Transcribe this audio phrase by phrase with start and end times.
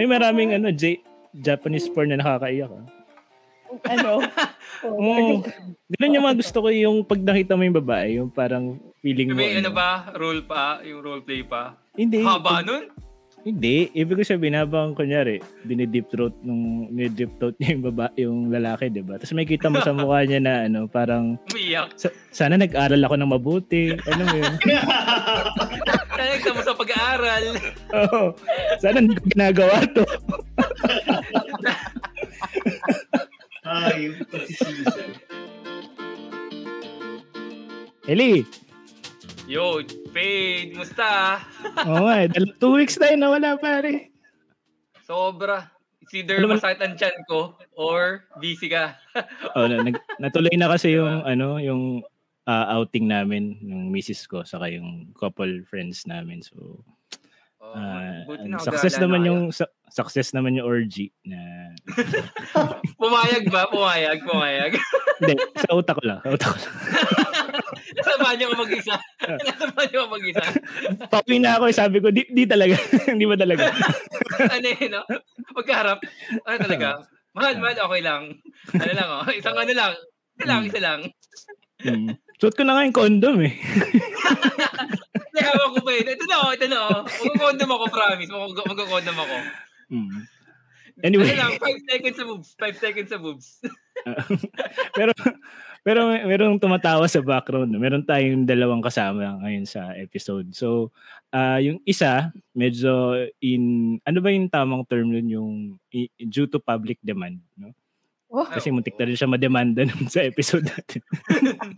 [0.00, 1.04] May maraming ano, J-
[1.36, 2.72] Japanese porn na nakakaiyak.
[2.72, 2.84] Ah.
[3.92, 4.24] ano?
[4.88, 5.44] Oo.
[5.92, 9.36] Ganun yung mga gusto ko yung pag nakita mo yung babae, yung parang feeling mo.
[9.36, 10.08] May ano ba?
[10.16, 10.80] Role pa?
[10.88, 11.76] Yung role play pa?
[11.92, 12.24] Hindi.
[12.24, 12.88] Haba nun?
[13.44, 13.92] Hindi.
[13.92, 18.88] Ibig ko sabihin, habang kunyari, dinidip throat nung dinidip throat niya yung baba, yung lalaki,
[18.88, 19.20] di ba?
[19.20, 21.92] Tapos may kita mo sa mukha niya na ano, parang Umiiyak.
[21.92, 23.92] sa- sana nag-aral ako ng mabuti.
[24.08, 24.54] Ano mo yun?
[26.20, 27.44] Talagang mo sa pag-aaral.
[27.96, 28.22] Oo.
[28.76, 30.04] Sana hindi ko ginagawa to.
[33.62, 35.16] Ah, yung pagsisisi.
[38.04, 38.44] Eli,
[39.50, 39.82] Yo,
[40.14, 41.42] Fade, musta?
[41.82, 42.30] oo nga, eh,
[42.62, 44.14] two weeks tayo nawala pare.
[45.02, 45.66] Sobra.
[46.00, 48.94] It's either Ano masakit ang tiyan ko or busy ka.
[49.58, 51.98] Oh, na, nag, natuloy na kasi yung ano, yung
[52.48, 56.40] ah, outing namin ng misis ko saka yung couple friends namin.
[56.40, 56.84] So,
[58.24, 61.70] buti na success naman na yung su- success naman yung orgy na.
[63.00, 63.68] Pumayag ba?
[63.68, 64.72] Pumayag, pumayag.
[65.20, 66.74] hindi, sa utak ko lang, sa utak ko lang.
[68.00, 68.94] Nasamahan niyo ako mag-isa.
[69.20, 70.44] Nasamahan niyo ako mag-isa.
[71.10, 72.78] Pauwi na ako, sabi ko, di, di talaga,
[73.10, 73.64] hindi ba talaga?
[74.40, 75.02] ano yun, no?
[75.52, 75.98] Pagkaharap,
[76.46, 76.88] ano talaga?
[77.34, 78.22] Mahal, mahal, okay lang.
[78.74, 79.26] Ano lang, oh.
[79.30, 79.92] Isang ano lang.
[80.38, 81.00] Isa lang, isa lang.
[81.82, 82.14] Hmm.
[82.40, 83.54] Suot ko na nga yung condom eh.
[85.40, 86.06] Hawak ko pa yun.
[86.08, 87.00] Ito na, oh, ito na, oh.
[87.04, 88.30] Magkakondom ako, promise.
[88.30, 89.36] Mag- Magkakondom ako.
[89.90, 90.24] Ano
[91.00, 92.48] Anyway, lang, 5 seconds sa boobs.
[92.60, 93.46] 5 seconds sa boobs.
[94.98, 95.12] pero
[95.80, 97.72] pero may- merong tumatawa sa background.
[97.72, 100.52] Meron tayong dalawang kasama ngayon sa episode.
[100.52, 100.92] So,
[101.32, 105.28] ah yung isa, medyo in, ano ba yung tamang term nun?
[105.28, 105.50] Yung
[105.88, 107.40] i- due to public demand.
[107.56, 107.72] No?
[108.30, 111.02] Oh, Kasi muntik na rin siya mademanda nun sa episode natin.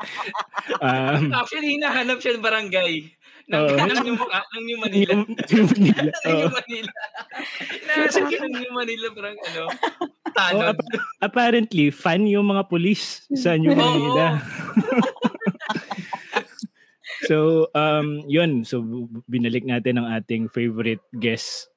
[0.85, 3.09] um, Actually, hinahanap siya ng barangay.
[3.49, 3.75] Ng, Oo.
[3.75, 5.11] ng, New, ah, ng New Manila.
[5.17, 6.03] yung, yung Manila.
[6.05, 6.53] ng New Oo.
[6.53, 6.93] Manila.
[7.73, 9.63] Hinahanap siya ng New Manila, parang ano,
[10.33, 10.77] Oh, tanod.
[10.77, 10.85] ap-
[11.21, 13.73] apparently, fan yung mga pulis sa New.
[13.73, 14.37] Manila.
[17.29, 18.65] so, um, yun.
[18.65, 18.83] So,
[19.25, 21.72] binalik natin ang ating favorite guest.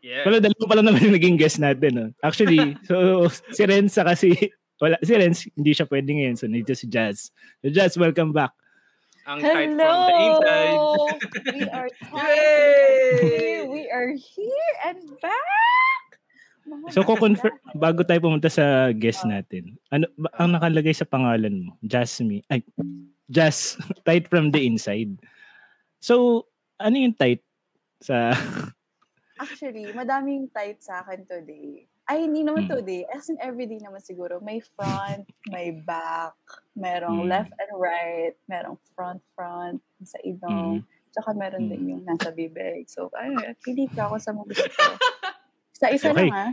[0.00, 0.24] Yeah.
[0.24, 1.92] Pero dalawa pa lang naman yung naging guest natin.
[1.92, 2.06] No?
[2.24, 4.32] Actually, so si Renza kasi,
[4.80, 6.36] wala, si Renz, hindi siya pwede ngayon.
[6.40, 7.28] So, nandito si Jazz.
[7.60, 8.56] So, Jazz, welcome back.
[9.28, 9.84] Ang tight Hello!
[9.84, 10.80] from the inside.
[11.54, 13.64] We are tight.
[13.68, 16.04] We are here and back.
[16.64, 19.76] Mga So, ko confirm bago tayo pumunta sa guest natin.
[19.92, 21.76] Ano ba, ang nakalagay sa pangalan mo?
[21.84, 22.40] Jasmine.
[22.48, 22.64] Ay,
[23.28, 23.76] Jazz.
[24.08, 25.12] tight from the inside.
[26.00, 26.48] So,
[26.80, 27.44] ano yung tight
[28.00, 28.32] sa
[29.40, 31.88] Actually, madaming tight sa akin today.
[32.04, 32.76] Ay, hindi naman Mm.
[32.76, 33.02] today.
[33.08, 34.36] As in everyday naman siguro.
[34.44, 36.36] May front, may back,
[36.76, 37.30] merong Mm.
[37.30, 41.70] left and right, merong front, front, sa ilong, tsaka meron Mm.
[41.72, 42.84] din yung nasa bibig.
[42.92, 44.92] So, ay, pili ka ako sa mga gusto ko.
[45.80, 46.28] Sa isa Okay.
[46.28, 46.52] lang, ah.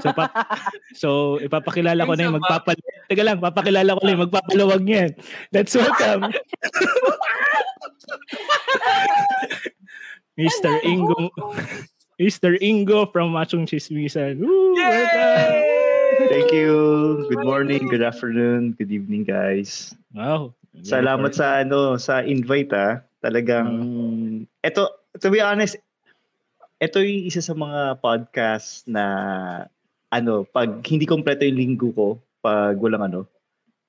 [0.00, 0.24] So, pa,
[1.04, 2.72] so ipapakilala ko na yung magpapal...
[3.12, 5.12] Teka lang, papakilala ko na yung magpapaluwag niyan.
[5.52, 6.32] Let's welcome
[10.40, 10.80] Mr.
[10.88, 11.28] Ingo
[12.20, 12.54] Mr.
[12.62, 14.38] Ingo from Machong Chismisan.
[14.38, 14.74] Woo!
[14.78, 16.30] Welcome!
[16.30, 17.26] Thank you.
[17.26, 19.98] Good morning, good afternoon, good evening, guys.
[20.14, 20.54] Wow.
[20.86, 23.02] Salamat sa ano sa invite ah.
[23.18, 23.66] Talagang
[24.62, 24.82] ito
[25.18, 25.74] to be honest,
[26.78, 29.04] ito yung isa sa mga podcast na
[30.14, 32.08] ano, pag hindi kompleto yung linggo ko,
[32.38, 33.26] pag walang ano,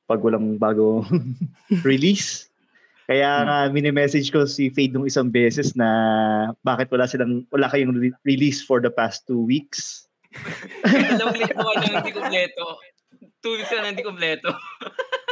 [0.09, 1.05] pag walang bago
[1.85, 2.49] release.
[3.05, 5.87] Kaya nga mini-message ko si Fade nung isang beses na
[6.65, 10.09] bakit wala silang wala kayong re- release for the past two weeks.
[10.83, 12.65] Dalawang linggo ka na hindi kompleto.
[13.45, 14.49] Two weeks na hindi kompleto.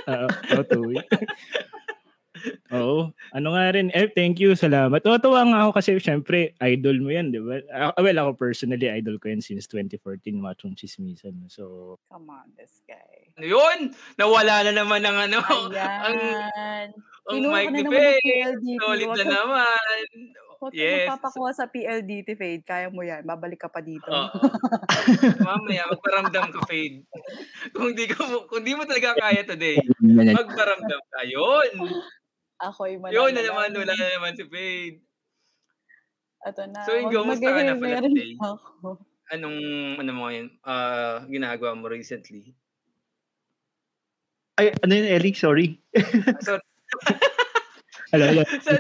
[0.06, 0.28] Oo,
[0.62, 1.10] oh, two weeks.
[2.76, 3.14] Oo.
[3.32, 5.00] Ano nga rin, eh, thank you, salamat.
[5.06, 7.62] Tuwa nga ako kasi syempre, idol mo yan, di ba?
[7.72, 11.48] Ah, well, ako personally, idol ko yan since 2014, Machong Chismisan.
[11.48, 13.32] So, Come on, this guy.
[13.40, 13.96] Yun?
[14.20, 15.40] Nawala na naman ng ano.
[15.40, 16.90] ang Ayan.
[16.92, 18.20] ang Kinuha mic ka na ni naman ng Faye.
[18.20, 18.80] PLDT.
[18.84, 20.04] Solid na naman.
[20.64, 20.96] Huwag Yes.
[21.08, 22.64] magpapakuha sa PLDT, Fade.
[22.64, 23.24] Kaya mo yan.
[23.24, 24.08] Babalik ka pa dito.
[24.08, 24.40] Oo.
[25.44, 27.04] Mamaya, magparamdam ka, Fade.
[27.76, 31.20] Kung di, ka mo, kung di mo talaga kaya today, magparamdam ka.
[31.28, 31.72] Yun.
[32.60, 33.28] Ako'y mananalo.
[33.28, 34.98] Yun na naman, wala na naman si Fade.
[36.44, 36.80] Ito na.
[36.84, 38.32] So, Mag- musta ka na pala today?
[38.40, 38.88] ako.
[39.32, 39.60] Anong,
[40.00, 42.52] ano mo ngayon, ah, ginagawa mo recently?
[44.56, 45.36] Ay, ano yun, Ellie?
[45.36, 45.76] Sorry.
[46.40, 46.60] So,
[48.12, 48.44] hello, hello.
[48.60, 48.72] so,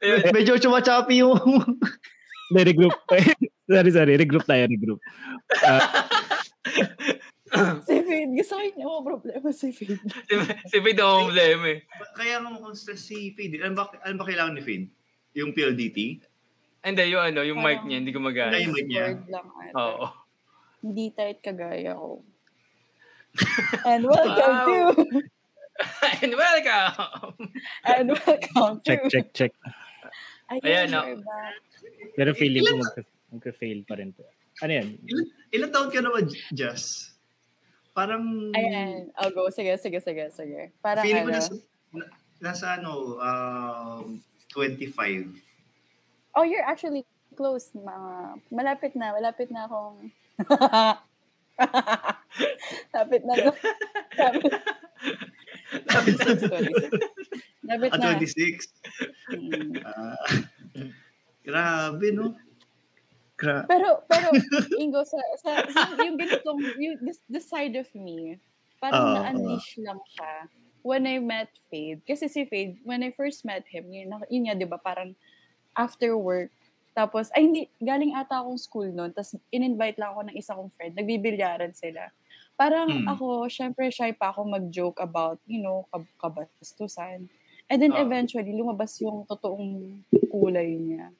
[0.00, 1.36] ayun, Medyo chumachapi yung...
[2.48, 2.94] Hindi, regroup.
[3.66, 4.14] sorry, sorry.
[4.14, 5.00] Regroup tayo, regroup.
[5.62, 6.06] Ah,
[7.82, 8.30] Si Fade.
[8.34, 9.98] Gusto ko niya mo problema si Fade.
[9.98, 10.34] si,
[10.66, 11.78] si Fade ang problema eh.
[12.14, 13.58] Kaya nga mukhang stress si Fade.
[13.62, 14.86] Ano ba, ano ba kailangan ni Fade?
[15.34, 15.98] Yung PLDT?
[16.80, 18.54] Hindi, yung ano, yung mic niya, hindi gumagana.
[18.54, 19.18] Ay, yung mic niya.
[19.26, 19.46] Lang.
[19.74, 20.06] Oo.
[20.86, 22.22] Hindi tight kagaya ko.
[23.82, 24.94] And welcome Wow.
[24.94, 25.02] to,
[26.22, 27.50] And welcome!
[27.84, 29.52] and welcome to, Check, check, check.
[30.48, 31.00] I Ayan, guess no.
[31.20, 31.54] back.
[32.16, 34.22] Pero feeling ko magka- magka-fail pa rin to.
[34.64, 34.96] Ano yan?
[35.04, 37.12] Ilan, ilan taon ka naman, Jess?
[37.92, 38.24] Parang...
[38.56, 39.12] Ayan.
[39.20, 39.50] I'll go.
[39.52, 40.72] Sige, sige, sige, sige.
[40.80, 41.36] Parang Feeling ko ano.
[41.36, 41.52] nasa,
[41.92, 44.22] na- nasa ano, um,
[44.54, 45.34] 25.
[46.36, 47.04] Oh, you're actually
[47.36, 47.68] close.
[47.76, 49.12] Mga, malapit na.
[49.12, 50.08] Malapit na akong...
[52.96, 53.34] Lapit na.
[54.20, 54.52] Lapit,
[55.86, 56.90] lapit 26, 26.
[57.66, 58.06] Lapit Ah, na.
[58.14, 58.70] 26.
[59.34, 59.72] Mm.
[59.82, 60.18] Ah,
[61.42, 62.34] grabe, no?
[63.36, 64.32] Gra- Pero, pero,
[64.82, 68.40] Ingo, sa, sa, sa yung ganitong, yung, this, this side of me,
[68.80, 70.48] parang Oo, na-unleash lang siya
[70.80, 72.00] when I met Fade.
[72.06, 75.12] Kasi si Fade, when I first met him, yun, na- yun nga, di ba, parang
[75.76, 76.48] after work,
[76.96, 80.72] tapos, ay hindi, galing ata akong school noon, tapos in-invite lang ako ng isa kong
[80.72, 82.08] friend, nagbibilyaran sila.
[82.56, 83.08] Parang Hmm.
[83.12, 87.28] ako, syempre shy pa ako mag-joke about, you know, kab- kabastusan.
[87.68, 88.00] And then Oo.
[88.00, 90.00] eventually, lumabas yung totoong
[90.32, 91.12] kulay niya.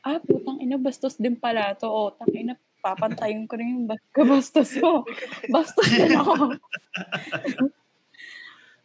[0.00, 1.86] Ah, putang ina, bastos din pala to.
[1.86, 5.06] O, tang ina, papantayin ko rin yung bas- kabastos ko.
[5.54, 6.58] Bastos din ako.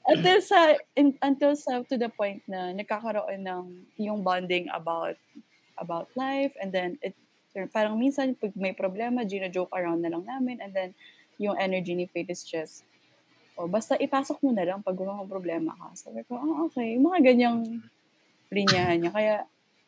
[0.07, 3.63] until sa, in, until sa, to the point na nagkakaroon ng
[3.97, 5.17] yung bonding about
[5.77, 7.13] about life and then it
[7.73, 10.93] parang minsan pag may problema, gina-joke around na lang namin and then
[11.38, 12.88] yung energy ni Faith is just
[13.57, 15.98] o basta ipasok mo na lang pag may problema ka.
[15.98, 16.94] Sabi ko, ah, okay.
[16.94, 17.81] Yung mga ganyang
[18.54, 19.12] linyahan niya.
[19.12, 19.34] Kaya,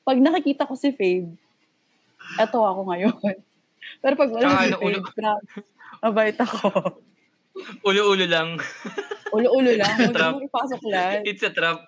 [0.01, 1.29] pag nakikita ko si Faith,
[2.41, 3.13] eto ako ngayon.
[4.01, 5.45] Pero pag wala Tsaka si ano, Faith, gra-
[6.01, 6.67] mabait ako.
[7.87, 8.57] Ulo-ulo lang.
[9.37, 9.95] Ulo-ulo lang.
[10.01, 11.21] Huwag mo ipasok lahat.
[11.29, 11.85] It's a trap.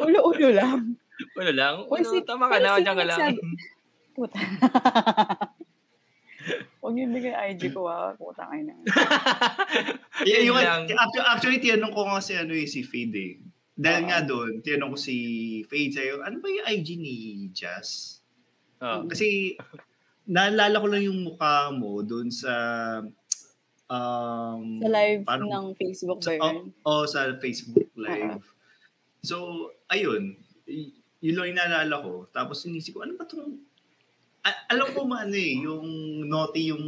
[0.00, 0.96] Ulo-ulo lang.
[1.36, 1.84] Ulo lang.
[1.84, 3.20] Ulo, si- tama ka na, sino dyan ka lang.
[4.16, 4.40] Puta.
[6.84, 8.12] Huwag yung bigay IG ko ah.
[8.12, 8.76] Puta kayo na.
[10.20, 10.84] Y- Yun yung, lang.
[10.84, 13.34] actually, actually, tinanong ko nga si, ano, eh, si Fade eh.
[13.72, 14.08] Dahil Oo.
[14.12, 15.16] nga doon, tinanong ko si
[15.64, 17.14] Fade sa'yo, ano ba yung IG ni
[17.56, 18.20] Jazz?
[18.84, 19.08] Oh.
[19.08, 19.56] Kasi,
[20.28, 22.52] naalala ko lang yung mukha mo doon sa...
[23.88, 26.68] Um, Sa live parang- ng Facebook ba yun?
[26.84, 28.44] oh, oh, sa Facebook Live.
[29.24, 29.36] So,
[29.88, 30.36] ayun.
[30.68, 30.92] Y-
[31.24, 32.28] yun lang yung naalala ko.
[32.28, 33.56] Tapos inisip ko, ano ba itong...
[34.44, 35.86] Alam ko man eh, yung
[36.28, 36.84] naughty yung...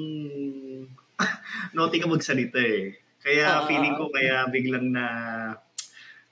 [1.77, 2.93] naughty ka magsalita eh.
[3.25, 5.05] Kaya feeling ko, kaya biglang na...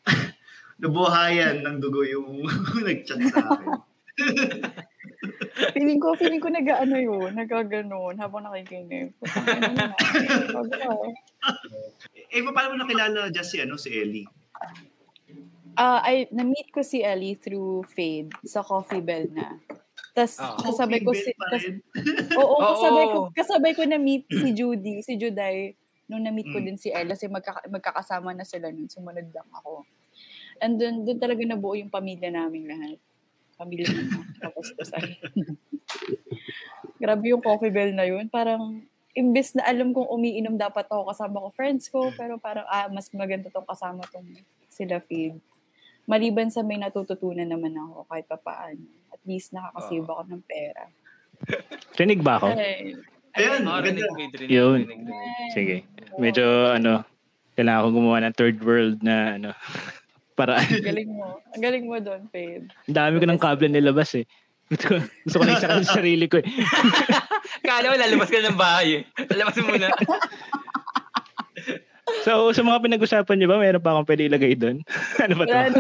[0.85, 2.45] nabuhayan ng dugo yung
[2.87, 3.73] nag-chat sa akin.
[5.75, 9.15] Feeling ko, feeling ko nag-ano yun, nagaganon habang nakikinig.
[12.35, 14.29] Eh, paano mo nakilala dyan si, ano, si Ellie?
[15.75, 19.59] Ah, I na-meet ko si Ellie through Fade sa Coffee Bell na.
[20.15, 20.55] Tapos Ah.
[20.57, 21.65] kasabay ko si kas.
[22.41, 25.75] Oo, kasabay ko kasabay ko na-meet si Judy, si Juday
[26.07, 26.65] nung na-meet ko Mm.
[26.65, 29.83] din si Ella kasi magkaka- magkakasama na sila nun, sumunod lang ako.
[30.61, 32.99] And then, doon talaga nabuo yung pamilya namin lahat.
[33.57, 34.23] Pamilya namin.
[34.45, 34.71] Tapos,
[36.95, 38.29] Grabe yung coffee bell na yun.
[38.29, 38.81] Parang,
[39.13, 43.11] imbes na alam kong umiinom dapat ako kasama ko friends ko, pero parang, ah, mas
[43.11, 44.27] maganda tong kasama tong
[44.69, 45.39] sila feed.
[46.05, 48.85] Maliban sa may natututunan naman ako kahit pa paano.
[48.85, 50.85] At least nakakasave ako ng pera.
[51.95, 52.53] Rinig ba ako?
[52.53, 52.95] Ay,
[53.35, 54.81] Ayan, Oh, rinig, rinig, rinig, Yun.
[54.87, 55.51] rinig, rinig.
[55.51, 55.77] Sige.
[56.17, 57.03] Medyo ano,
[57.55, 59.51] kailangan ko gumawa ng third world na ano,
[60.39, 61.43] para Ang galing mo.
[61.51, 62.71] Ang galing mo doon, Fade.
[62.87, 64.27] ang dami ko ng kable nilabas eh.
[64.65, 64.95] Gusto ko,
[65.27, 66.47] gusto ko na isa sa sarili ko eh.
[67.67, 69.27] Kala mo lalabas ka ng bahay eh.
[69.29, 69.89] Lalabas mo muna.
[72.21, 74.85] So, sa mga pinag-usapan niyo ba, meron pa akong pwede ilagay doon?
[75.25, 75.53] ano ba to?
[75.55, 75.71] Wala.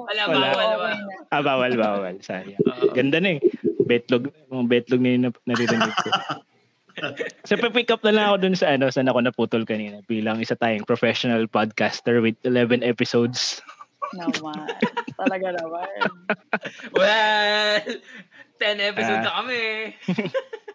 [0.00, 0.46] Wala, Wala.
[0.48, 0.96] bawal, bawal.
[1.28, 2.14] Ah, bawal, bawal.
[2.20, 2.56] Sayang.
[2.92, 3.40] Ganda na eh.
[3.84, 6.08] Betlog, mga betlog na yung nap- naririnig ko.
[7.44, 10.56] So, pick up na lang ako dun sa ano, saan ako naputol kanina bilang isa
[10.56, 13.60] tayong professional podcaster with 11 episodes.
[14.16, 14.64] Naman.
[15.14, 15.88] Talaga naman.
[16.96, 17.84] Well,
[18.56, 19.24] 10 episodes Ah.
[19.24, 19.62] na kami.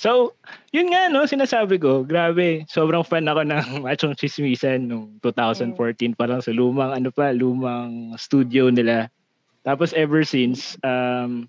[0.00, 0.32] So,
[0.72, 6.40] yun nga no, sinasabi ko, grabe, sobrang fan ako ng Machong Chismisan nung 2014, parang
[6.40, 9.12] sa lumang, ano pa, lumang studio nila.
[9.60, 11.44] Tapos ever since, um,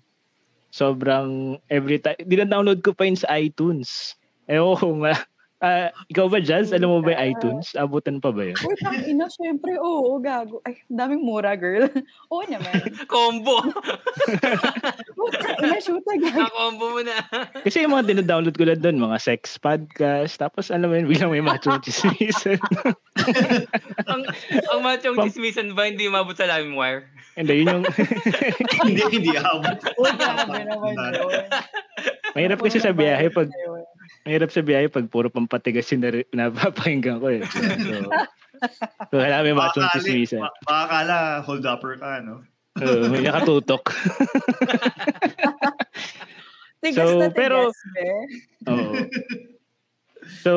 [0.68, 4.20] sobrang every time, dina-download ko pa yun sa iTunes.
[4.44, 5.16] Ewan ko ma,
[5.62, 6.74] ah, ikaw ba, Jazz?
[6.74, 7.72] Alam mo ba yung iTunes?
[7.78, 8.58] Abutan pa ba yun?
[8.66, 10.58] Uy, tang ina, syempre, oo, gago.
[10.66, 11.86] Ay, daming mura, girl.
[12.34, 12.82] oo naman.
[13.12, 13.62] Combo.
[15.62, 16.26] Ina, shoot gago.
[16.34, 17.16] Na-combo mo na.
[17.64, 21.30] Kasi yung mga dinadownload ko lang doon, mga sex podcast, tapos alam mo yun, biglang
[21.30, 22.58] may Machong Chismisan.
[24.10, 24.22] ang,
[24.72, 27.06] ang machong chismisan ba hindi umabot sa LimeWire?
[27.36, 27.84] Hindi, yun yung,
[28.84, 29.78] hindi, hindi abot.
[29.96, 31.32] Uy, grabe naman yun.
[32.32, 33.48] Mahirap kasi sa biyahe pag
[34.24, 37.42] mahirap sa biyahe pag puro pampatigas yung nari- napapakinggan ko eh.
[37.44, 38.10] So,
[39.10, 40.40] so kailangan may machong Baka chismisan.
[40.62, 42.42] Baka akala hold upper ka, no?
[42.78, 43.84] Oo, may nakatutok.
[46.82, 48.06] Tigas So, na tigas, pero- be.
[48.66, 48.92] Oo.
[50.42, 50.52] So,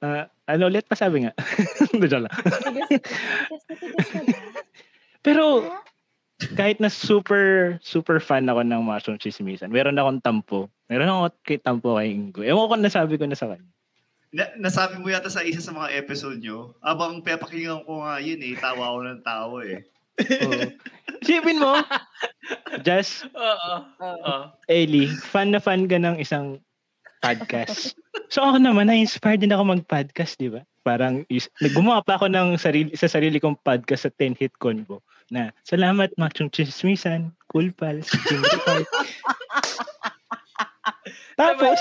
[0.00, 1.32] ah, ano ulit pa sabi nga?
[1.92, 2.32] Diyan lang.
[2.32, 4.32] Tigas, tigas na tigas na ba?
[5.20, 5.44] Pero,
[6.54, 10.70] kahit na super, super fan ako ng Machong Chismisan, meron akong tampo.
[10.88, 12.40] Meron ako kay tampo kay Ingo.
[12.40, 13.70] Ewan ko kung nasabi ko na sa kanya.
[14.28, 18.40] Na, nasabi mo yata sa isa sa mga episode nyo, abang pepakinggan ko nga yun
[18.44, 19.84] eh, tawa ako ng tao eh.
[20.18, 20.62] Oo.
[21.24, 21.76] Sipin mo,
[22.84, 23.74] Just, Oo.
[24.00, 24.34] Oo.
[24.68, 26.60] Ellie, fan na fan ka ng isang
[27.20, 27.96] podcast.
[28.28, 30.62] So ako naman, na-inspired din ako mag-podcast, di ba?
[30.84, 35.00] Parang, is, gumawa pa ako ng sarili, sa sarili kong podcast sa 10 Hit Convo
[35.28, 38.88] na, salamat, Machong Chismisan, Cool Pals, Jingle Park.
[41.40, 41.78] Tapos,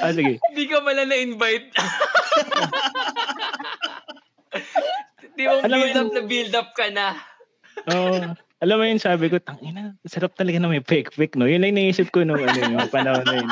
[0.00, 0.38] ah, sige.
[0.50, 1.68] Hindi ka pala na-invite.
[5.38, 7.14] Di mo Alam build up na build up ka na.
[7.94, 8.34] Oo.
[8.58, 11.46] alam mo yun, sabi ko, tangina, sarap talaga na may pek-pek, no?
[11.46, 13.50] Yun lang naisip ko nung ano, yung panahon na yun.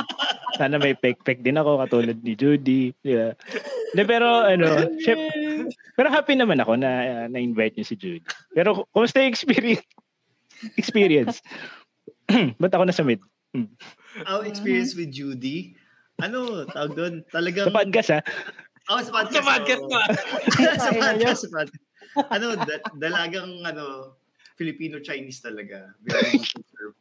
[0.59, 2.91] Sana may pek-pek din ako, katulad ni Judy.
[3.07, 3.38] Yeah.
[3.95, 5.15] De, pero, ano, syep,
[5.95, 8.26] pero happy naman ako na uh, na-invite niyo si Judy.
[8.50, 9.87] Pero, kumusta yung experience?
[10.75, 11.38] experience?
[12.61, 13.23] Ba't ako nasa mid?
[14.25, 15.76] Our experience with Judy,
[16.16, 17.68] ano, tawag doon, talagang...
[17.68, 18.20] Sa podcast, ha?
[18.88, 19.44] Oh, sa podcast.
[19.44, 20.00] Sa podcast pa.
[20.80, 21.85] sa podcast, sa podcast.
[22.32, 24.16] Ano, da- dalagang, ano,
[24.56, 25.92] Filipino-Chinese talaga.
[26.00, 26.96] Very, conserv-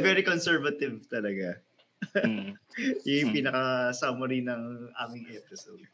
[0.08, 1.60] very conservative talaga.
[2.16, 2.56] Mm,
[3.04, 3.36] Yun yung Hmm.
[3.36, 4.62] pinaka-summary ng
[5.04, 5.84] aming episode.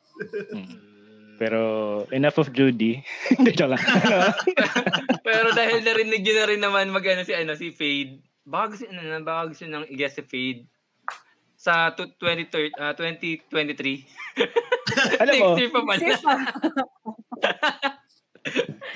[0.54, 0.98] mm.
[1.40, 1.60] Pero,
[2.12, 3.00] enough of Judy.
[3.32, 3.80] Hindi, joke lang.
[5.24, 8.20] Pero dahil narinig nyo na rin naman mag ano, si, ano, si Fade,
[8.50, 10.66] baka gusto, ano, na, baka gusto nang i-guess si Fade
[11.54, 14.02] sa tu- 23, ah, 2023.
[15.22, 16.02] Alam mo, Next year pa pala.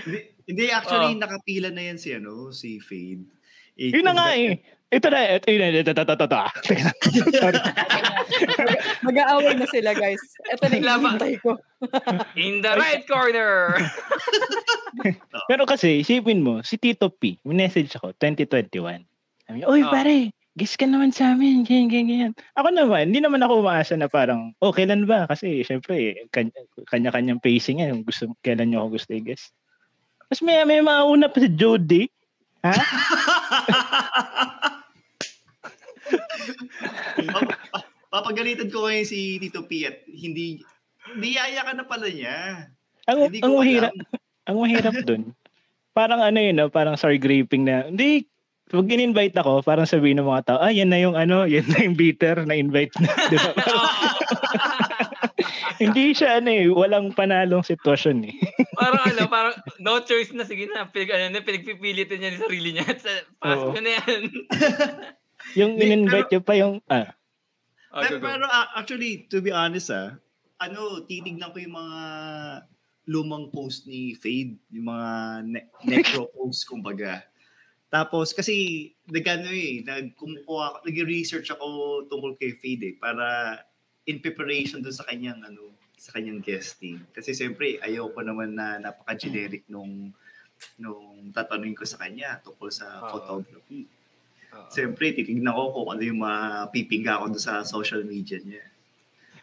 [0.04, 1.20] Hindi, hindi actually, Oh.
[1.20, 3.24] nakapila na yan si, ano, si Fade.
[3.76, 4.52] Eh, yun na nga kung- eh.
[4.90, 6.38] Ito na, ito, ito, ito, ito, ito, ito, ito.
[7.34, 7.58] Sorry.
[9.02, 10.22] Mag-aaway na sila, guys.
[10.46, 11.12] Ito na yung Laban.
[11.18, 11.50] hintay ko.
[12.38, 13.74] In the right corner!
[15.44, 19.02] Pero kasi, isipin mo, si Tito P, message ako, 2021.
[19.44, 19.92] Sabi niya, Uy, Oh.
[19.92, 20.16] pare,
[20.54, 22.32] guess ka naman sa amin, ganyan, ganyan, ganyan.
[22.54, 25.26] Ako naman, hindi naman ako umaasa na parang, oh, kailan ba?
[25.26, 26.54] Kasi, syempre, kanya,
[26.88, 29.52] kanya-kanyang pacing yan, kung gusto, kailan nyo ako gusto i-guess.
[30.24, 32.08] Tapos may, may mauna pa si Jody.
[32.64, 32.72] Ha?
[37.28, 40.62] Pap- pa- papagalitan ko ngayon si Tito P at hindi,
[41.18, 42.68] niyaya ka na pala niya.
[43.04, 43.92] Ang, Hindi ang mahirap,
[44.48, 45.22] ang mahirap dun.
[45.92, 46.72] Parang ano yun, no?
[46.72, 48.24] parang sorry graping na, hindi,
[48.74, 51.86] pag in-invite ako, parang sabihin ng mga tao, ah, yan na yung ano, yan na
[51.86, 53.06] yung bitter na invite na.
[53.30, 53.50] Di ba?
[55.82, 58.34] hindi siya ano eh, walang panalong sitwasyon eh.
[58.80, 60.42] parang ano, parang no choice na.
[60.42, 62.86] Sige na, pinag, ano, na, pinagpipilitin niya yung sarili niya.
[62.98, 63.70] Sa, pass Oo.
[63.70, 64.22] ko na yan.
[65.54, 67.14] Yung in-invite niya pa yung, ah,
[67.94, 68.26] Oh, pero, go, go.
[68.26, 70.18] pero ah, actually, to be honest ah,
[70.58, 71.98] ano, titignan ko yung mga
[73.06, 75.08] lumang post ni Fade, yung mga
[75.46, 77.22] ne- necro post kumbaga.
[77.94, 81.66] Tapos kasi nagano eh, nagkumukuha nag-research ako
[82.10, 83.54] tungkol kay Fade eh, para
[84.04, 86.98] in preparation doon sa kanyang ano, sa kanyang guesting.
[87.14, 90.10] Kasi siyempre ayoko naman na napaka-generic nung
[90.74, 93.14] nung tatanungin ko sa kanya tungkol sa Oo.
[93.14, 93.86] photography.
[94.50, 94.66] Oo.
[94.70, 98.64] Siyempre, titignan ko kung ano yung mapipingga ko doon sa social media niya.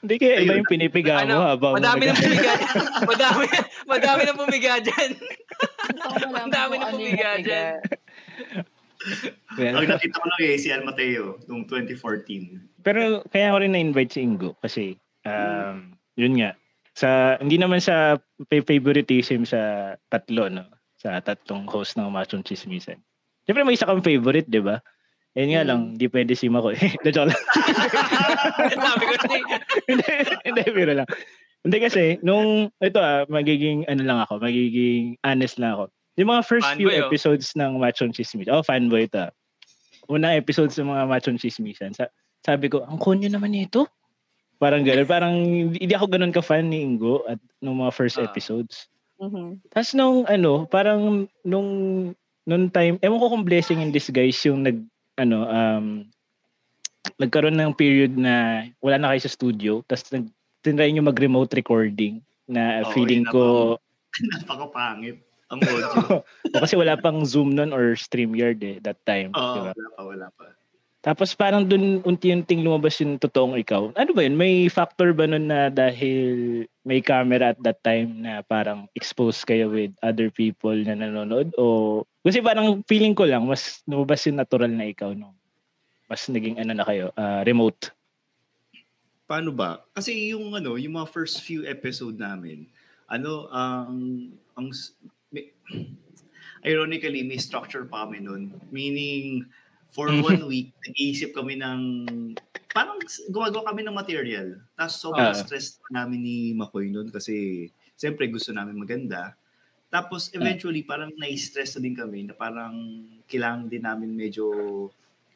[0.02, 0.66] hindi kaya iba Ayun.
[0.66, 2.84] yung pinipiga mo Ano, habang madami nag- na pumiga dyan.
[3.06, 3.46] Madami,
[3.86, 5.10] madami na pumiga dyan.
[5.14, 7.76] Gusto ko malaman Ang dami kung na ano pumiga dyan.
[9.58, 12.86] Well, Ang nakita ko lang eh, si Al Mateo, noong 2014.
[12.86, 14.94] Pero kaya ako rin na-invite si Ingo kasi
[15.26, 16.54] um, yun nga
[16.94, 20.70] sa hindi naman sa fa- favoritism sa tatlo no
[21.02, 23.02] sa tatlong host ng Machong Chismisan.
[23.50, 24.78] Siyempre may isa kang favorite, 'di ba?
[25.32, 26.76] Ayun nga lang, hindi pwede si Mako.
[26.76, 27.44] Hindi, joke lang.
[28.76, 29.16] Sabi ko
[29.88, 30.08] hindi,
[30.44, 31.08] hindi, biro lang.
[31.64, 35.84] Hindi kasi, nung, ito ah, magiging, ano lang ako, magiging honest lang ako.
[36.20, 37.08] Yung mga first few Fanboy, oh.
[37.08, 39.32] episodes ng Machong Chismis, oh, fanboy ito.
[40.12, 42.12] Unang episodes ng mga Machong Chismisan, sa,
[42.44, 43.88] sabi ko, ang konyo naman ito.
[44.60, 45.08] Parang gano'n.
[45.08, 45.36] Parang
[45.74, 48.28] hindi ako gano'n ka-fan ni Ingo at nung mga first Ah.
[48.28, 48.92] episodes.
[49.18, 49.58] Mhm.
[49.72, 51.70] Tapos nung ano, parang nung
[52.46, 54.82] nung time, ewan ko kung blessing in disguise yung nag
[55.18, 55.86] ano um
[57.22, 60.26] nagkaroon ng period na wala na kayo sa studio, tapos nag
[60.62, 63.78] tinry nyo mag-remote recording na Oo, feeling ko
[64.46, 66.24] Napakapangit ang audio.
[66.56, 69.72] o kasi wala pang Zoom nun or StreamYard eh that time, Oo, di ba?
[69.76, 70.46] wala pa, wala pa.
[71.02, 73.90] Tapos parang dun unti-unting lumabas yung totoong ikaw.
[73.98, 74.38] Ano ba yun?
[74.38, 79.66] May factor ba nun na dahil may camera at that time na parang exposed kayo
[79.74, 81.50] with other people na nanonood?
[81.58, 85.34] O kasi parang feeling ko lang mas lumabas yung natural na ikaw no?
[86.06, 87.90] Mas naging ano na kayo, uh, remote.
[89.26, 89.82] Paano ba?
[89.98, 92.70] Kasi yung ano, yung mga first few episode namin,
[93.10, 94.70] ano, ang ang
[96.66, 98.54] ironically may structure pa kami nun.
[98.72, 99.48] Meaning
[99.92, 100.22] for Mhm.
[100.22, 101.82] one week, nag-iisip kami ng,
[102.72, 103.00] parang
[103.32, 104.48] gumagawa kami ng material.
[104.80, 105.36] Tapos sobrang Ah.
[105.36, 107.68] stress namin ni Makoy nun kasi
[108.00, 109.36] siyempre gusto namin maganda.
[109.92, 112.76] Tapos eventually parang na-stress na din kami na parang
[113.30, 114.48] kailangan din namin medyo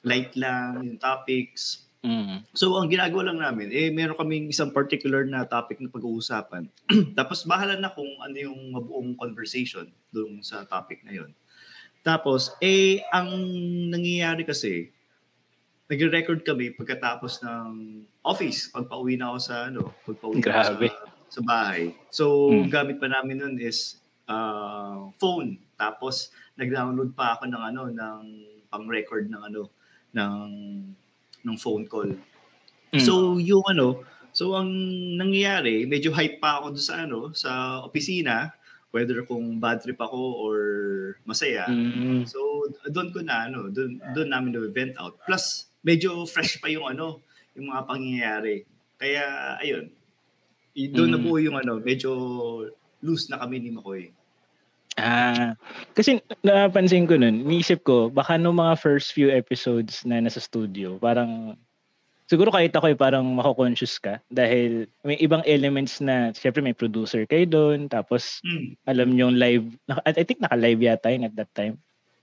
[0.05, 1.84] light lang yung topics.
[2.05, 2.45] Mm.
[2.53, 6.69] So ang ginagawa lang namin, eh meron kaming isang particular na topic na pag-uusapan.
[7.17, 11.33] Tapos bahala na kung ano yung mabuong conversation doon sa topic na yon.
[12.05, 13.33] Tapos, eh, ang
[13.89, 14.93] nangyayari kasi,
[15.89, 17.69] nagre-record kami pagkatapos ng
[18.21, 20.87] office, pag pauwi na ako sa, ano, pag pauwi na ako Grabe.
[20.93, 21.01] sa,
[21.33, 21.81] sa bahay.
[22.13, 22.69] So, Hmm.
[22.69, 23.97] gamit pa namin nun is
[24.29, 25.57] uh, phone.
[25.81, 26.29] Tapos,
[26.61, 28.21] nag-download pa ako ng, ano, ng
[28.69, 29.73] pang-record ng, ano,
[30.13, 30.45] ng,
[31.45, 32.09] ng phone call.
[32.89, 33.01] Mm.
[33.01, 34.01] So, yung ano,
[34.33, 34.67] so ang
[35.15, 37.51] nangyayari, medyo hype pa ako doon sa ano, sa
[37.85, 38.49] opisina,
[38.89, 40.57] whether kung bad trip ako or
[41.27, 41.67] masaya.
[41.67, 42.23] Mm.
[42.25, 42.39] So,
[42.89, 45.19] doon ko na ano, doon doon namin na vent out.
[45.27, 47.19] Plus, medyo fresh pa yung ano,
[47.53, 48.55] yung mga pangyayari.
[48.95, 49.23] Kaya
[49.59, 49.91] ayun.
[50.95, 51.15] Doon Mm.
[51.19, 52.11] nabuo yung ano, medyo
[53.03, 54.14] loose na kami ni Makoy.
[54.95, 55.59] Ah,
[55.91, 60.95] kasi napansin ko nun, niisip ko, baka no mga first few episodes na nasa studio,
[61.03, 61.59] parang,
[62.31, 67.27] siguro kahit ako eh, parang mako-conscious ka dahil may ibang elements na, syempre may producer
[67.27, 68.67] kayo doon, tapos Mm.
[68.87, 71.75] alam nyo yung live, naka- I think naka-live yata yun at that time.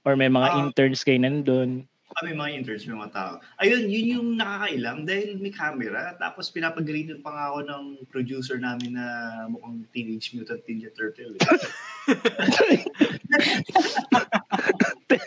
[0.09, 0.59] Or may mga Ah.
[0.65, 1.85] interns kayo nandun.
[2.13, 3.33] Kami mga interns, may mga tao.
[3.63, 6.13] Ayun, yun yung nakakailang dahil may camera.
[6.21, 9.07] Tapos pinapagalitan pa nga ako ng producer namin na
[9.49, 11.37] mukhang Teenage Mutant Ninja Turtle.
[11.37, 11.45] Eh.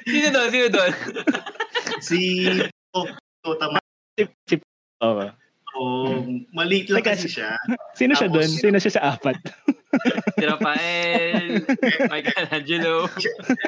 [0.06, 0.50] Sino doon?
[0.52, 0.92] Sino doon?
[2.06, 2.20] si
[3.42, 3.80] Totama.
[4.18, 4.56] Si, si,
[5.02, 5.30] oh.
[5.76, 6.24] Oh,
[6.56, 7.60] maliit lang Teka, kasi siya.
[8.00, 8.48] Sino siya doon?
[8.48, 9.36] Sino siya sa apat?
[10.36, 11.64] Si Rafael,
[12.12, 13.08] Michelangelo.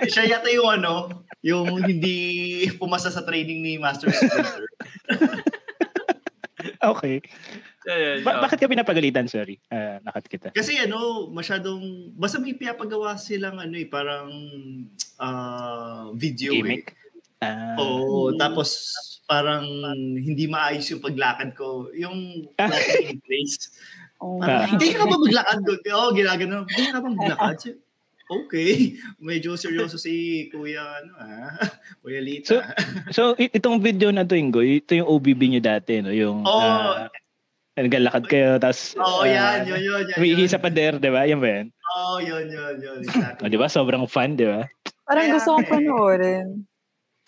[0.07, 4.65] siya yata yung ano, yung hindi pumasa sa training ni Master Splinter.
[6.91, 7.23] okay.
[8.27, 9.31] Ba- bakit ka pinapagalitan?
[9.31, 9.63] Sorry.
[9.71, 10.47] Ah, nakat kita.
[10.51, 14.27] Kasi ano, masyadong, basta may pinapagawa silang ano eh, parang
[15.21, 16.59] ah, video eh.
[16.59, 16.85] Gimmick?
[17.37, 18.91] Ah, Oo, tapos
[19.29, 19.63] parang
[20.17, 21.87] hindi maayos yung paglakad ko.
[21.93, 22.49] Yung
[23.27, 23.71] place.
[24.17, 24.65] Oh, Ah.
[24.65, 25.57] Parang, hindi ka ba maglakad?
[25.61, 26.65] Oo, oh, ginagano.
[26.65, 27.57] Hindi ka ba maglakad?
[28.27, 28.99] Okay.
[29.23, 30.11] Medyo seryoso si
[30.51, 31.55] Kuya, ano ah.
[32.03, 32.43] Kuya Lita.
[32.43, 32.55] So,
[33.07, 36.11] so it- itong video na to, Ingo, ito yung OBB nyo dati, no?
[36.11, 36.59] Yung Oo.
[36.59, 37.07] ah,
[37.73, 39.79] naglalakad kayo, tapos Oo, ah, yan, yun,
[40.11, 40.35] yun.
[40.35, 40.43] yun.
[40.43, 41.23] sa pader, di ba?
[41.23, 41.67] Yan ba yan?
[41.71, 42.99] Oo, yun, yun, yun.
[42.99, 43.47] O, Exactly.
[43.47, 43.71] di ba?
[43.71, 44.67] Sobrang fun, di ba?
[45.07, 46.47] Parang Kaya- gusto kong panoorin.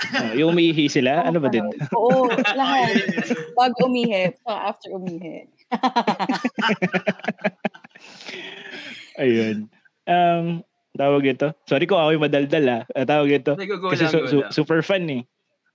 [0.02, 1.63] Ah, yung umiihi sila, ano ba din?
[1.95, 2.28] Oo,
[2.60, 2.91] lahat.
[2.91, 3.56] yun, yun, yun.
[3.56, 5.47] Pag umihi, saka after umihi.
[9.19, 9.67] Ayun.
[10.10, 10.63] Um,
[10.95, 11.53] tawag ito.
[11.67, 12.82] Sorry ko ako yung madaldal ah.
[12.95, 13.53] Ah, tawag ito.
[13.55, 14.51] Go, Kasi lang, su- go su- lang.
[14.51, 15.23] super fun eh.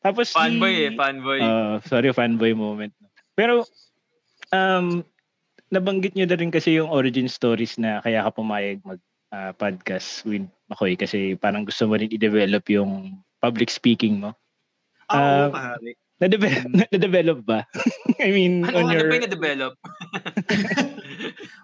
[0.05, 1.41] Tapos Fanboy si- eh, fanboy.
[1.41, 2.93] Ah, sorry, fanboy moment.
[3.33, 3.65] Pero,
[4.53, 5.01] um,
[5.73, 9.01] nabanggit nyo na rin kasi yung origin stories na kaya ka pumayag mag
[9.33, 14.31] ah, podcast with Makoy kasi parang gusto mo rin i-develop yung public speaking mo.
[15.11, 15.91] Ah, oo, pare.
[16.25, 17.69] Na-develop, na-develop ba?
[18.25, 19.09] I mean, ano, on ano your...
[19.13, 19.73] pa yung na-develop?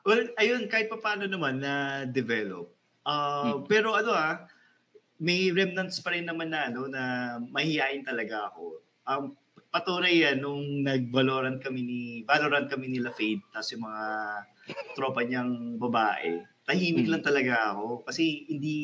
[0.00, 2.72] Well, ayun, kahit pa paano naman na develop.
[3.04, 3.68] Uh, Hmm.
[3.68, 4.48] Pero ano ah,
[5.20, 8.80] may remnants pa rin naman na ano na mahihain talaga ako.
[9.04, 9.24] Um,
[9.68, 14.04] patuloy yan nung nag-Valorant kami ni Valorant kami nila Fade tapos yung mga
[14.96, 16.40] tropa niyang babae.
[16.64, 17.12] Tahimik Hmm.
[17.16, 18.78] lang talaga ako kasi hindi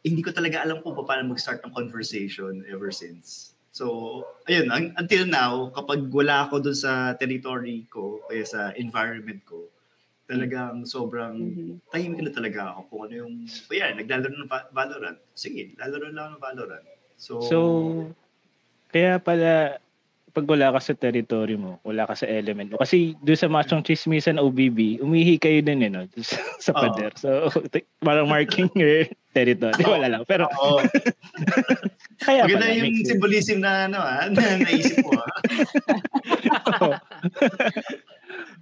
[0.00, 3.56] hindi ko talaga alam kung paano mag-start ng conversation ever since.
[3.70, 3.86] So,
[4.44, 9.70] ayun, un- until now, kapag wala ako dun sa territory ko, kaya sa environment ko,
[10.26, 11.74] talagang sobrang Mhm.
[11.90, 15.18] tahimik na talaga ako kung ano yung, o yan, naglalaro ng Va- Valorant.
[15.34, 16.86] Sige, lalaro lang ng Valorant.
[17.14, 17.58] So, So,
[18.90, 19.78] kaya pala,
[20.30, 22.78] pag wala ka sa territory mo, wala ka sa element mo.
[22.78, 26.06] Kasi doon sa Machong Chismisan OBB, umihi kayo din eh, no?
[26.22, 27.10] sa, sa pader.
[27.18, 29.82] So, t- parang marking your territory.
[29.82, 30.22] Wala lang.
[30.24, 30.46] Pero,
[32.26, 32.78] kaya maganda pala.
[32.78, 35.12] yung symbolism na, ano, ah, na naisip ko.
[35.18, 35.30] ah.
[36.80, 36.92] Oo.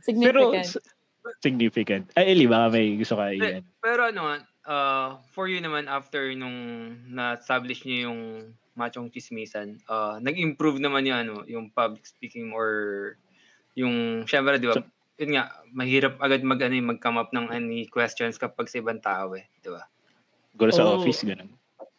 [0.04, 0.64] Pero, Significant.
[0.64, 0.82] s-
[1.44, 2.04] significant.
[2.16, 3.64] Ay, Eli, baka may gusto ka Pe- yan.
[3.84, 6.56] Pero ano, uh, for you naman after nung
[7.08, 8.20] na-establish niyo yung
[8.78, 13.18] machong chismisan, uh, nag-improve naman yung ano, yung public speaking or
[13.74, 14.78] yung syempre 'di ba?
[14.78, 18.78] So- yun nga, mahirap agad mag ano, eh, mag-come up ng any questions kapag sa
[18.78, 19.82] ibang tao eh, 'di ba?
[20.54, 21.02] Siguro sa Oo.
[21.02, 21.50] office, ganun.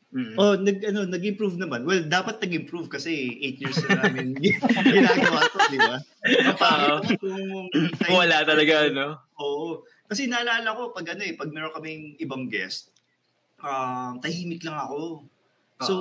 [0.10, 0.36] Mm.
[0.42, 1.86] Oh, nag ano, nag-improve naman.
[1.86, 4.34] Well, dapat nag-improve kasi 8 years na namin
[4.96, 5.98] ginagawa to, di ba?
[7.22, 9.22] Kung Wala talaga ano.
[9.38, 9.86] Oo.
[10.10, 12.90] Kasi naalala ko pag ano eh, pag meron kaming ibang guest,
[13.62, 15.30] um, tahimik lang ako.
[15.80, 15.96] So,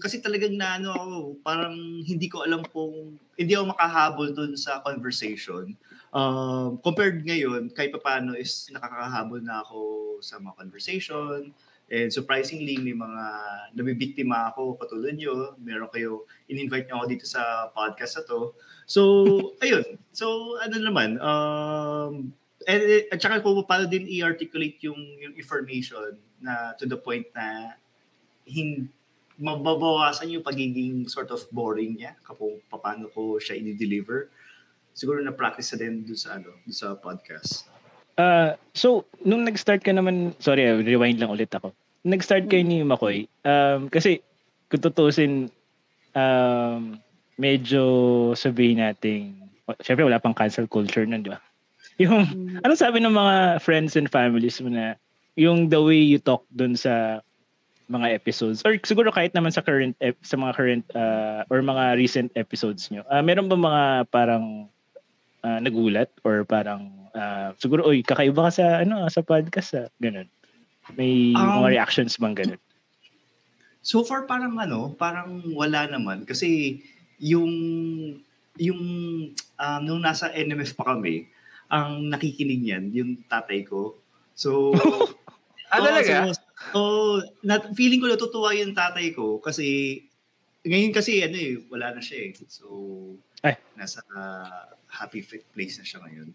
[0.00, 5.76] kasi talagang naano ako, parang hindi ko alam kung, hindi ako makahabol dun sa conversation.
[6.08, 9.80] Um, compared ngayon, kahit pa paano is nakakahabol na ako
[10.24, 11.52] sa mga conversation.
[11.92, 13.24] And surprisingly, may mga
[13.76, 15.56] nabibiktima ako katulad nyo.
[15.60, 18.40] Meron kayo, in-invite nyo ako dito sa podcast na to.
[18.88, 19.00] So,
[19.64, 20.00] ayun.
[20.16, 22.32] So, ano naman, um,
[22.64, 22.80] and,
[23.12, 27.76] at saka kung paano din i-articulate yung, yung information na to the point na
[28.48, 28.88] hindi
[29.38, 34.28] mababawasan yung pagiging sort of boring niya kapag paano ko siya i-deliver.
[34.98, 37.70] Siguro na practice na din dun sa ano, dun sa podcast.
[38.18, 41.70] Ah, so, nung nag-start ka naman, sorry, ah, rewind lang ulit ako.
[42.02, 44.18] Nag-start kayo ni Makoy, um, kasi
[44.66, 45.54] kung tutusin,
[46.18, 46.98] um,
[47.38, 47.82] medyo
[48.34, 49.38] sabihin nating,
[49.86, 51.38] syempre wala pang cancel culture nun, di ba?
[52.02, 52.26] Yung,
[52.62, 54.98] ano sabi ng mga friends and families mo na,
[55.38, 57.22] yung the way you talk dun sa
[57.88, 61.96] mga episodes or siguro kahit naman sa current ep- sa mga current uh, or mga
[61.96, 63.00] recent episodes nyo.
[63.08, 64.68] ah, meron ba mga parang
[65.40, 70.28] ah, nagulat or parang ah, siguro oy kakaiba ka sa ano sa podcast ah, ganun.
[70.94, 72.60] May Um, mga reactions bang ganun?
[73.80, 76.80] So far parang ano, parang wala naman kasi
[77.16, 77.48] yung
[78.58, 78.80] yung
[79.34, 81.24] um, nung nasa NMF pa kami,
[81.68, 83.96] ang nakikinig niyan yung tatay ko.
[84.36, 84.72] So
[85.68, 86.32] Ah, talaga?
[86.32, 86.40] So,
[86.74, 90.02] oh, nat- feeling ko natutuwa yung tatay ko kasi
[90.66, 92.32] ngayon kasi ano eh, wala na siya eh.
[92.50, 92.66] So,
[93.40, 93.56] Ay.
[93.78, 96.28] nasa uh, happy fit place na siya ngayon.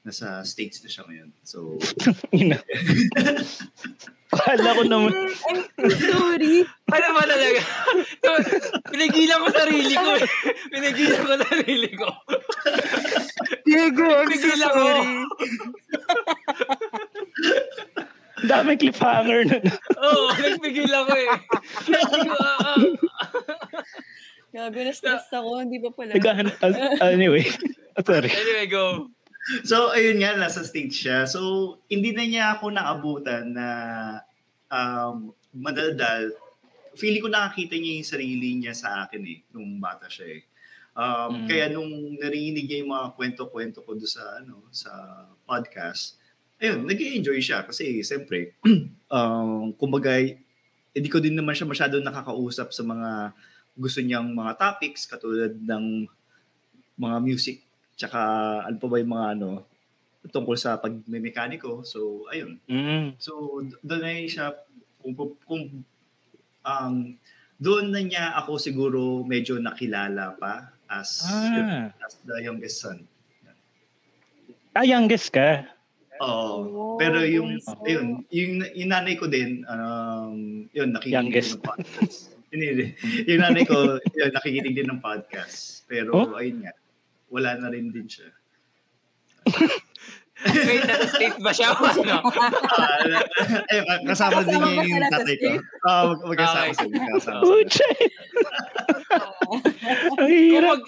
[0.00, 1.30] Nasa States na siya ngayon.
[1.44, 1.78] So,
[2.34, 2.58] Ina.
[4.30, 5.10] Kala ko naman.
[5.50, 6.62] I'm sorry.
[6.86, 7.60] Ano ba talaga?
[8.94, 10.26] Pinigilan ko sarili ko eh.
[10.70, 12.08] Pinigilan ko sarili ko.
[13.66, 14.82] Diego, I'm so Pinigilan ko.
[14.82, 15.06] sorry.
[18.46, 19.58] Dami cliffhanger na.
[20.00, 21.28] Oo, nagpigilan ko eh.
[21.84, 22.78] Sabi ko, ah, ah.
[24.50, 26.14] Gabi na stress ako, hindi pa pala.
[26.14, 26.56] Naghahanap.
[27.02, 27.46] ah, anyway.
[28.02, 28.30] Sorry.
[28.30, 29.06] Anyway, go.
[29.62, 31.26] so ayun nga, nasa States siya.
[31.26, 33.66] So, hindi na niya ako naabutan na
[34.68, 36.34] um, madaldal.
[36.98, 40.42] Feeling ko nakakita niya yung sarili niya sa akin eh, nung bata siya eh.
[40.90, 41.46] Um, Mm.
[41.46, 44.90] Kaya nung narinig niya yung mga kwento-kwento ko doon sa, ano, sa
[45.46, 46.19] podcast,
[46.60, 48.54] ayun, nag enjoy siya kasi siyempre,
[49.16, 50.20] um, kumbaga,
[50.92, 53.32] hindi ko din naman siya masyado nakakausap sa mga
[53.74, 56.04] gusto niyang mga topics katulad ng
[57.00, 57.64] mga music
[57.96, 58.20] tsaka
[58.68, 59.50] ano pa ba yung mga ano
[60.28, 61.80] tungkol sa pagmemekaniko.
[61.80, 62.60] So, ayun.
[62.68, 63.16] Mm.
[63.16, 64.52] So, doon na siya,
[65.00, 65.16] kung,
[65.48, 65.80] kung
[66.60, 66.94] um,
[67.56, 71.88] doon na niya ako siguro medyo nakilala pa as, Ah.
[72.04, 73.08] as the youngest son.
[74.76, 75.66] Ah, youngest ka.
[76.20, 76.52] Oo.
[76.68, 77.72] Oh, pero yung, bunso.
[77.82, 80.36] ayun, yung, yung nanay ko din, um,
[80.68, 81.50] yun, nakikinig Youngest.
[81.50, 82.18] din ng podcast.
[82.50, 82.86] Hindi, hindi.
[83.30, 83.76] yung nanay ko,
[84.10, 85.86] yun, nakikinig din ng podcast.
[85.86, 86.34] Pero, Oh?
[86.34, 86.74] ayun nga,
[87.30, 88.26] wala na rin din siya.
[90.40, 91.70] Wait, nasa state ba siya?
[91.78, 92.16] Ano?
[92.18, 93.06] Ah,
[93.68, 95.48] eh, kasama din Kasama niya yung tatay ko.
[95.84, 96.74] Ah, mag- magkasama Okay.
[96.74, 96.96] sila.
[96.98, 97.86] magkasama Oh, sila.
[99.46, 99.60] Ang
[100.10, 100.70] Kung hirap.
[100.70, 100.82] mag...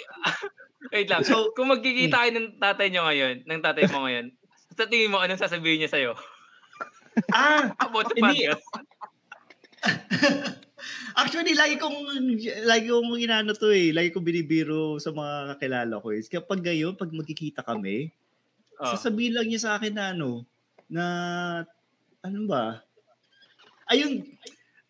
[0.91, 1.23] Wait lang.
[1.23, 4.27] So- kung magkikita kayo ng tatay nyo ngayon, ng tatay mo ngayon,
[4.73, 6.13] sa tingin mo, anong sasabihin niya sa'yo?
[7.29, 8.49] Ah, About the Hindi.
[8.49, 8.65] podcast.
[11.21, 12.09] actually, lagi kong,
[12.65, 13.93] lagi kong inano to eh.
[13.93, 16.25] Lagi kong binibiro sa mga kakilala ko eh.
[16.25, 18.09] Kapag ngayon, pag magkikita kami,
[18.81, 18.97] Oh.
[18.97, 20.43] sasabihin lang niya sa akin na ano,
[20.89, 21.05] na,
[22.19, 22.83] ano ba?
[23.87, 24.27] Ayun,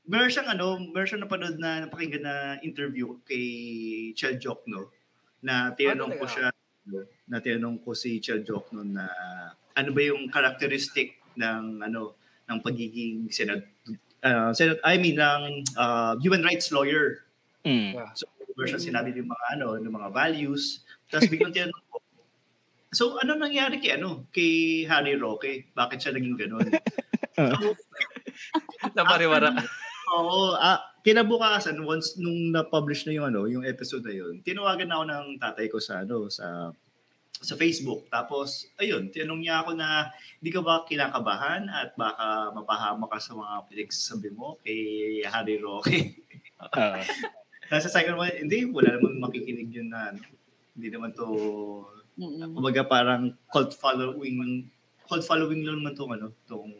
[0.09, 3.45] meron siyang ano, meron siyang napanood na napakinggan na interview kay
[4.17, 4.89] Chel Jokno
[5.43, 6.49] na tinanong Ano ko siya
[7.29, 9.05] na tinanong ko si Chel Jokno na
[9.77, 12.17] ano ba yung characteristic ng ano
[12.49, 13.65] ng pagiging senat
[14.25, 17.25] uh, senat I mean ng uh, human rights lawyer
[17.63, 17.95] Mm.
[18.19, 18.27] So,
[18.59, 20.83] meron siya sinabi ng mga ano, ng mga values.
[21.09, 21.97] Tapos biglang tinanong ko,
[22.93, 25.71] so ano nangyari kay ano, kay Harry Roque?
[25.73, 26.67] Bakit siya naging ganun?
[27.39, 27.73] so,
[28.99, 29.55] Napariwara.
[30.13, 35.03] oo, ah, kinabukasan once nung na-publish na yung ano, yung episode na yun, tinawagan ako
[35.07, 36.75] ng tatay ko sa ano, sa
[37.43, 38.07] sa Facebook.
[38.07, 43.35] Tapos, ayun, tinanong niya ako na, hindi ka ba kinakabahan at baka mapahama ka sa
[43.35, 45.93] mga pinagsasabi mo kay Harry Roque?
[46.63, 47.03] Ah.
[47.75, 50.23] Nasa second one, hindi, wala naman makikinig yun na, ano.
[50.79, 51.27] hindi naman to,
[52.15, 52.55] Mm-mm.
[52.55, 54.71] kumbaga parang cult following,
[55.03, 56.71] cult following lang naman tong, ano, tong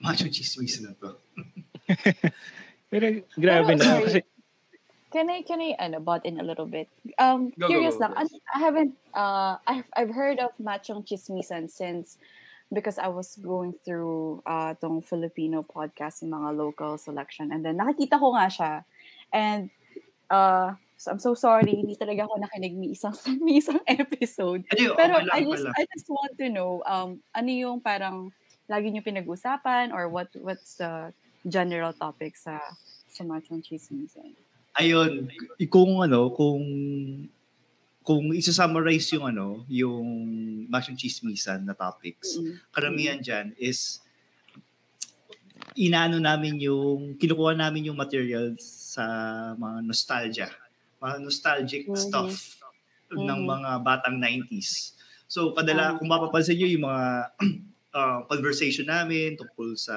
[0.00, 1.12] macho chismis na to.
[2.92, 4.00] Pero grabe na.
[4.00, 4.24] Kasi,
[5.12, 6.88] Can I can I ano butt in a little bit?
[7.20, 8.12] Um Go, curious go, lang.
[8.16, 8.24] go.
[8.24, 12.16] Ano- I haven't uh I've I've heard of Machong Chismisan since
[12.72, 17.76] because I was going through uh tong Filipino podcast yung mga local selection and then
[17.76, 18.72] nakikita ko nga siya.
[19.36, 19.68] And
[20.32, 23.12] uh so I'm so sorry, hindi talaga ako nakinig ni isang
[23.44, 24.64] ni isang episode.
[24.72, 25.76] Hindi, Pero lang I just pala.
[25.76, 28.32] I just want to know um ano yung parang
[28.72, 31.12] lagi niyo pinag-usapan or what what's the
[31.44, 32.56] general topic sa
[33.12, 34.32] sa Machong Chismisan?
[34.74, 35.28] Ayun,
[35.68, 36.62] kung ano, kung
[38.02, 40.02] kung isa-summarize yung ano, yung
[40.66, 42.54] masyong chismisan na topics, Mm.
[42.74, 44.02] karamihan dyan is
[45.78, 49.04] inaano namin yung, kinukuha namin yung material sa
[49.56, 50.48] mga nostalgia.
[50.98, 51.96] Mga nostalgic Mhm.
[51.96, 52.30] stuff
[53.14, 53.48] ng Mhm.
[53.48, 54.92] mga batang 90s.
[55.30, 55.96] So, kadala, Ah.
[55.96, 57.06] kung mapapansin nyo yung mga
[57.94, 59.96] uh, conversation namin tungkol sa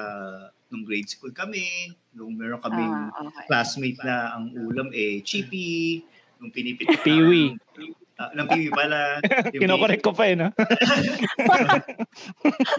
[0.69, 3.45] nung grade school kami, nung meron kaming Ah, okay.
[3.47, 6.01] classmate na ang ulam eh chippy,
[6.41, 7.55] nung pinipitik Piwi.
[8.15, 9.19] Uh, ng piwi pala.
[9.51, 10.47] Kinokorek ko pa eh, no?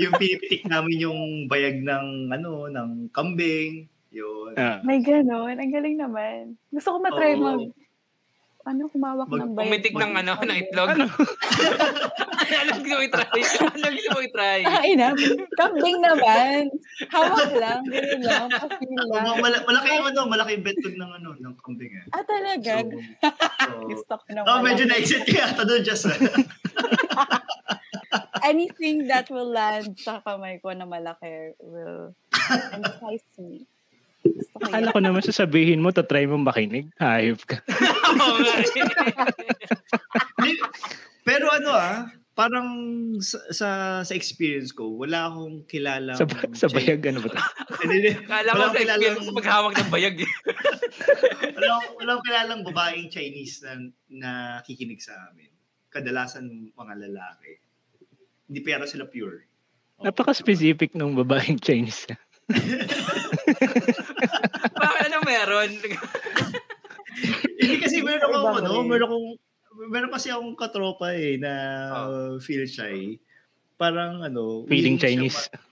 [0.02, 3.84] yung pinipitik namin yung bayag ng ano, ng kambing.
[4.08, 4.56] Yun.
[4.56, 4.80] Ah.
[4.80, 5.60] May ganon.
[5.60, 6.56] Ang galing naman.
[6.72, 7.44] Gusto ko matry Oo.
[7.44, 7.60] mag...
[8.66, 9.66] Ano, kumawak Mag- ng bayad.
[9.70, 10.90] Pumitik ng ano, ng itlog.
[10.90, 11.06] Ano?
[12.66, 13.30] ano gusto mo i-try?
[13.62, 14.60] Ano gusto mo i-try?
[14.66, 15.14] Ay na,
[15.54, 16.66] kambing naman.
[17.06, 19.22] Hawak lang, gano'n lang, pa-feel lang.
[19.22, 22.10] Ma- mala- malaki yung ano, malaki yung betlog ng ano, ng kambing eh.
[22.10, 22.82] Ah, talaga?
[22.82, 22.90] So,
[23.70, 26.18] so, Gusto ko na oh, medyo na-exit kaya ata doon, just ah.
[28.50, 32.18] Anything that will land sa kamay ko na malaki will
[32.74, 33.70] entice me.
[34.56, 36.88] Gusto ko Akala ko naman sasabihin mo, tatry mo makinig.
[36.96, 37.60] Hayop ka.
[40.46, 40.52] Eh.
[41.24, 42.68] Pero ano ah, parang
[43.18, 43.68] sa, sa,
[44.04, 46.12] sa experience ko, wala akong kilala.
[46.14, 47.40] Sa, sa bayag, ano ba ito?
[48.30, 50.32] Kala Wala ko sa experience ko maghawak ng bayag eh.
[51.56, 53.72] wala, akong- wala akong kilalang babaeng Chinese na,
[54.12, 54.30] na
[54.62, 55.50] kikinig sa amin.
[55.88, 57.52] Kadalasan mga lalaki.
[58.46, 59.48] Hindi pero sila pure.
[60.04, 62.12] Napaka-specific nung babaeng Chinese.
[64.72, 65.70] Bakit ano meron?
[67.56, 69.28] Hindi kasi meron akong ano, meron akong
[69.88, 71.52] meron kasi akong katropa eh na
[71.92, 73.16] uh, feel shy.
[73.76, 75.52] Parang ano, Feeling Chinese.
[75.52, 75.64] ma-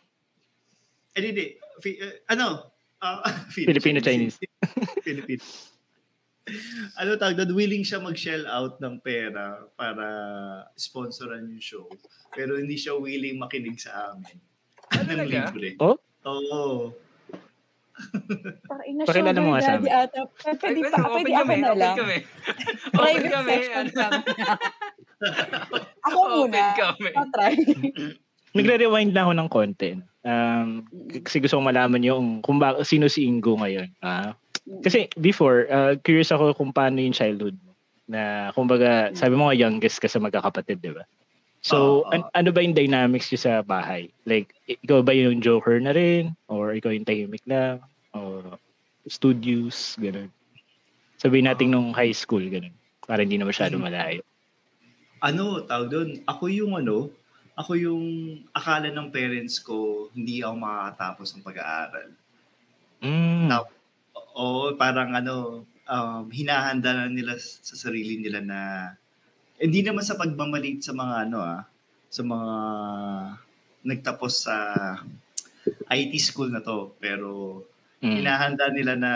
[1.15, 1.47] Eh, hindi.
[1.79, 2.75] Fi- eh, ano?
[2.99, 3.23] Ah,
[3.55, 4.37] Filipino Chinese.
[5.07, 5.41] Filipino.
[6.99, 7.57] ano tawag doon?
[7.57, 10.05] Willing siya mag-shell out ng pera para
[10.77, 11.87] sponsoran yung show.
[12.29, 14.37] Pero hindi siya willing makinig sa amin.
[14.91, 15.49] Ng talaga?
[15.49, 15.69] libre.
[15.79, 15.97] Oh?
[16.25, 16.93] Oo.
[18.67, 19.87] Parang ina Pakilala mo nga sa amin.
[19.87, 20.21] ata.
[20.59, 21.97] Pwede pa, pwede open ako na open lang.
[22.03, 22.17] kami.
[22.19, 23.53] Open Private kami.
[23.55, 23.91] ano.
[23.93, 24.21] kami.
[26.03, 26.63] ako Open muna.
[26.75, 27.09] kami.
[27.15, 27.55] Pa-try.
[28.55, 30.01] Nagre-rewind na ako ng content.
[30.25, 30.89] Um,
[31.23, 33.93] kasi gusto kong malaman yung kung ba, sino si Ingo ngayon.
[34.01, 34.33] Ah,
[34.81, 37.77] kasi before, uh, curious ako kung paano yung childhood mo.
[38.05, 41.05] Na, kumbaga, sabi mo nga youngest ka sa magkakapatid, di ba?
[41.65, 44.13] So, Oo, an- ano ba yung dynamics niyo sa bahay?
[44.29, 46.37] Like, ikaw ba yung joker na rin?
[46.45, 47.81] Or ikaw yung tahimik lang?
[48.13, 48.61] Or
[49.09, 49.97] studios?
[49.97, 50.29] Ganun.
[51.17, 52.77] Sabihin natin nung high school, ganun.
[53.01, 54.21] Para hindi na masyado malayo.
[55.25, 57.09] ano, tawag doon, ako yung ano,
[57.57, 58.05] ako yung
[58.53, 62.09] akala ng parents ko, hindi ako makakatapos ng pag-aaral.
[63.01, 63.49] Mm.
[63.49, 63.73] Tap-
[64.37, 68.61] Oo, parang ano, um, hinahanda na nila sa sarili nila na,
[69.59, 71.63] hindi naman sa pagmamalit sa mga ano ah,
[72.11, 72.53] sa mga
[73.85, 74.57] nagtapos sa
[75.91, 77.63] IT school na to, pero
[78.05, 78.21] Mm.
[78.21, 79.13] hinahanda nila na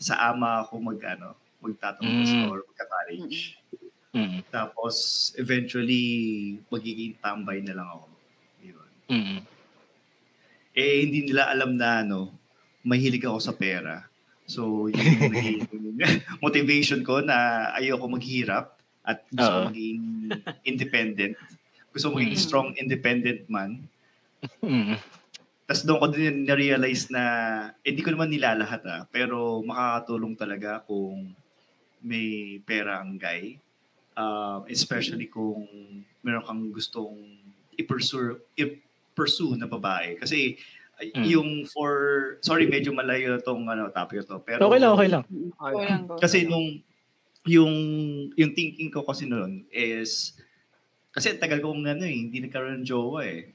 [0.00, 2.48] sa ama ako mag ano, magtatapos Mm.
[2.48, 3.60] or magka-college.
[4.16, 4.40] Mm.
[4.48, 4.94] Tapos,
[5.36, 6.06] eventually,
[6.72, 8.08] magiging tambay na lang ako.
[8.64, 8.88] Yun.
[9.12, 9.38] Mm.
[10.72, 12.32] Eh, hindi nila alam na, ano,
[12.80, 14.08] mahilig ako sa pera.
[14.48, 16.00] So, yun yung
[16.44, 18.77] motivation ko na ayoko maghirap
[19.08, 19.66] at gusto Oo.
[19.72, 20.02] maging
[20.70, 21.34] independent.
[21.88, 22.42] Gusto maging Mm.
[22.44, 23.88] strong, independent man.
[24.60, 25.00] Mm.
[25.64, 27.24] Tapos doon ko din na-realize na,
[27.80, 31.32] eh, di ko naman nilalahat ah, pero makakatulong talaga kung
[32.00, 33.56] may pera ang guy.
[34.18, 35.62] Um, especially kung
[36.20, 37.16] meron kang gustong
[37.78, 40.18] i-pursue, i-pursue na babae.
[40.18, 40.58] Kasi
[40.98, 41.24] Mm.
[41.30, 41.92] yung for,
[42.42, 44.42] sorry, medyo malayo tong ano, topic to.
[44.42, 45.22] Pero, Okay lang, okay lang.
[46.18, 46.82] Kasi nung,
[47.48, 47.74] yung,
[48.32, 50.36] yung thinking ko kasi noon is,
[51.10, 53.50] kasi tagal kong ano eh, hindi nagkaroon ng jowa eh.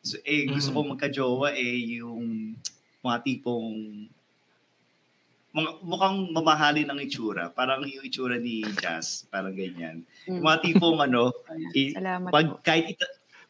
[0.00, 0.76] So, eh, gusto Mhm.
[0.76, 2.54] ko magka-jowa eh, yung
[3.00, 4.06] mga tipong
[5.48, 7.48] mga, mukhang mamahali ng itsura.
[7.50, 10.04] Parang yung itsura ni Jazz, parang ganyan.
[10.28, 10.44] Mm.
[10.44, 11.32] Mga tipong ano,
[11.74, 12.60] i- Salamat pag po.
[12.62, 13.06] kahit ita,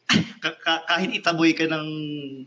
[0.42, 1.88] ka- ka- kahit itaboy ka ng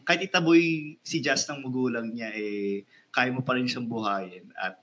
[0.01, 0.61] kahit itaboy
[1.03, 2.81] si Jazz ng magulang niya eh
[3.13, 4.81] kaya mo pa rin siyang buhayin at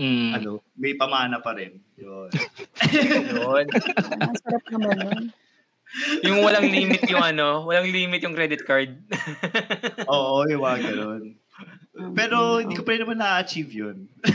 [0.00, 0.30] Mm.
[0.32, 2.32] ano may pamana pa rin yun
[3.36, 3.66] Yun.
[4.16, 5.24] Ang sarap naman nun.
[6.22, 8.94] Yung walang limit yung ano, walang limit yung credit card.
[10.08, 11.39] oo yung mga ganun
[12.14, 13.96] pero mm, hindi ko pa rin naman na-achieve yun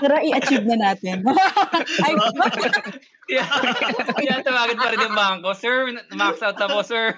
[0.00, 1.24] Pero i-achieve na natin.
[2.04, 2.12] Ay,
[3.26, 3.42] Kaya,
[4.14, 5.50] kaya tawagan pa rin yung bangko.
[5.58, 7.10] Sir, max out na po, sir.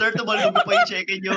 [0.00, 1.36] sir tumalog pa yung check-in yun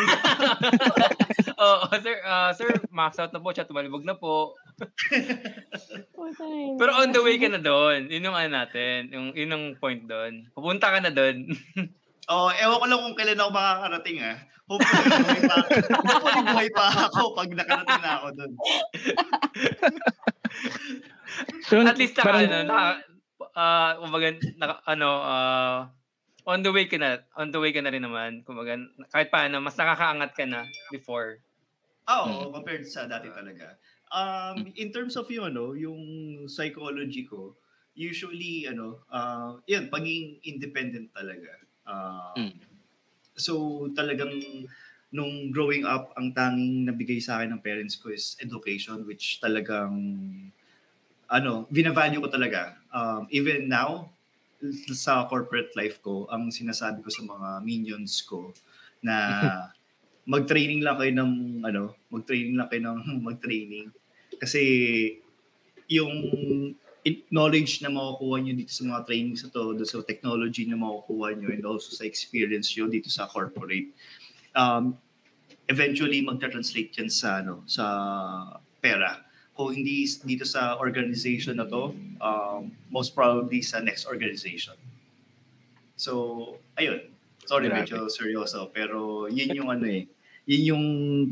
[1.59, 3.67] Oo, sir, ah, sir, max out na po siya.
[3.67, 4.55] Tumalibog na po.
[6.79, 8.07] Pero on the way ka na doon.
[8.07, 9.11] Yun yung ano natin.
[9.11, 10.47] Yung, yun yung point doon.
[10.55, 11.51] Pupunta ka na doon.
[12.27, 14.37] Oh ewan ko lang kung kailan ako makakarating ah
[14.67, 15.55] hopefully buhay pa
[15.95, 18.51] hopefully buhay pa ako pag nakarating na ako doon
[21.67, 22.89] So, At least naka, parang- ano, naka,
[23.53, 25.79] ah, kumbaga, naka, ano, ah,
[26.47, 28.41] on the way ka na, on the way ka na rin naman.
[28.47, 28.79] Kumbaga,
[29.11, 31.43] kahit paano, mas nakakaangat ka na before.
[32.07, 33.75] Oo, compared sa dati talaga.
[34.07, 35.99] Um, in terms of yung ano, yung
[36.47, 37.59] psychology ko,
[37.93, 41.51] usually ano, uh, yun, pagiging independent talaga.
[41.87, 42.53] Uh, Mm.
[43.37, 44.33] So talagang
[45.13, 49.95] nung growing up, ang tanging nabigay sa akin ng parents ko is education which talagang
[51.27, 52.79] ano, binavalue ko talaga.
[52.91, 54.11] Um, even now,
[54.91, 58.51] sa corporate life ko, ang sinasabi ko sa mga minions ko
[59.03, 59.15] na
[60.33, 63.91] mag-training lang kayo ng ano, mag-training lang kayo ng mag-training.
[64.39, 64.63] Kasi
[65.87, 66.13] yung
[67.29, 71.49] knowledge na makukuha nyo dito sa mga trainings na to, sa technology na makukuha nyo
[71.53, 73.93] and also sa experience nyo dito sa corporate,
[74.57, 74.97] um,
[75.67, 77.85] eventually magta-translate yan sa ano sa
[78.79, 79.23] pera.
[79.57, 81.91] Kung hindi dito sa organization na to,
[82.21, 84.77] um, most probably sa next organization.
[85.97, 87.09] So, ayun.
[87.47, 87.89] Sorry, Grabe.
[87.89, 88.69] medyo seryoso.
[88.69, 90.05] Pero yun yung ano eh.
[90.45, 90.85] Yun yung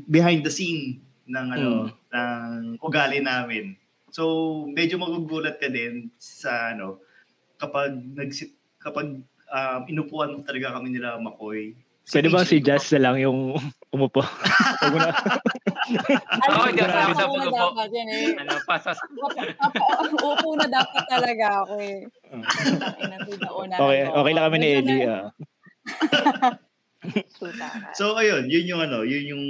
[0.09, 0.97] behind the scene
[1.29, 1.69] ng ano,
[2.09, 3.77] ng ugali namin.
[4.15, 4.23] So,
[4.71, 7.03] medyo magugulat ka din sa ano,
[7.59, 9.19] kapag nagsit kapag
[9.51, 11.75] um, inupuan mo talaga kami nila McCoy.
[12.07, 13.59] Pwede ba si Jazz na lang yung
[13.91, 14.23] umupo?
[14.79, 15.11] Huwag mo na.
[15.83, 18.27] Hindi ako Ako dapat na dapat yan eh.
[18.39, 18.95] Ano, pasas.
[20.15, 22.07] Upo na dapat talaga ako eh.
[23.75, 25.03] okay, okay lang kami ni Ellie.
[25.11, 25.27] ah.
[27.99, 29.45] So ayun, yun yung ano, yun yung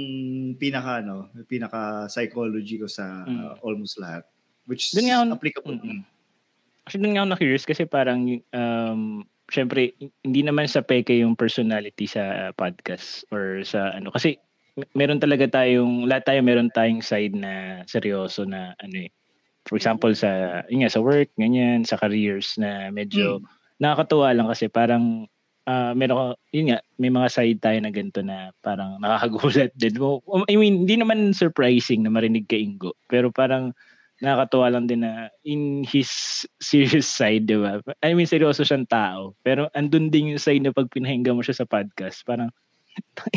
[0.58, 4.26] pinaka ano, pinaka psychology ko sa uh, almost lahat
[4.66, 5.78] which is Dun nga ako- applicable.
[5.80, 6.02] Mm.
[6.86, 8.20] Kasi doon nga ako na-curious kasi parang,
[8.54, 14.14] um, syempre, hindi naman sa peke yung personality sa podcast or sa ano.
[14.14, 14.38] Kasi
[14.94, 19.10] meron talaga tayong, lahat tayo meron tayong side na seryoso na ano eh.
[19.66, 23.42] For example, sa, yun nga, sa work, ganyan, sa careers na medyo
[23.82, 25.26] nakakatuwa lang kasi parang
[25.66, 29.98] ah meron yun nga, may mga side tayo na ganito na parang nakakagulat din.
[29.98, 33.74] Mo- I mean, hindi naman surprising na marinig kay Ingo, pero parang
[34.24, 36.08] nakakatuwa lang din na in his
[36.60, 37.80] serious side, di ba?
[38.00, 39.36] I mean, seryoso siyang tao.
[39.44, 42.48] Pero andun din yung side na pag pinahinggan mo siya sa podcast, parang,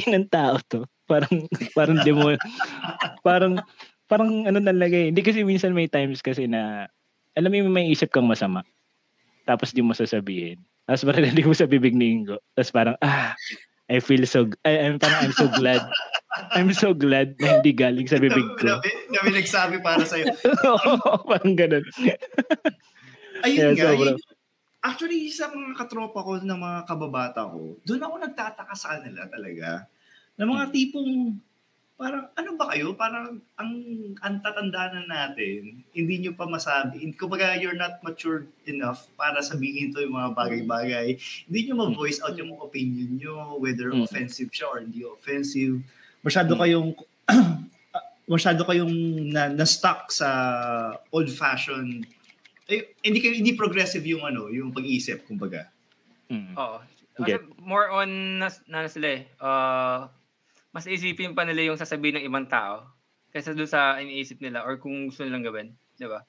[0.07, 0.87] inang tao to.
[1.09, 2.31] Parang, parang di mo,
[3.27, 3.59] parang,
[4.07, 5.11] parang ano talaga eh.
[5.11, 6.87] Hindi kasi minsan may times kasi na,
[7.35, 8.63] alam mo may isip kang masama.
[9.43, 10.63] Tapos di mo sasabihin.
[10.87, 12.39] Tapos marinig mo sa bibig ni Ingo.
[12.55, 13.35] Tapos parang, ah,
[13.89, 15.81] I feel so, I, I'm parang I'm so glad.
[16.51, 18.63] I'm so glad na hindi galing sa bibig ko.
[18.63, 20.29] Na, na, na may nagsabi para sa'yo.
[21.29, 21.81] parang ganun.
[23.41, 24.13] Ayun Yeah, nga, sobra.
[24.13, 24.21] yun-
[24.79, 29.89] actually sa mga katropa ko ng mga kababata ko, doon ako nagtataka sa kanila talaga.
[30.35, 30.71] Na mga Hmm.
[30.71, 31.11] tipong
[31.95, 32.95] parang ano ba kayo?
[32.95, 33.71] Parang ang
[34.19, 37.03] ang tatanda na natin, hindi nyo pa masabi.
[37.11, 41.19] Kumbaga, you're not mature enough para sabihin to yung mga bagay-bagay.
[41.43, 44.05] Hindi nyo ma-voice out yung opinion nyo, whether Mm.
[44.05, 45.83] offensive siya or hindi offensive.
[46.21, 46.61] Masyado Mm.
[46.61, 46.89] kayong
[48.33, 48.93] masyado kayong
[49.33, 50.29] na, na-stuck sa
[51.09, 52.05] old-fashioned
[52.69, 55.73] eh, hindi kayo hindi progressive yung ano, yung pag-iisip kumbaga.
[56.29, 56.53] Mm.
[56.53, 56.77] Oo.
[57.17, 57.43] Kasi Get.
[57.59, 59.21] more on, nas, na na sila eh.
[59.41, 60.05] Uh,
[60.69, 62.85] mas isipin pa nila yung sasabihin ng ibang tao
[63.33, 65.73] kaysa doon sa iniisip nila or kung gusto nilang gawin.
[65.97, 66.21] Di ba?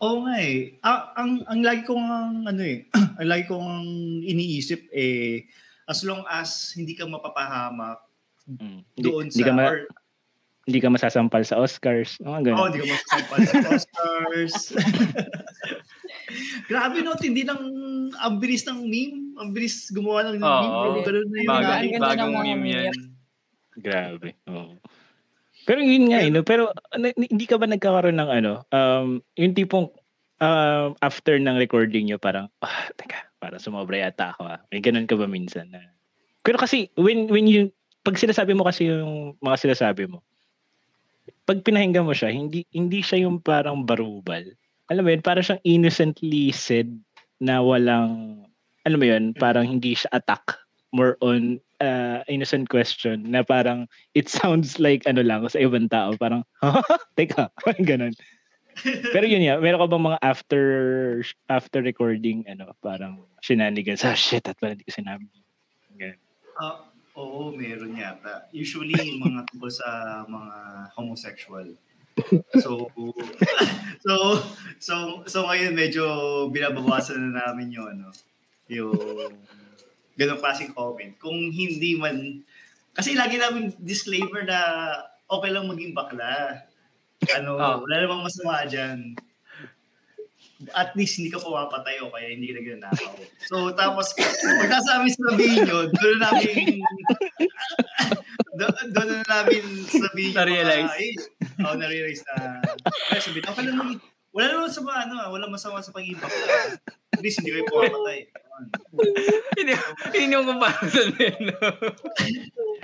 [0.00, 0.80] Oo nga eh.
[0.80, 2.88] Ah, ang, ang lagi kong ang, ano eh,
[3.20, 3.86] ang lagi kong ang
[4.24, 5.44] iniisip eh,
[5.84, 8.00] as long as hindi ka mapapahamak
[8.58, 8.80] Mm.
[8.98, 9.78] Hindi, doon hindi sa, ka ma- or,
[10.66, 12.18] hindi ka masasampal sa Oscars.
[12.22, 12.58] Mga ganun.
[12.58, 14.54] oh, hindi ka masasampal sa Oscars.
[16.70, 17.60] Grabe no, hindi lang
[18.18, 20.62] ang bilis ng meme, ang bilis gumawa ng Oo.
[20.62, 21.02] meme.
[21.02, 22.94] Pero na yung Bago- ganda bagong meme yan.
[22.94, 23.00] meme.
[23.80, 24.28] Grabe.
[24.50, 24.74] Oo.
[25.68, 26.42] Pero yun nga, eh, no?
[26.42, 29.92] pero ano, hindi ka ba nagkakaroon ng ano, um, yung tipong
[30.40, 34.48] uh, after ng recording nyo, parang, ah, teka, parang sumobra yata ako.
[34.48, 34.60] Ah.
[34.72, 35.84] May ganun ka ba minsan na?
[36.40, 37.68] Pero kasi, when, when you,
[38.00, 40.24] pag sinasabi mo kasi yung mga sinasabi mo,
[41.44, 44.44] pag pinahinggan mo siya, hindi hindi siya yung parang barubal.
[44.90, 46.90] Alam mo yun, parang siyang innocently said
[47.38, 48.42] na walang,
[48.82, 50.58] alam mo yun, parang hindi siya attack.
[50.90, 53.86] More on uh, innocent question na parang
[54.18, 56.18] it sounds like ano lang sa ibang tao.
[56.18, 56.42] Parang,
[57.18, 58.14] teka, parang ganun.
[59.14, 60.64] Pero yun ya, meron ka bang mga after
[61.46, 65.26] after recording ano, parang shenanigans, ah shit, at pala hindi ko sinabi.
[65.94, 66.18] Ganun.
[66.58, 68.46] Uh, oo, meron yata.
[68.54, 70.56] Usually, yung mga tungkol sa mga
[70.94, 71.66] homosexual.
[72.60, 72.90] So,
[74.04, 74.14] so,
[74.78, 74.94] so,
[75.24, 76.04] so ngayon medyo
[76.52, 78.08] binabawasan na namin yung ano,
[78.68, 78.94] yung
[80.18, 81.16] ganong klaseng comment.
[81.16, 82.44] Kung hindi man,
[82.92, 84.60] kasi lagi namin disclaimer na
[85.30, 86.66] okay lang maging bakla.
[87.36, 87.76] Ano, oh.
[87.84, 89.16] wala namang masama dyan.
[90.76, 93.16] At least hindi ka pumapatay o kaya hindi ka nagnanakaw.
[93.48, 96.84] So, tapos, pag nasa amin sabihin yun, doon na namin,
[98.92, 100.92] doon na namin sabihin Na-realize.
[101.56, 102.60] Uh, oh, na-realize na,
[103.08, 104.00] ay, sabihin, okay lang maging,
[104.36, 106.28] wala naman sa mga, ano, wala masama sa pag-ibak.
[107.16, 108.18] At least hindi kayo pumapatay.
[109.56, 109.72] Hindi,
[110.12, 111.56] hindi yung comparison eh, no?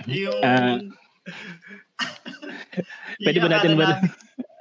[0.09, 0.81] yung, Ah.
[3.21, 3.89] Pwede ba natin ba?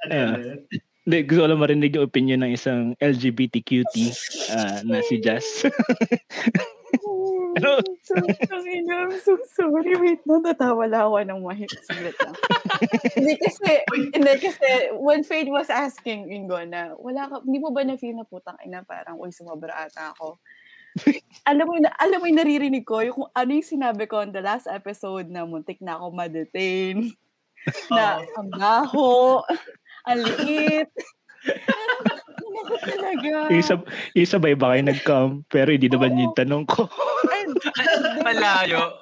[0.06, 0.85] Ano, Ah.
[1.06, 3.94] Hindi, gusto ko lang marinig yung opinion ng isang LGBTQT
[4.50, 5.46] uh, na si Jazz.
[7.56, 7.80] Ano?
[8.12, 9.96] I'm so sorry.
[9.96, 11.72] Wait, no, natawa lang ako ng mahit.
[11.88, 12.36] Saglit lang.
[13.16, 13.80] hindi kasi,
[14.12, 14.68] hindi kasi,
[15.00, 18.84] when Fade was asking Ingo na, wala ka, hindi mo ba na-feel na putang ina,
[18.84, 20.36] parang, uy, sumobra ata ako.
[21.48, 24.36] alam mo, yung, alam mo yung naririnig ko, yung kung ano yung sinabi ko on
[24.36, 27.16] the last episode na muntik na ako ma-detain,
[27.88, 29.42] na ang baho,
[30.06, 30.90] ang liit.
[32.66, 33.50] Talaga?
[34.14, 36.20] yung sabay ba kayo nag-come, pero hindi naman Oo.
[36.26, 36.88] yung tanong ko.
[37.30, 37.54] And,
[38.22, 38.96] Malayo.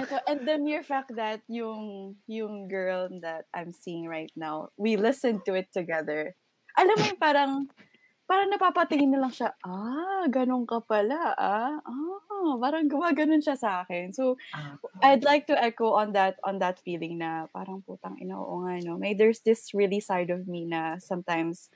[0.00, 4.96] Ito, and the mere fact that yung yung girl that I'm seeing right now, we
[4.96, 6.36] listened to it together.
[6.76, 7.52] Alam mo yung parang
[8.30, 13.70] parang napapatingin na lang siya, ah, ganun ka pala, ah, ah, parang gumaganon siya sa
[13.82, 14.14] akin.
[14.14, 14.38] So,
[15.02, 18.78] I'd like to echo on that on that feeling na parang putang ina, oo nga,
[18.84, 18.96] no?
[19.00, 21.68] May there's this really side of me na sometimes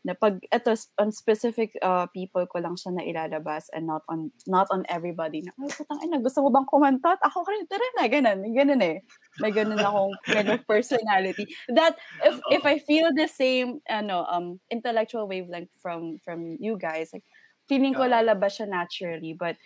[0.00, 4.32] na pag eto on specific uh, people ko lang siya na ilalabas and not on
[4.48, 8.08] not on everybody na ay putang ina gusto mo bang kumantot ako rin tara na
[8.08, 9.04] ganun ganun eh.
[9.44, 11.52] May ganun akong kind of personality.
[11.68, 17.12] That if if I feel the same ano um intellectual wavelength from from you guys
[17.12, 17.28] like
[17.68, 19.36] feeling ko lalabas siya naturally.
[19.36, 19.60] But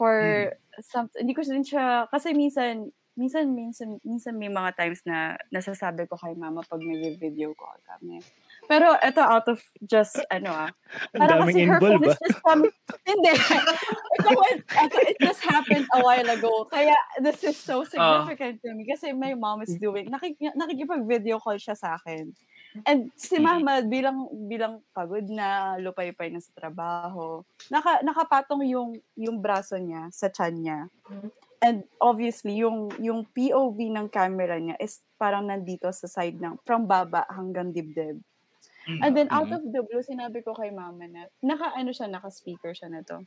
[0.00, 5.38] for some hindi ko din siya kasi minsan minsan minsan minsan may mga times na
[5.54, 8.18] nasasabi ko kay mama pag nag-video call kami
[8.68, 10.70] pero ito out of just ano ah.
[11.14, 12.22] Ang Parang kasi her phone involved is ah.
[12.24, 12.74] just coming.
[13.04, 13.32] Hindi.
[14.18, 14.30] ito,
[14.62, 16.64] ito, it just happened a while ago.
[16.70, 18.86] Kaya this is so significant to me.
[18.86, 22.32] Kasi my mom is doing, nakik, nakikipag-video call siya sa akin.
[22.82, 29.38] And si mama, bilang bilang pagod na, lupay-pay na sa trabaho, naka, nakapatong yung, yung
[29.38, 30.90] braso niya sa chan niya.
[31.62, 36.90] And obviously, yung, yung POV ng camera niya is parang nandito sa side ng, from
[36.90, 38.18] baba hanggang dibdib.
[38.84, 42.76] And then out of the blue, sinabi ko kay mama na, naka ano siya, naka-speaker
[42.76, 43.24] siya na to.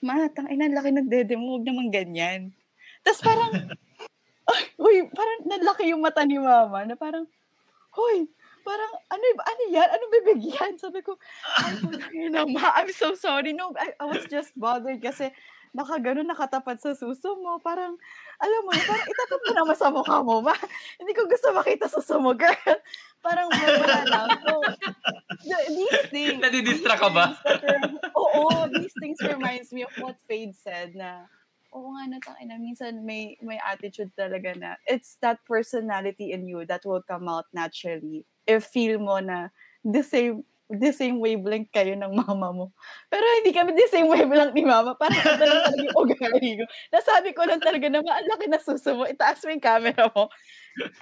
[0.00, 2.56] Ma, tang ina, laki nagdede mo, huwag naman ganyan.
[3.04, 3.52] Tapos parang,
[4.84, 7.28] uy, parang nalaki yung mata ni mama na parang,
[7.92, 8.24] hoy,
[8.64, 9.88] parang, ano, ano yan?
[9.92, 10.80] Ano bibig yan?
[10.80, 11.20] Sabi ko,
[11.60, 11.76] ay,
[12.16, 13.52] ina, ma, I'm so sorry.
[13.52, 15.28] No, I, I was just bothered kasi
[15.70, 17.58] nakaganon, nakatapat sa suso mo.
[17.62, 17.94] Parang,
[18.38, 20.54] alam mo, parang itapat mo naman sa mukha mo, ma.
[20.98, 22.56] Hindi ko gusto makita suso mo, girl.
[23.20, 24.28] Parang wala lang.
[24.42, 24.52] So,
[25.46, 26.38] the- these things.
[26.40, 27.24] Nadidistract these ka ba?
[27.62, 31.28] rem- Oo, these things reminds me of what Fade said na,
[31.70, 36.66] oo nga natang ina, minsan may, may attitude talaga na, it's that personality in you
[36.66, 39.48] that will come out naturally if feel mo na
[39.86, 42.66] the same the same wavelength kayo ng mama mo.
[43.10, 44.94] Pero hindi kami the same wavelength ni mama.
[44.94, 46.64] Parang ito lang talaga yung ugali ko.
[46.94, 49.02] Nasabi ko lang talaga na, "Ma, ang laki na suso mo.
[49.04, 50.30] Itaas mo yung camera mo.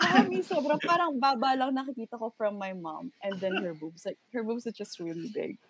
[0.00, 3.12] Kami, sobrang parang baba lang nakikita ko from my mom.
[3.20, 4.08] And then her boobs.
[4.08, 5.60] Like, her boobs are just really big.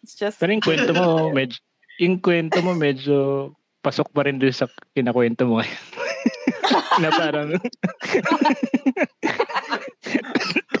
[0.00, 0.40] It's just...
[0.40, 1.60] Pero yung kwento mo, medyo,
[2.00, 3.52] yung kwento mo medyo
[3.84, 4.64] pasok pa rin doon sa
[4.96, 5.84] kinakwento mo ngayon.
[7.04, 7.48] na parang,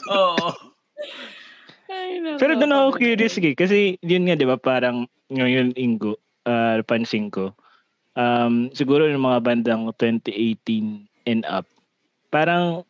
[0.08, 0.48] Oo.
[1.94, 6.18] Ay, nako, pero doon ako curious sige, kasi yun nga 'di ba parang ngayon Ingo,
[6.42, 7.54] ah, pansin ko.
[8.14, 11.66] Um, siguro yung mga bandang 2018 and up.
[12.30, 12.86] Parang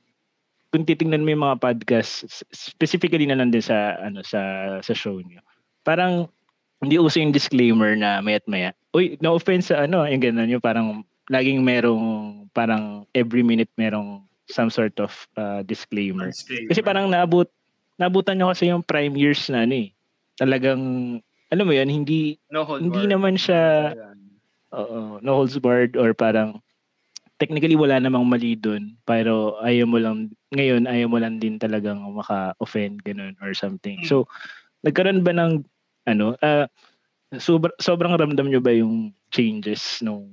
[0.74, 4.42] kung titingnan mo yung mga podcast, specifically na lang din sa, ano, sa,
[4.82, 5.38] sa show niyo,
[5.86, 6.26] parang,
[6.82, 8.74] hindi uso yung disclaimer na maya't maya.
[8.92, 11.00] Uy, no offense sa ano, yung ganun yung parang
[11.32, 12.04] laging merong
[12.52, 14.20] parang every minute merong
[14.52, 16.28] some sort of uh, disclaimer.
[16.28, 16.68] Disclaimer.
[16.68, 17.48] Kasi parang naabot
[18.00, 19.88] nabutan nyo kasi yung prime years na ano eh.
[20.34, 20.82] Talagang
[21.52, 23.12] alam mo yun, hindi No hindi barred.
[23.14, 23.94] naman siya
[24.74, 26.58] oo, no holds barred or parang
[27.38, 32.02] technically wala namang mali dun pero ayaw mo lang ngayon ayaw mo lang din talagang
[32.10, 34.02] maka-offend ganun or something.
[34.06, 34.26] So
[34.82, 35.62] nagkaroon ba ng
[36.10, 36.66] ano ah
[37.38, 40.30] sobra, sobrang ramdam nyo ba yung changes nung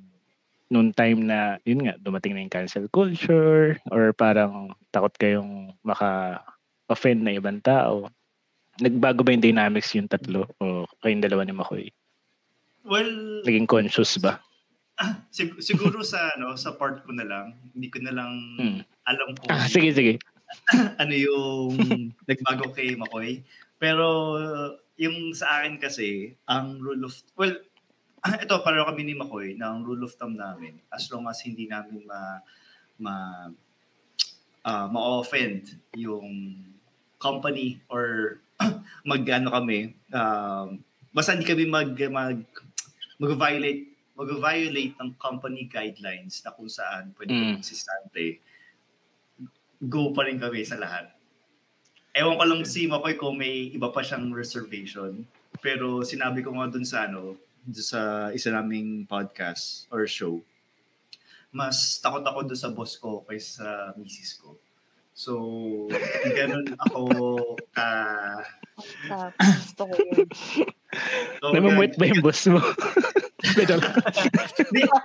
[0.72, 5.76] nung time na yun nga dumating na yung cancel culture or parang takot kayong
[6.92, 8.12] maka-offend na ibang tao?
[8.84, 11.86] Nagbago ba yung dynamics yung tatlo o kayong dalawa ni Makoy?
[12.84, 14.44] Well, Naging conscious ba?
[15.32, 18.80] sig- siguro sa ano sa part ko na lang, hindi ko na lang Hmm.
[19.08, 20.14] alam kung Ah, sige, sige.
[21.02, 21.72] ano yung
[22.30, 23.40] nagbago kay Makoy.
[23.80, 24.36] Pero
[25.00, 27.56] yung sa akin kasi, ang rule of, well,
[28.44, 31.66] ito, pareho kami ni Makoy, na ang rule of thumb namin, as long as hindi
[31.66, 32.44] namin ma,
[33.00, 33.14] ma,
[34.62, 36.62] ah, ma-offend yung
[37.22, 38.38] company or
[39.06, 40.82] mag-ano kami, um,
[41.14, 42.42] basta hindi kami mag, mag,
[43.22, 47.58] mag-violate mag-violate ng company guidelines na kung saan pwede Mm.
[47.58, 48.38] consistente,
[49.82, 51.10] go pa rin kami sa lahat.
[52.14, 55.26] Ewan ko lang si Makoy kung may iba pa siyang reservation.
[55.64, 57.34] Pero sinabi ko nga dun sa ano,
[57.66, 60.38] dun sa isa naming podcast or show,
[61.50, 63.68] mas takot ako dun sa boss ko kaysa sa
[63.98, 64.54] misis ko.
[65.22, 65.38] So,
[66.34, 67.02] ganun ako
[67.78, 67.90] ka...
[69.06, 70.26] Tapos, gusto ko yun.
[71.38, 72.58] So, Namamwit ba yung boss mo?
[73.46, 73.64] Hindi,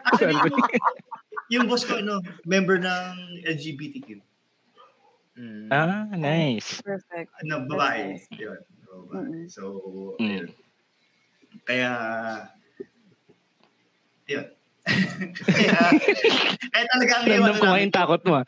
[0.09, 0.57] actually,
[1.53, 4.25] yung boss ko, ano, member ng LGBTQ.
[5.37, 5.69] Mm.
[5.69, 6.81] ah, nice.
[6.81, 7.29] Perfect.
[7.45, 8.17] Ano, babae.
[8.17, 8.61] That's Yun.
[8.89, 9.41] Babae.
[9.53, 9.63] So,
[10.17, 10.25] Mm.
[10.33, 10.49] ayun.
[11.69, 11.91] Kaya,
[14.33, 14.56] yun.
[14.87, 15.79] Kaya,
[16.71, 18.35] kaya talaga ang iwan Random ko yung takot mo.
[18.39, 18.45] ah.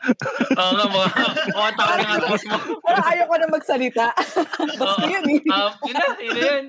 [0.55, 1.09] Oo nga, mga,
[1.51, 2.57] mga nga ang boss mo.
[2.79, 4.05] Parang ayaw ko na magsalita.
[4.79, 5.41] Basta yun eh.
[5.51, 6.65] Ah, yun na, yun na yun.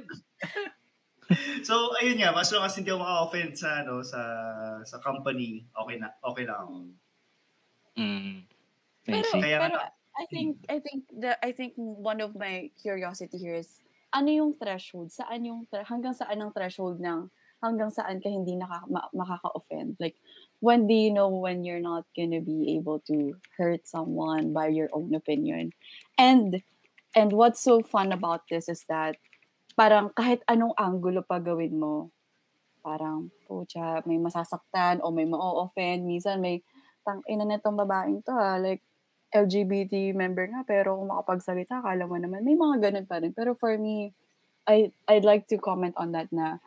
[1.62, 4.20] So, ayun nga, mas long as hindi ako maka-offend sa, ano, sa,
[4.82, 6.74] sa company, okay na, okay na ako.
[7.94, 8.42] Mm.
[9.06, 9.28] Pero.
[9.38, 9.78] Kaya- pero
[10.20, 13.80] I think I think the I think one of my curiosity here is
[14.12, 15.14] ano yung threshold?
[15.14, 19.96] Saan yung hanggang saan ang threshold ng hanggang saan ka hindi naka, ma- makaka-offend?
[20.00, 20.16] Like
[20.60, 24.88] when do you know when you're not gonna be able to hurt someone by your
[24.92, 25.72] own opinion?
[26.16, 26.64] And
[27.16, 29.20] and what's so fun about this is that
[29.78, 32.10] parang kahit anong angulo pa gawin mo,
[32.80, 36.64] parang pucha, may masasaktan o may ma-offend, minsan may
[37.04, 38.84] tang ina nitong babaeng to ha, like
[39.30, 43.54] LGBT member nga pero kung makapagsalita kala mo naman may mga ganun pa rin pero
[43.54, 44.10] for me
[44.66, 46.58] I I'd like to comment on that na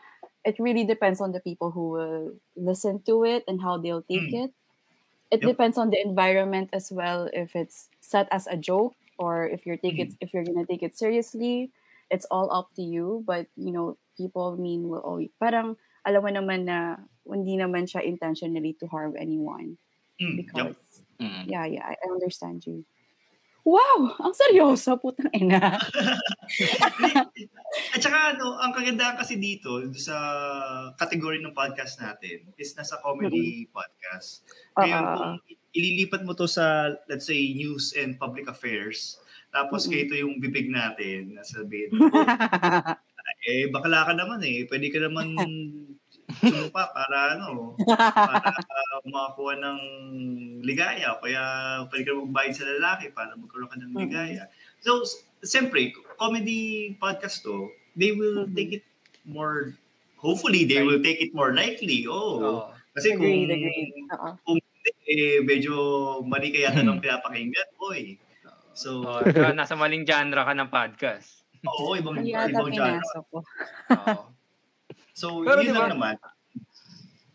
[0.46, 4.28] it really depends on the people who will listen to it and how they'll take
[4.28, 4.34] Mm.
[4.34, 4.52] it
[5.32, 5.52] it Yep.
[5.52, 9.78] depends on the environment as well if it's set as a joke or if you're
[9.78, 11.72] take it if you're gonna take it seriously
[12.12, 15.76] it's all up to you but you know people mean will always parang
[16.06, 19.78] alam mo naman na hindi naman siya intentionally to harm anyone
[20.22, 20.76] Mm, because yup.
[21.20, 21.50] Mm.
[21.50, 22.86] yeah yeah I understand you
[23.64, 25.80] wow ang seryoso putang ina
[27.94, 30.14] At saka ano, ang kagandahan kasi dito sa
[31.02, 34.46] category ng podcast natin is nasa comedy podcast.
[34.78, 35.10] Kaya Oo.
[35.18, 35.34] kung
[35.74, 39.18] ililipat mo to sa let's say news and public affairs,
[39.50, 39.90] tapos Mm-mm.
[39.90, 42.94] kaya ito yung bibig natin, nasabihin, oh,
[43.50, 45.34] eh bakla ka naman eh, pwede ka naman
[46.42, 49.80] sumpa para ano, para uh, makakuha ng
[50.64, 51.44] ligaya, kaya
[51.88, 54.04] pwede ka magbayad sa lalaki para magkaroon ka ng Mm-mm.
[54.08, 54.44] ligaya.
[54.80, 55.04] So,
[55.40, 58.56] siyempre, comedy podcast to, they will Mhm.
[58.56, 58.86] take it
[59.24, 59.76] more,
[60.18, 62.04] hopefully, they will take it more likely.
[62.08, 62.62] Oh, Oo.
[62.96, 63.90] kasi kung, agreed agreed
[64.48, 64.60] oo
[65.04, 65.76] eh, medyo
[66.24, 68.16] mali kaya ng pinapakinggan, oy.
[68.74, 71.46] So, ikaw, nasa maling genre ka ng podcast.
[71.64, 73.00] oo, ibang, yata ibang genre.
[74.04, 74.33] Oo.
[75.14, 76.16] So, Pero yun diba- lang naman.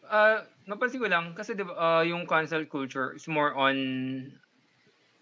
[0.05, 3.77] Ah, napansin ko lang kasi 'di ba ah, yung cancel culture is more on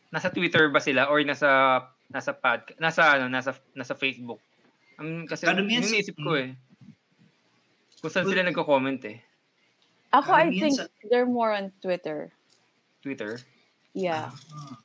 [0.08, 4.38] nasa Twitter ba sila or nasa nasa pad nasa ano nasa nasa Facebook.
[4.96, 6.54] Um, kasi Karamihan yung sa- isip ko eh.
[7.98, 9.18] Kung saan sila nagko-comment eh.
[10.08, 12.30] ako I Karamihan think sa- they're more on Twitter
[13.00, 13.42] Twitter.
[13.92, 14.78] yeah Ah,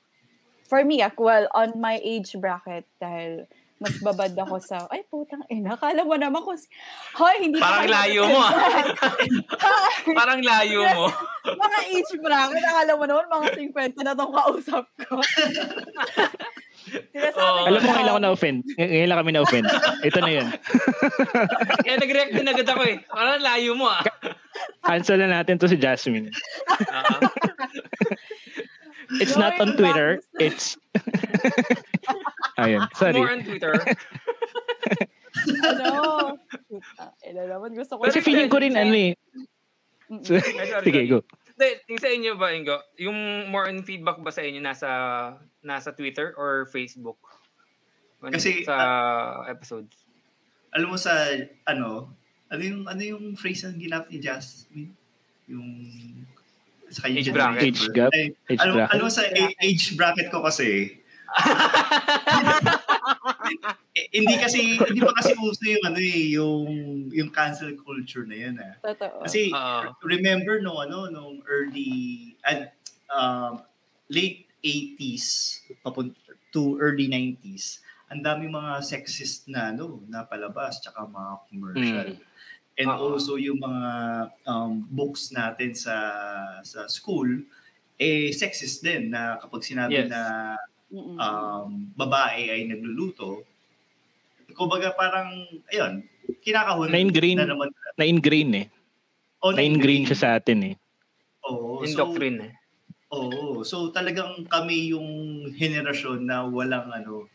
[0.66, 3.46] for me, ak- well, on my age bracket, dahil
[3.82, 6.70] mas babad ako sa, ay putang ina, kala mo naman kung, si-
[7.14, 8.54] hoy, hindi Parang kayo- layo mo, ah.
[10.20, 11.06] Parang layo mo.
[11.44, 13.48] mga age bracket, akala mo naman mga
[13.98, 15.18] 50 na tong kausap ko.
[17.32, 18.60] Ko Alam mo, lang ako na-offend.
[18.78, 19.66] Lang kami na-offend.
[20.02, 20.48] Ito na yun.
[21.82, 22.98] Kaya nag-react din agad ako eh.
[23.08, 24.02] Parang layo mo ah.
[24.84, 26.30] Cancel na natin to si Jasmine.
[26.92, 27.18] Ah.
[29.20, 30.22] It's No, not on Twitter.
[30.22, 30.78] back- It's...
[32.62, 32.86] Ayun.
[32.94, 33.18] Sorry.
[33.18, 33.74] More on Twitter.
[35.66, 35.90] ano,
[37.26, 38.06] ina naman, gusto ko.
[38.06, 39.12] Kasi feeling ko rin ano eh.
[40.84, 41.20] Sige, go.
[41.62, 42.82] Yung sa inyo ba, Ingo?
[42.98, 44.90] Yung more on feedback ba sa inyo nasa
[45.62, 47.18] nasa Twitter or Facebook?
[48.22, 48.76] Ano, Kasi, sa
[49.48, 50.06] episodes.
[50.74, 51.12] Alam mo sa,
[51.66, 52.10] ano,
[52.50, 54.94] ano yung, ano yung phrase ang ginap ni Jasmine?
[55.50, 55.68] Yung,
[56.92, 57.64] sa kanya Age bracket.
[57.64, 58.12] Age gap.
[58.12, 58.92] Ay, Age alam, bracket.
[58.92, 59.24] alam mo sa
[59.64, 61.00] age bracket ko kasi,
[63.96, 66.68] eh, hindi kasi, hindi pa kasi uso yung, ano eh, yung,
[67.12, 68.76] yung cancel culture na yan ah.
[68.84, 69.24] Totoo.
[69.24, 69.96] Kasi Oo.
[70.04, 72.68] remember no ano nung early and
[73.08, 73.64] um,
[74.12, 76.20] late 80s papunta
[76.52, 77.80] to early 90s
[78.12, 82.10] ang dami mga sexist na no na palabas tsaka mga commercial.
[82.82, 83.14] And Oo.
[83.14, 83.92] also yung mga
[84.50, 85.94] um, books natin sa
[86.66, 87.46] sa school
[88.02, 90.10] eh sexist din na kapag sinabi Yes.
[90.10, 90.22] na
[90.90, 93.46] um, babae ay nagluluto
[94.58, 95.30] kumbaga parang
[95.70, 96.02] ayun
[96.42, 97.38] kinakahon Na-ingrain.
[97.38, 98.68] na naman Na-ingrain eh.
[99.42, 100.76] Oh, Na-ingrain siya sa atin eh.
[101.46, 101.82] Oo.
[101.82, 102.52] So, Indoctrine eh.
[103.14, 103.62] oo.
[103.62, 105.10] So talagang kami yung
[105.54, 107.30] henerasyon na walang ano.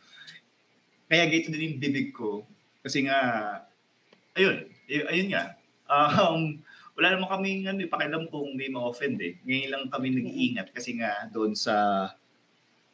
[1.07, 2.42] Kaya gito din yung bibig ko.
[2.82, 3.18] Kasi nga,
[4.34, 5.45] ayun, y- ayun nga.
[5.87, 6.62] Um,
[6.97, 9.37] wala naman kami ano, pakialam kung may ma-offend eh.
[9.45, 12.09] Ngayon lang kami nag-iingat kasi nga doon sa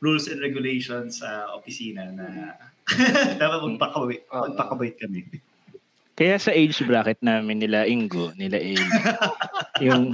[0.02, 2.58] rules and regulations sa opisina na
[3.40, 5.22] dapat magpakabait, magpakabait kami.
[6.12, 8.84] Kaya sa age bracket namin nila Ingo, nila Abe,
[9.86, 10.12] yung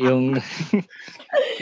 [0.00, 0.34] yung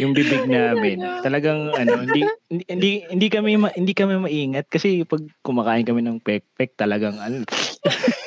[0.01, 5.05] yung bibig namin talagang ano hindi hindi hindi, hindi kami ma, hindi kami maingat kasi
[5.05, 7.45] pag kumakain kami ng pek-pek talagang ano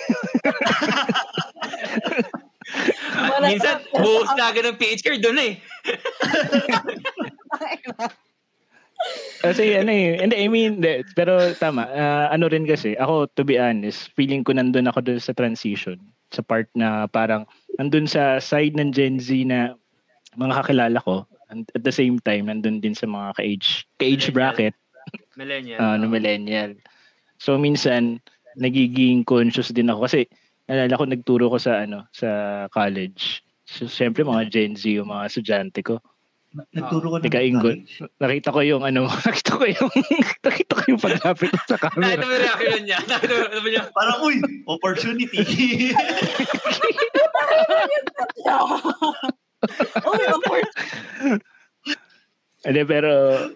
[3.50, 5.54] Minsan, buhos na agad ng picture doon eh.
[9.44, 13.44] kasi ano eh hindi I mean de, pero tama ah, ano rin kasi ako to
[13.44, 16.00] be honest feeling ko nandun ako dun sa transition
[16.32, 17.44] sa part na parang
[17.76, 19.76] nandun sa side ng Gen Z na
[20.40, 24.72] mga kakilala ko and at the same time nandun din sa mga ka-age ka-age bracket
[25.36, 25.80] Millennial.
[25.82, 26.78] Ah, no millennial.
[27.42, 28.22] So minsan
[28.54, 30.30] nagiging conscious din ako kasi
[30.66, 32.30] nalala ko nagturo ko sa ano sa
[32.70, 33.44] college.
[33.64, 36.00] So syempre mga Gen Z yung mga estudyante ko.
[36.54, 37.74] Nagturo ko Teka, Ingo.
[38.22, 39.90] Nakita ko yung ano, nakita ko yung
[40.46, 42.22] nakita ko yung paglapit mo sa Nakita camera.
[42.22, 43.00] mo yung reaction niya.
[43.10, 43.84] Nakita mo ano niya.
[43.90, 44.36] Parang, uy,
[44.70, 45.42] opportunity.
[48.46, 48.78] oh,
[50.06, 50.68] awkward.
[52.64, 53.12] Hindi pero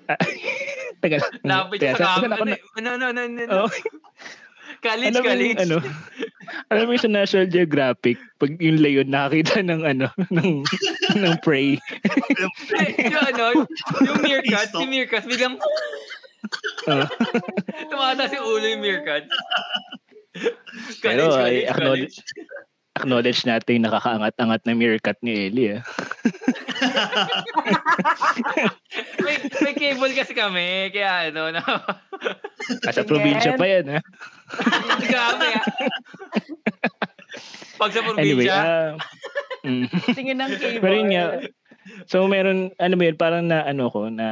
[0.09, 0.19] ah,
[1.01, 1.69] Teka lang.
[1.69, 2.41] Lapit sa camera.
[2.41, 3.43] na- Ano, ano, ano, ano.
[3.63, 3.69] Oh,
[4.77, 5.59] College, mo yung college.
[5.63, 5.77] ano,
[6.69, 10.63] alam mo yung sa National Geographic, pag yung leon nakakita ng ano, ng,
[11.17, 11.79] ng prey.
[12.77, 13.65] Eh, yung ano,
[14.03, 15.57] yung meerkat, si meerkat, biglang
[16.87, 17.03] Ah.
[17.91, 19.27] tumata si ulo yung meerkat.
[21.01, 22.19] Pero, ay, college, acknowledge-.
[22.97, 25.77] Acknowledge natin yung nakakaangat-angat na meerkat ni Ellie.
[25.77, 25.81] Ah.
[29.23, 31.61] May, may cable kasi kami, kaya ano, no.
[32.87, 33.05] Sa Tingin.
[33.05, 33.85] probinsya pa yan.
[33.93, 33.99] Ha?
[35.05, 35.47] Grabe.
[37.77, 38.97] Pag sa Anyway, probinsya, ah,
[39.67, 39.87] mm.
[40.17, 40.81] Tingin ng cable.
[40.81, 41.25] pero yun nga,
[42.09, 44.27] so meron, ano ba yun, parang na, ano ko, na,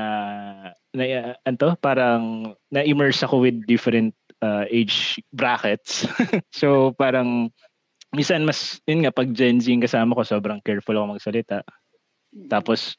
[0.96, 6.08] na uh, anto, parang na-immerse ako with different uh, age brackets.
[6.60, 7.52] so parang,
[8.16, 11.62] minsan mas, yun nga, pag Gen Z yung kasama ko, sobrang careful ako magsalita.
[12.48, 12.96] Tapos,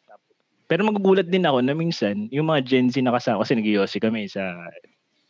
[0.66, 3.66] pero magugulat din ako na minsan, yung mga Gen Z na kasama, kasi nag
[3.98, 4.54] kami sa,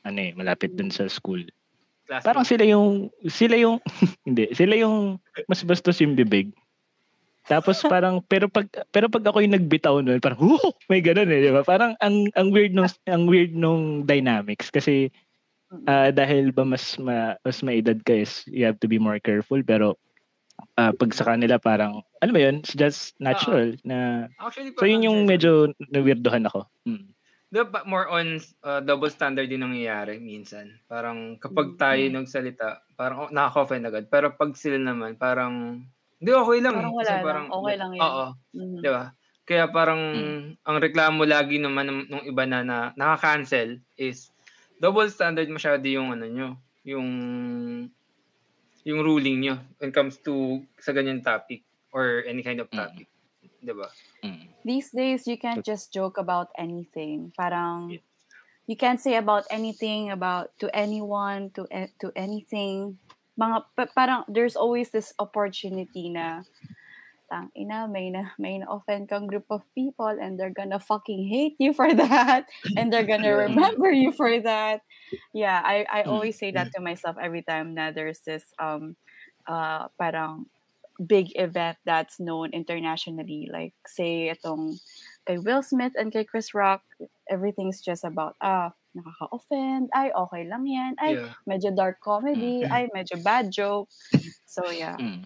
[0.06, 1.42] ano eh, malapit dun sa school.
[2.06, 2.26] classmate.
[2.26, 3.76] Parang sila yung, sila yung,
[4.26, 6.50] hindi, sila yung mas bastos yung bibig.
[7.46, 11.42] Tapos parang, pero pag, pero pag ako yung nagbitaw nun, parang, oh, may ganun eh,
[11.42, 11.62] di ba?
[11.62, 15.14] Parang ang, ang weird nung, ang weird nung dynamics kasi
[15.90, 19.58] ah dahil ba mas ma, mas maedad ka is you have to be more careful
[19.66, 19.98] pero
[20.78, 25.04] ah pag sa kanila parang ano ba yun it's just natural na Actually, so yun
[25.04, 27.12] yung medyo na-weirdohan ako mm.
[27.46, 30.82] Di ba, more on uh, double standard din nangyayari minsan.
[30.90, 32.14] Parang kapag tayo Mm.
[32.18, 34.04] nagsalita, parang oh, nakaka-offend agad.
[34.10, 35.86] Pero pag sila naman, parang,
[36.18, 36.74] hindi, okay lang.
[36.74, 37.46] Parang wala Kasi lang.
[37.54, 38.02] Okay lang yun.
[38.02, 38.26] Oo.
[38.50, 38.78] Mhm.
[38.82, 39.04] Di ba?
[39.46, 40.42] Kaya parang, Mm.
[40.58, 44.34] ang reklamo lagi naman ng, ng iba na, na nakaka-cancel is,
[44.76, 46.48] double standard masyado yung ano nyo,
[46.84, 47.08] yung
[48.86, 52.78] yung ruling nyo when it comes to sa ganyan topic or any kind of Mm.
[52.78, 53.06] topic.
[53.58, 53.88] 'Di ba?
[54.22, 54.42] Mm.
[54.62, 57.34] These days, you can't just joke about anything.
[57.34, 57.98] Parang,
[58.66, 62.98] you can't say about anything about to anyone, to a- to anything.
[63.36, 66.46] Mga, pa- parang, there's always this opportunity na,
[67.30, 71.56] tang ina, may na, may na-offend kang group of people and they're gonna fucking hate
[71.58, 72.46] you for that
[72.76, 74.80] and they're gonna remember you for that.
[75.34, 76.10] Yeah, I, I Mm.
[76.10, 78.96] always say that to myself every time na there's this, um,
[79.48, 80.46] uh, parang,
[81.06, 83.48] big event that's known internationally.
[83.52, 84.80] Like, say, itong
[85.28, 86.82] kay Will Smith and kay Chris Rock,
[87.30, 91.34] everything's just about, ah, nakaka-offend, ay, okay lang yan, ay, Yeah.
[91.48, 93.88] medyo dark comedy, ay, medyo bad joke.
[94.46, 94.96] So, yeah.
[94.96, 95.24] Mm.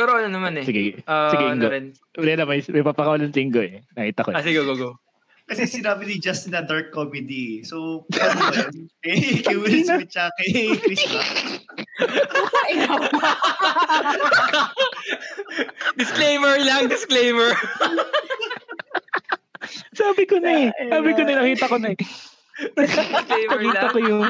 [0.00, 0.64] Pero ano naman eh.
[0.64, 1.92] Sige, ah, sige, ano rin.
[2.16, 3.84] Wala na, may, may papakawalan si Ingo eh.
[3.92, 4.30] Nakita ko.
[4.32, 4.96] Ah, sige, go, go.
[5.44, 7.60] Kasi sinabi ni Justin na dark comedy.
[7.66, 8.88] So, paano ba yun?
[9.04, 11.26] Eh, kay Will Smith tsaka kay Chris Rock.
[15.96, 17.50] Disclaimer lang, disclaimer.
[19.98, 20.70] Sabi ko na eh.
[20.86, 21.98] Sabi ko na, nakita ko na eh.
[22.70, 23.90] disclaimer Nakita lang.
[23.90, 24.22] ko yung...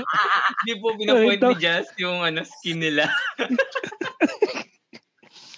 [0.64, 3.04] Hindi po pinapoint ni Nakita- Just yung ano, skin nila.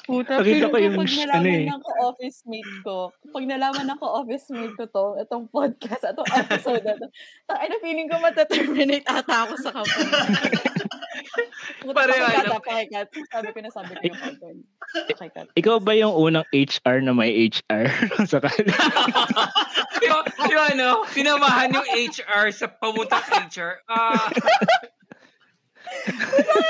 [0.02, 1.66] Puta, Nakita feeling ko yung, pag ano nalaman eh.
[1.70, 2.96] ng ka-office mate ko,
[3.30, 7.06] pag nalaman ng ka-office mate ko to, itong podcast, itong episode na to,
[7.54, 10.10] ay na feeling ko mataterminate ata ako sa company.
[11.82, 12.58] Pareho, ano?
[12.58, 13.06] pakikat.
[13.30, 14.60] Sabi ko na sabi ko yung company.
[15.14, 15.46] Pakikat.
[15.54, 17.86] Ikaw ba yung unang HR na may HR
[18.32, 18.74] sa kanila?
[20.02, 23.82] yung, yung ano, sinamahan yung HR sa pamuntang HR.
[23.86, 24.30] Ah.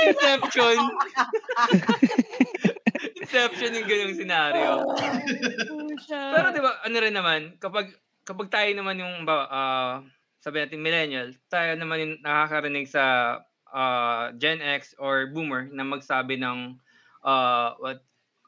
[0.09, 0.77] Inception.
[3.23, 4.71] Inception yung ganyung senaryo.
[5.69, 6.23] Pusha.
[6.37, 7.91] Pero 'di ba, ano rin naman, kapag
[8.23, 10.03] kapag tayo naman yung uh,
[10.43, 13.39] sabi natin millennial, tayo naman yung nakakarinig sa
[13.73, 16.77] ah, Gen X or boomer na magsabi ng
[17.23, 18.03] ah, what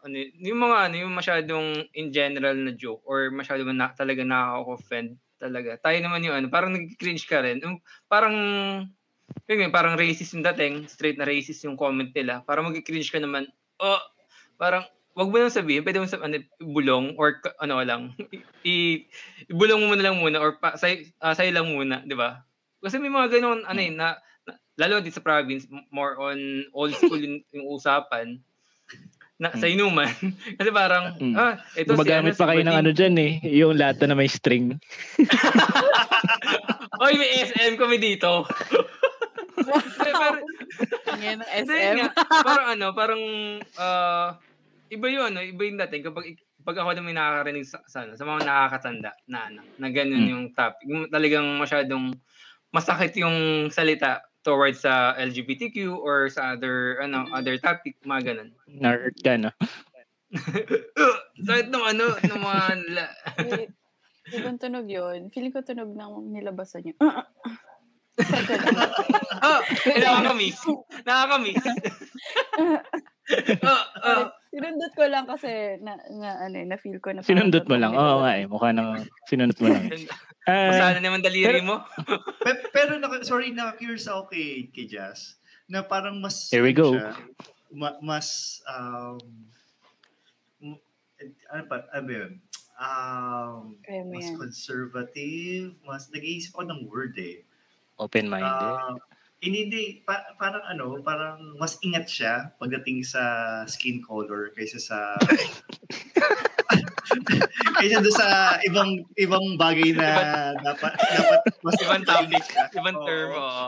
[0.05, 5.17] ano, yung mga ano, yung masyadong in general na joke or masyado na talaga nakaka-offend
[5.41, 5.81] talaga.
[5.81, 7.65] Tayo naman yung ano, parang nag-cringe ka rin.
[7.65, 8.37] Yung, parang
[9.49, 12.41] yun, yun, parang racist yung dating, straight na racist yung comment nila.
[12.45, 13.49] Parang mag-cringe ka naman.
[13.81, 14.01] Oh,
[14.57, 18.11] parang wag mo nang sabihin, pwede mo sa ano, bulong or ano lang,
[18.67, 19.07] i,
[19.47, 22.43] ibulong mo na lang muna or pa, say, ah, sa'yo lang muna, di ba?
[22.83, 26.93] Kasi may mga ganun, ano eh, na, na- lalo dito sa province, more on old
[26.99, 28.43] school yung, yung usapan
[29.39, 30.11] na sa inuman.
[30.59, 31.35] Kasi parang, Mm.
[31.35, 33.33] ah, ito Gumagamit si, pa kayo ng ano dyan eh.
[33.51, 34.79] Yung lata na may string.
[37.03, 38.47] Oy, may SM kami dito.
[39.55, 40.43] Pero,
[41.15, 41.95] Ngayon ng SM.
[41.97, 42.09] nga.
[42.43, 43.23] parang ano, parang
[43.77, 44.37] ah,
[44.89, 46.35] iba yun, ano, iba yung dating kapag
[46.65, 50.31] pag ako naman nakakarinig sa, sa, ano, sa mga nakakatanda na ano, na ganun Mm.
[50.33, 50.85] yung topic.
[50.89, 52.17] Yung talagang masyadong
[52.73, 58.51] masakit yung salita towards sa LGBTQ or sa other ano other topic, mga ganun.
[58.67, 59.53] Nerd ka no?
[61.47, 62.65] Sakit ng ano, ng mga
[64.33, 65.29] ibang tunog yun.
[65.29, 66.97] Feeling ko tunog ng nilabasan niyo.
[69.43, 69.61] Ah,
[69.91, 70.59] eh, nakakamiss.
[71.03, 71.65] Nakakamiss.
[73.65, 74.25] Ah, ah.
[74.55, 77.91] Sinundot ko lang kasi na, na ano, eh, na-feel ko na Sinundot mo lang.
[77.91, 78.23] Oo nilabasan.
[78.23, 78.45] nga eh.
[78.47, 78.91] Mukha nang
[79.27, 79.85] sinundot mo lang.
[80.47, 81.83] Ah, Masana naman daliri mo.
[82.47, 86.95] Pe- pero, naka, sorry, naka-curious ako kay, kay Jazz, na parang mas, Here we go.
[86.95, 87.19] siya,
[87.75, 89.19] ma- mas, um,
[91.51, 92.33] ano pa, ano ba yun?
[92.75, 93.79] Um,
[94.11, 97.43] mas conservative, mas, nag-iisip ako ng word eh.
[97.99, 98.75] Open-minded.
[98.75, 98.95] Ah,
[99.45, 103.21] hindi, hindi, pa- parang ano, parang mas ingat siya pagdating sa
[103.69, 105.21] skin color kaysa sa
[107.79, 110.09] kaysa doon sa ibang ibang bagay na
[110.65, 113.67] dapat dapat mas Ibang topic, ibang term, oo.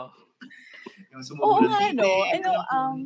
[1.13, 2.03] Yung Oo nga, no?
[2.03, 2.73] eh, I know, ganun.
[2.73, 2.97] um,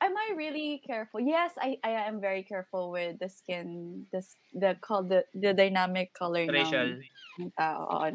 [0.00, 1.18] am I really careful?
[1.18, 4.22] Yes, I I am very careful with the skin, the,
[4.54, 7.02] the, call, the, the dynamic color Racial.
[7.38, 7.82] ng tao.
[7.90, 8.06] Oo.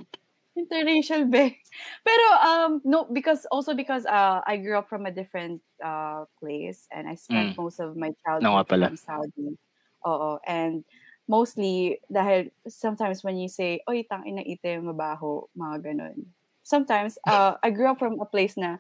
[0.58, 1.58] Interracial be.
[2.06, 6.88] Pero, um, no, because, also because uh, I grew up from a different uh, place
[6.92, 8.88] and I spent most of my childhood pala.
[8.88, 9.58] from Saudi.
[10.06, 10.40] Oo.
[10.46, 10.84] And
[11.28, 16.28] mostly, dahil sometimes when you say, oy, tang ina itim, mabaho, mga ganun.
[16.64, 18.78] Sometimes, uh, I grew up from a place na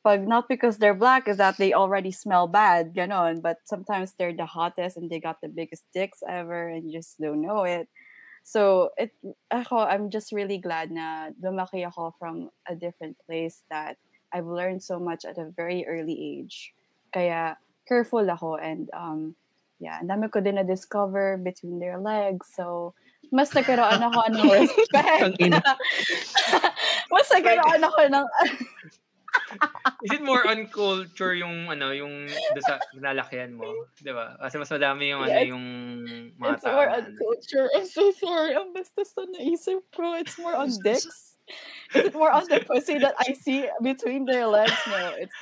[0.00, 3.42] pag not because they're black is that they already smell bad, ganon.
[3.42, 7.20] But sometimes they're the hottest and they got the biggest dicks ever and you just
[7.20, 7.88] don't know it.
[8.42, 9.12] So, it,
[9.50, 13.96] ako, I'm just really glad na lumaki ako from a different place that
[14.32, 16.74] I've learned so much at a very early age.
[17.12, 19.34] Kaya, careful ako and, um,
[19.80, 22.46] yeah, ang dami ko din na-discover between their legs.
[22.54, 22.94] So,
[23.32, 25.38] mas nagkaroon ako ng respect.
[27.10, 28.26] Mas nagkaroon ako ng...
[30.02, 32.30] Is it more on culture yung ano, yung
[32.64, 34.38] sa nalalakihan mo, 'di ba?
[34.40, 35.66] Kasi mas madami yung ano, Yeah, yung
[36.38, 36.72] mga It's tao.
[36.78, 37.18] more on ano.
[37.18, 37.66] culture.
[37.76, 38.54] I'm so sorry.
[38.56, 40.14] Ang bastos na naisip ko.
[40.16, 41.36] It's more on dicks.
[41.92, 44.78] Is it more on the pussy that I see between their legs?
[44.86, 45.34] No, it's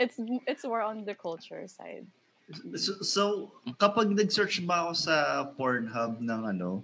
[0.00, 0.16] it's
[0.48, 2.08] it's more on the culture side.
[2.74, 3.22] So, so
[3.78, 5.14] kapag nag-search ba ako sa
[5.54, 6.82] Pornhub ng ano,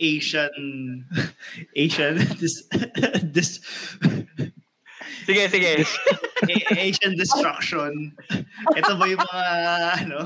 [0.00, 1.04] Asian
[1.76, 2.68] Asian this
[3.24, 3.58] this
[5.24, 5.70] Sige, sige.
[6.76, 8.12] Asian destruction.
[8.76, 9.44] Ito ba yung mga
[10.04, 10.20] ano?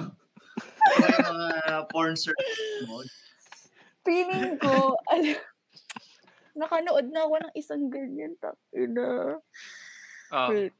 [0.59, 1.51] Ito ba yung mga
[1.89, 2.43] porn search
[2.89, 3.05] mo?
[4.03, 5.31] Feeling ko, ano,
[6.57, 8.35] nakanood na ako ng isang ganyan.
[8.75, 9.39] Ina.
[10.31, 10.49] Oh.
[10.51, 10.73] Wait.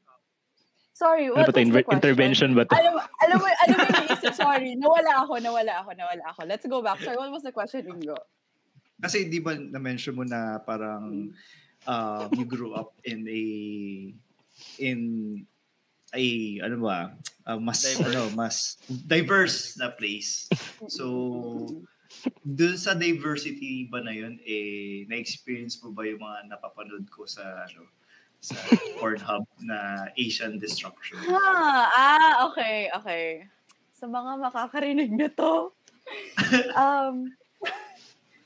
[0.91, 1.57] Sorry, Ano what ba to?
[1.57, 1.97] was the Inver- question?
[1.97, 2.73] intervention ba to?
[2.77, 2.93] Alam,
[3.25, 6.41] alam mo, alam mo yung isip, sorry, nawala ako, nawala ako, nawala ako.
[6.45, 7.01] Let's go back.
[7.01, 8.13] Sorry, what was the question, Ingo?
[9.01, 11.33] Kasi di ba na-mention mo na parang
[11.87, 13.43] um, you grew up in a
[14.77, 15.01] in
[16.13, 16.25] a
[16.61, 17.15] ano ba
[17.47, 18.05] uh, mas Diverse.
[18.05, 18.55] ano mas
[18.89, 20.51] diverse na place.
[20.91, 21.05] So
[22.43, 27.65] doon sa diversity ba na yun eh na-experience mo ba yung mga napapanood ko sa
[27.65, 27.87] ano
[28.41, 28.57] sa
[28.97, 31.21] Pornhub na Asian destruction?
[31.29, 31.37] Ha,
[31.93, 33.25] ah, okay, okay.
[33.93, 35.69] Sa mga makakarinig na to,
[36.73, 37.29] um,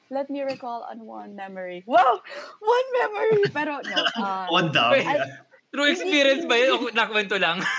[0.09, 1.83] let me recall on one memory.
[1.85, 2.21] Wow!
[2.61, 3.43] One memory!
[3.49, 5.01] Pero no, uh, On dami.
[5.01, 5.19] Wait.
[5.73, 7.59] True experience ba yun o nakwento lang?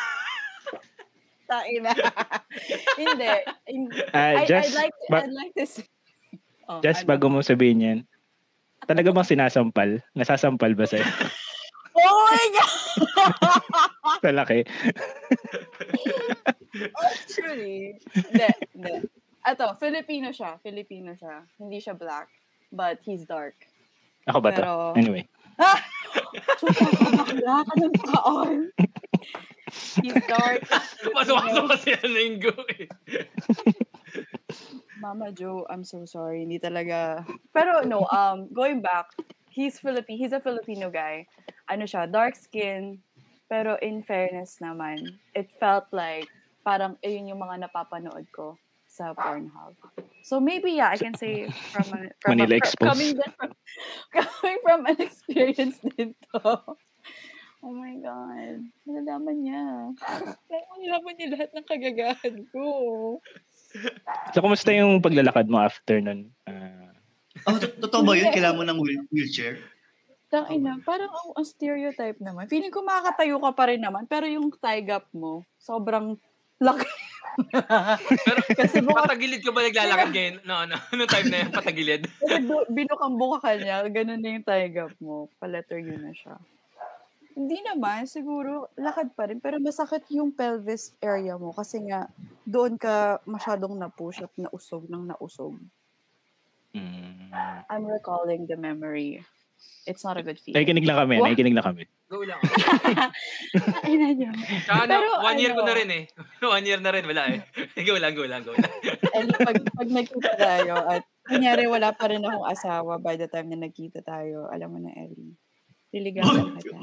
[1.48, 1.94] tain na.
[2.98, 3.34] Hindi.
[3.64, 3.98] Hindi.
[4.10, 5.86] Ah, I, just, I'd like, ba- I'd like to say,
[6.68, 7.10] oh, just ano?
[7.14, 7.98] bago mo sabihin yan,
[8.84, 10.02] talaga bang sinasampal?
[10.12, 11.06] Nasasampal ba sa'yo?
[11.96, 14.20] Oh my God!
[14.20, 14.68] Sa laki.
[16.92, 18.92] Actually, hindi, hindi.
[19.46, 20.58] Ito, Filipino siya.
[20.58, 21.46] Filipino siya.
[21.62, 22.26] Hindi siya black.
[22.74, 23.54] But he's dark.
[24.26, 24.58] Ako ba to?
[24.58, 25.22] Pero- Anyway.
[25.54, 25.78] Ah!
[26.58, 28.52] Chupa ka bakla ka ng taon.
[30.02, 30.66] He's dark.
[31.14, 32.90] Pasok-pasok kasi yan linggo eh.
[35.04, 36.42] Mama Joe, I'm so sorry.
[36.42, 37.22] Hindi talaga.
[37.54, 39.14] Pero no, um, going back,
[39.46, 40.18] he's Filipino.
[40.18, 41.30] He's a Filipino guy.
[41.70, 42.98] Ano siya, dark skin.
[43.46, 46.26] Pero in fairness naman, it felt like
[46.66, 48.58] parang ayun yung mga napapanood ko
[48.96, 49.76] sa Pornhub.
[50.24, 52.88] So maybe yeah, I can say from a, from Manila a, Expose.
[52.88, 53.50] coming from,
[54.16, 56.40] coming from an experience din to.
[57.60, 58.62] Oh my God.
[58.86, 59.64] Nalalaman niya.
[60.72, 62.64] Nalalaman niya lahat ng kagagahan ko.
[64.32, 66.32] So, kumusta yung paglalakad mo after nun?
[66.48, 66.72] Ah,
[67.44, 68.32] Oh, to- totoo ba yun?
[68.32, 69.60] Kailangan mo ng wheel- wheelchair?
[70.26, 72.48] Tang ina, parang ang, ang stereotype naman.
[72.48, 76.16] Feeling ko makakatayo ka pa rin naman, pero yung thigh gap mo, sobrang
[76.60, 76.88] laki.
[78.24, 80.36] Pero Kasi buka, patagilid ka ba naglalakad ngayon?
[80.48, 80.76] No, no.
[80.92, 81.50] Ano time na yan?
[81.52, 82.02] Patagilid?
[82.24, 85.28] kasi bu- binukang buka ka niya, ganun na yung thigh gap mo.
[85.36, 86.40] Pa-letter U na siya.
[87.36, 89.44] Hindi naman, siguro, lakad pa rin.
[89.44, 92.08] Pero masakit yung pelvis area mo kasi nga,
[92.48, 95.60] doon ka masyadong na-push at nausog ng nausog.
[96.72, 97.28] mm,
[97.68, 99.20] I'm recalling the memory.
[99.86, 100.58] It's not a good feeling.
[100.58, 101.14] nakikinig lang kami.
[101.22, 101.30] What?
[101.30, 101.82] Nakikinig lang kami.
[102.10, 102.42] Go lang.
[103.86, 106.02] Ay na ano, Pero one year ko ano- na rin eh.
[106.58, 107.40] one year na rin, wala eh.
[107.86, 108.72] go lang, go lang, go lang.
[109.14, 113.46] And pag, pag nagkita tayo at kunyari wala pa rin akong asawa by the time
[113.46, 115.38] na nagkita tayo, alam mo na, Ellie.
[115.94, 116.82] Liligawan ka dyan.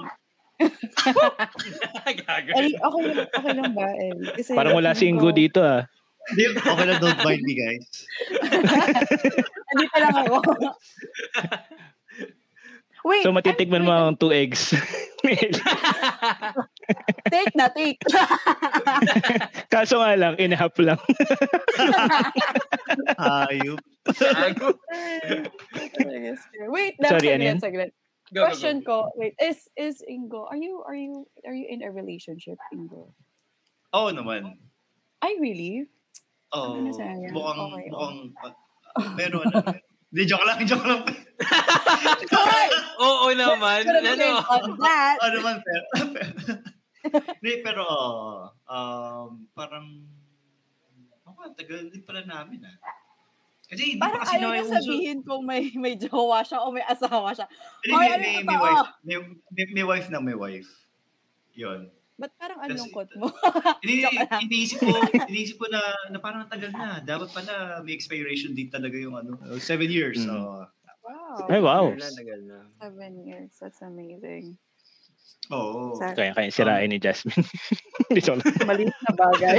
[2.23, 2.49] Gago.
[2.55, 4.31] Ellie, okay, lang- okay lang ba, Ellie?
[4.31, 5.83] Kasi Parang wala si Ingo dito ah.
[6.31, 7.87] Hindi, okay lang, don't mind me guys.
[9.75, 10.39] Andito lang ako.
[13.03, 14.71] Wait, So, matitikman mo ang two eggs.
[17.33, 17.99] take na, take.
[19.73, 20.95] Kaso nga lang, in half lang.
[23.19, 23.79] Ayup.
[26.71, 27.91] Wait, Sorry, saglit, ano saglit.
[28.31, 29.11] Go, go, Question go.
[29.11, 33.11] ko, wait, is is Ingo, are you are you are you in a relationship, Ingo?
[33.93, 34.57] Oo naman.
[35.21, 35.85] Ay, really?
[36.55, 37.29] Ano sayang?
[37.29, 38.17] mukhang, Okay, mukhang,
[39.19, 39.59] pero ano,
[40.13, 41.01] hindi, joke lang, joke lang.
[43.01, 43.81] Oo naman.
[43.81, 44.27] Pero Ano?
[45.17, 45.83] ano man, pero,
[47.41, 47.83] hindi, pero,
[48.63, 50.05] um, parang,
[51.25, 52.77] ako, tagal din pala namin, ah.
[53.65, 56.85] Kasi, hindi parang pa kasi ayaw niya sabihin kung may may jowa siya o may
[56.85, 57.49] asawa siya.
[57.81, 58.61] Hindi, may, ano may, may totoo?
[58.61, 58.89] wife.
[59.01, 59.17] May,
[59.49, 60.69] may, may wife na may wife.
[61.57, 61.89] Yun.
[62.13, 63.25] Ba't parang ang lungkot mo?
[63.81, 64.05] Hindi,
[64.45, 64.93] iniisip ko,
[65.25, 65.81] iniisip ko na,
[66.13, 67.01] na parang tagal na.
[67.01, 70.21] Dapat pala may expiration date talaga yung ano, uh, seven years.
[70.21, 70.29] Mm.
[70.29, 70.33] So,
[71.01, 71.49] wow.
[71.49, 71.85] Ay, wow.
[71.89, 72.57] Tagal na, tagal na.
[72.77, 73.51] Seven years.
[73.57, 74.61] That's amazing.
[75.49, 75.97] oo.
[75.97, 77.43] Sa Kaya, kaya sirain ni Jasmine.
[78.07, 78.61] Hindi, joke lang.
[78.61, 79.57] maliit na bagay.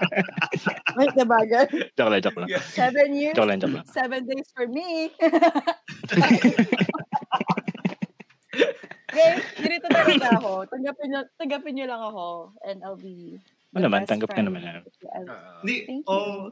[0.96, 1.64] maliit na bagay.
[1.92, 2.48] Joke lang, joke lang.
[2.72, 3.36] Seven years.
[3.36, 3.84] Joke lang, joke lang.
[3.84, 5.12] Seven days for me.
[9.78, 10.50] nandito talaga ako.
[10.66, 12.26] Tanggapin niyo, tanggapin niyo lang ako
[12.62, 13.38] and I'll be
[13.70, 14.62] Ano naman, tanggap ka naman.
[15.60, 16.08] Hindi, Thank you.
[16.08, 16.50] oh,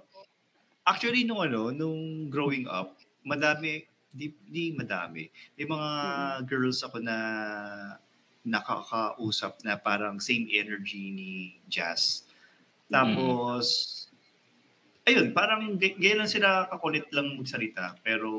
[0.84, 2.92] actually, nung ano, nung growing up,
[3.22, 3.82] madami,
[4.12, 5.26] di, di madami.
[5.56, 5.88] May mga
[6.44, 7.16] girls ako na
[8.44, 11.30] nakakausap na parang same energy ni
[11.66, 12.22] Jazz.
[12.86, 13.66] Tapos,
[15.02, 17.98] ayun, parang g- ganyan lang sila kakulit lang magsalita.
[18.00, 18.30] Pero,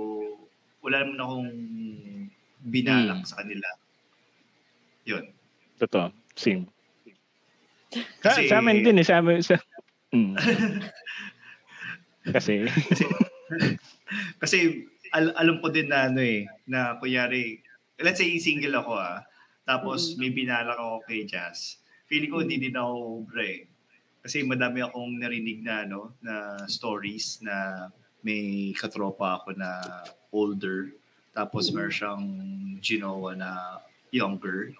[0.79, 1.49] wala naman akong
[2.63, 3.27] binalak Mm.
[3.27, 3.67] sa kanila.
[5.07, 5.23] Yun.
[5.79, 6.11] Totoo.
[6.35, 6.67] Same.
[8.21, 9.05] Sa, Kasi- sa amin din eh.
[9.07, 9.55] Sa amin, sa,
[10.11, 10.35] mm.
[12.27, 12.67] Kasi,
[14.41, 14.83] Kasi
[15.15, 17.63] al- alam ko din na ano eh, na kunyari,
[18.03, 19.23] let's say single ako ah,
[19.67, 21.79] tapos may binalak ako kay Jazz.
[22.07, 23.67] Feeling ko hindi din ako bre.
[24.23, 27.87] Kasi madami akong narinig na ano, na stories na
[28.23, 29.79] may katropa ako na
[30.35, 30.91] older,
[31.31, 32.25] tapos meron siyang
[32.83, 33.51] ginawa na
[34.11, 34.75] younger.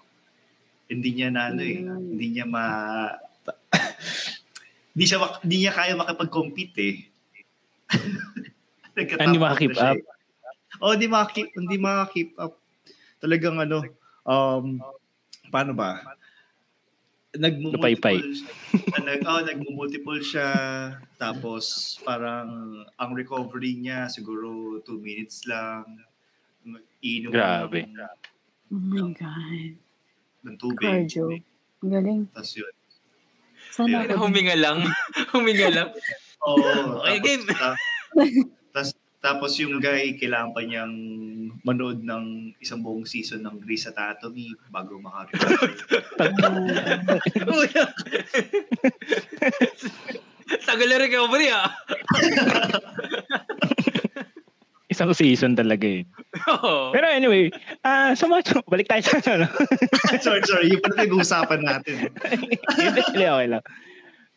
[0.88, 2.16] Hindi niya na ano eh, Mm.
[2.16, 2.64] hindi niya ma
[4.92, 6.96] hindi siya mak- hindi niya kaya makipag-compete eh.
[8.98, 9.94] Hindi maka-keep up.
[9.94, 10.02] eh.
[10.82, 12.58] Oh, hindi maka-keep, hindi maka-keep up.
[13.22, 13.86] Talagang ano,
[14.26, 14.82] um,
[15.54, 16.02] paano ba?
[17.30, 18.50] Nagmumultiple siya.
[18.98, 20.50] nag, oh, nagmumultiple siya.
[21.14, 25.86] Tapos parang ang recovery niya siguro two minutes lang.
[26.98, 27.86] Inom Grabe.
[27.86, 27.94] ng,
[28.68, 29.78] Oh my God.
[30.44, 30.86] Ng tubig.
[30.86, 31.30] Cardio.
[31.82, 32.20] Ang Galing.
[32.34, 32.74] Tapos yun.
[33.70, 34.18] Sana Ayun.
[34.18, 34.78] Huminga lang.
[35.34, 35.88] Huminga lang.
[36.46, 36.58] Oo.
[37.04, 37.44] Okay, tapos, game.
[37.46, 37.78] ta-
[38.74, 40.94] tas, tapos yung guy, kailangan pa niyang
[41.66, 45.74] manood ng isang buong season ng Grey's Anatomy bago makarecover.
[47.42, 47.84] Kuya.
[50.68, 51.68] Tagal na recovery ah.
[54.98, 56.02] Isang season talaga eh.
[56.50, 56.90] Oo.
[56.90, 57.54] Pero anyway,
[57.86, 59.46] ah sa mga, balik tayo sa ano.
[60.26, 60.74] sorry, sorry.
[60.74, 62.10] Yung pala nag-uusapan natin.
[63.14, 63.62] Hindi, okay lang.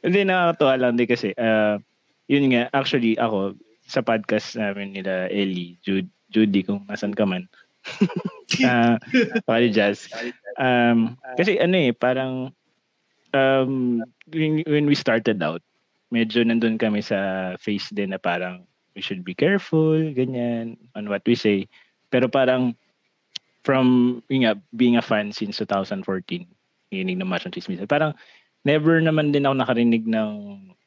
[0.06, 1.82] Hindi, nakakatuwa lang din kasi, ah,
[2.30, 3.58] yun nga, actually, ako,
[3.90, 7.50] sa podcast namin nila Ellie, Jude, Judy, kung nasan ka man.
[8.62, 9.02] Ah,
[9.50, 10.06] uh, Jazz.
[10.62, 12.54] Um, kasi ano eh, parang,
[13.34, 15.66] um, when, when we started out,
[16.14, 21.24] medyo nandun kami sa phase din na parang, we should be careful, ganyan, on what
[21.26, 21.68] we say.
[22.12, 22.76] Pero parang,
[23.64, 26.04] from, yun nga, being a fan since 2014,
[26.92, 27.82] hinig ng Machong Chismis.
[27.88, 28.12] Parang
[28.68, 30.32] never naman din ako nakarinig ng,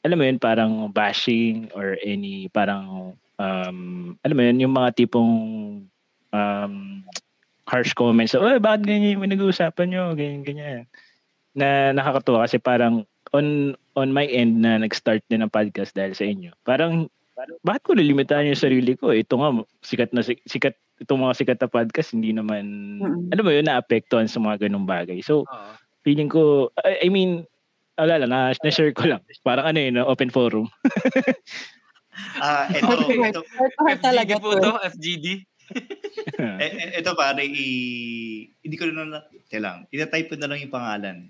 [0.04, 3.78] alam mo yun, parang bashing or any parang, um,
[4.20, 5.32] alam mo yun, yung mga tipong
[6.34, 6.74] um,
[7.64, 8.36] harsh comments.
[8.36, 10.04] Oh, bakit ganyan yung nag-uusapan nyo?
[10.12, 10.80] Ganyan, ganyan.
[11.56, 16.26] Na nakakatuwa kasi parang on on my end na nag-start din ng podcast dahil sa
[16.26, 16.50] inyo.
[16.66, 17.08] Parang,
[17.62, 19.10] bakit ko lilimitahan yung sarili ko?
[19.10, 19.48] Ito nga,
[19.82, 22.64] sikat na si- sikat itong mga sikat na podcast hindi naman
[23.02, 23.34] Mm-mm.
[23.34, 25.18] alam mo yun naapektuhan sa mga ganung bagay.
[25.20, 25.72] So, Oo.
[26.06, 27.42] feeling ko, I, I mean,
[27.98, 29.22] wala lang, na, na-share ko lang.
[29.42, 30.70] Parang ano yun, open forum.
[32.38, 33.42] Ah, ito, ito, Heart to
[33.82, 34.70] heart talaga FGD po to.
[34.86, 35.26] FGD.
[36.62, 37.66] eh, eh, ito pare, i,
[38.62, 39.20] hindi ko na, na
[39.58, 41.26] lang, itatype ko na lang yung pangalan.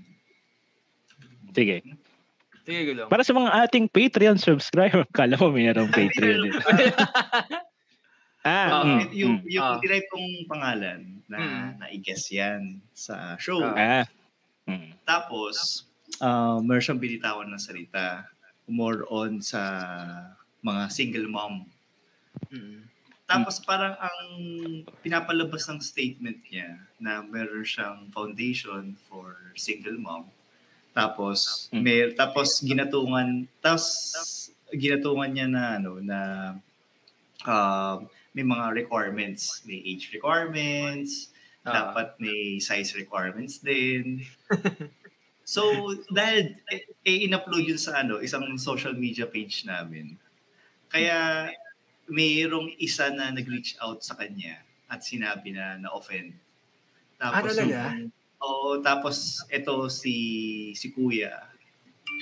[1.57, 1.80] Sige.
[2.64, 3.08] Sige, gulong.
[3.12, 6.64] Para sa mga ating Patreon subscriber, kala mo mayroong Patreon dito.
[8.48, 8.84] ah, Oo.
[8.84, 9.52] mm, yung mm.
[9.52, 9.78] yung Ah.
[9.80, 11.68] titype kong pangalan na Mm.
[11.80, 13.60] na-guess yan sa show.
[13.60, 14.04] Ah.
[14.04, 14.06] ah.
[14.64, 14.96] Mm.
[15.04, 15.84] Tapos,
[16.24, 18.24] uh, meron siyang binitawan ng salita.
[18.64, 19.60] More on sa
[20.64, 21.68] mga single mom.
[22.48, 22.88] Mm.
[23.24, 24.20] Tapos parang ang
[25.00, 30.28] pinapalabas ng statement niya na meron siyang foundation for single mom.
[30.95, 31.82] Tapos Mm.
[31.82, 33.84] may tapos ginatungan tapos
[34.70, 36.18] ginatungan niya na ano na
[37.45, 41.30] um, may mga requirements, may age requirements,
[41.64, 41.90] Ah.
[41.90, 44.20] dapat may size requirements din.
[45.47, 45.62] so,
[46.12, 50.18] dahil eh, eh, in-upload yun sa ano, isang social media page namin.
[50.92, 51.49] Kaya
[52.05, 54.61] mayroong isa na nag-reach out sa kanya
[54.92, 56.36] at sinabi na na-offend.
[57.16, 57.97] Ah, talaga?
[57.97, 58.12] yung-
[58.45, 60.16] Oo, tapos ito si
[60.76, 61.32] si kuya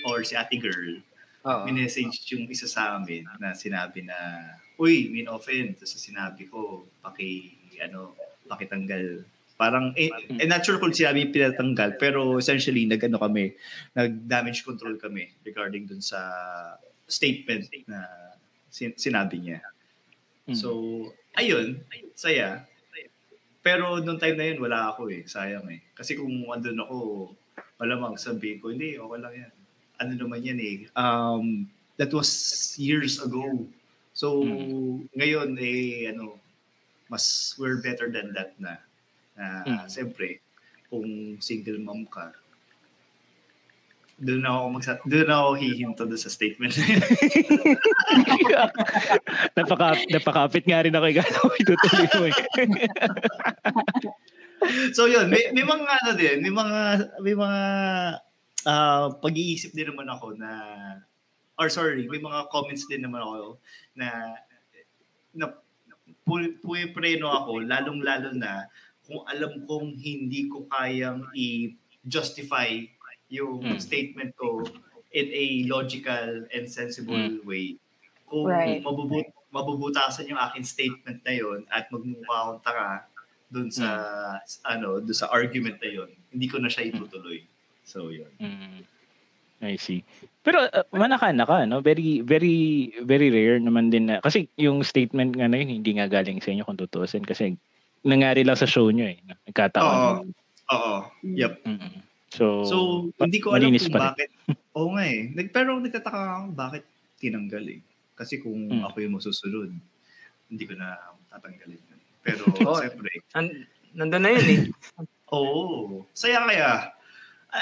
[0.07, 1.03] or si ate girl,
[1.43, 1.63] Oo.
[1.67, 4.17] minessage yung isa sa amin na sinabi na,
[4.79, 5.79] uy, min offend.
[5.79, 8.15] Tapos sinabi ko, paki, ano,
[8.47, 9.27] pakitanggal.
[9.59, 13.55] Parang, eh, eh, not sure kung sinabi yung pinatanggal, pero essentially, nag-ano kami,
[13.95, 16.19] nag-damage control kami regarding dun sa
[17.07, 18.03] statement na
[18.73, 19.61] sin- sinabi niya.
[20.51, 20.57] Mm.
[20.59, 20.71] So,
[21.39, 21.79] ayun,
[22.19, 22.67] saya.
[23.63, 25.23] Pero nung time na yun, wala ako eh.
[25.25, 25.81] Sayang eh.
[25.95, 26.97] Kasi kung andun ako,
[27.79, 29.53] malamang sabihin ko, hindi, okay lang yan.
[30.03, 30.77] Ano naman yan eh.
[30.99, 32.27] Um, that was
[32.75, 33.63] years ago.
[34.13, 35.09] So, Mm.
[35.15, 36.37] ngayon eh, ano,
[37.07, 38.83] mas we're better than that na.
[39.39, 39.87] Na, Mm.
[39.87, 40.43] siyempre,
[40.91, 42.35] kung single mom ka,
[44.23, 47.03] doon ako magsa doon ako hihinto doon sa statement na yun.
[49.59, 51.27] napaka napakapit nga rin ako ikaw
[51.59, 52.39] itutuloy mo eh.
[54.97, 56.79] so yun, may, may mga ano din, may mga
[57.19, 57.63] may mga
[58.71, 60.51] ah, pag-iisip din naman ako na
[61.59, 63.59] or sorry, may mga comments din naman ako
[63.99, 64.39] na
[65.35, 65.51] na
[66.23, 68.71] pu- pumipreno ako lalong-lalo na
[69.03, 72.71] kung alam kong hindi ko kayang i-justify
[73.33, 73.81] yung Mm.
[73.81, 74.61] statement ko
[75.11, 77.41] in a logical and sensible Mm.
[77.49, 77.81] way.
[78.29, 78.85] Kung Right.
[78.85, 83.05] mabubut mabubutasan yung akin statement na yon at magmumukha akong tanga
[83.53, 83.89] doon sa
[84.65, 87.45] ano, doon sa argument na yon, hindi ko na siya itutuloy.
[87.85, 88.33] So yun.
[88.41, 88.81] Mm.
[89.63, 90.03] I see.
[90.41, 91.85] Pero uh, manakana ka, no?
[91.85, 96.09] Very, very, very rare naman din na, kasi yung statement nga na yun, hindi nga
[96.11, 97.55] galing sa inyo kung tutuusin kasi
[98.03, 99.21] nangyari lang sa show nyo eh.
[99.47, 99.95] Nagkataon.
[99.95, 100.13] Oo.
[100.73, 100.95] Oo.
[101.23, 101.63] Yep.
[101.63, 102.03] Mm.
[102.33, 102.77] So, So,
[103.21, 104.33] hindi ko alam kung pa bakit.
[104.81, 105.29] Oo nga eh.
[105.29, 106.85] Nag, pero nagtataka ako bakit
[107.21, 107.81] tinanggal eh.
[108.17, 108.89] Kasi kung Mm.
[108.89, 109.69] ako yung masusunod,
[110.49, 110.97] hindi ko na
[111.29, 111.77] tatanggalin.
[111.77, 112.01] yun.
[112.25, 112.81] Pero Oo.
[112.81, 114.61] siyempre, An- nandun na yun eh.
[115.37, 116.09] oo.
[116.17, 116.71] Saya kaya.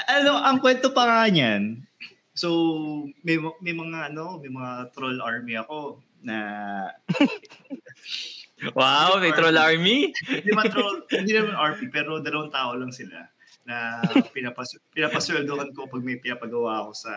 [0.07, 1.83] Ano, ang kwento pa nga niyan,
[2.31, 2.47] so
[3.27, 6.37] may, may mga ano, may mga troll army ako na
[8.71, 10.15] Wow, may troll army.
[10.31, 13.27] hindi naman troll, hindi naman RP, pero dalawang tao lang sila
[13.63, 14.01] na
[14.35, 17.13] pinapas pinapasweldohan ko pag may pinapagawa ako sa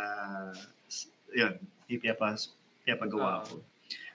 [1.34, 1.54] yun,
[1.88, 2.52] may pinapas
[2.84, 3.60] pinapagawa ako.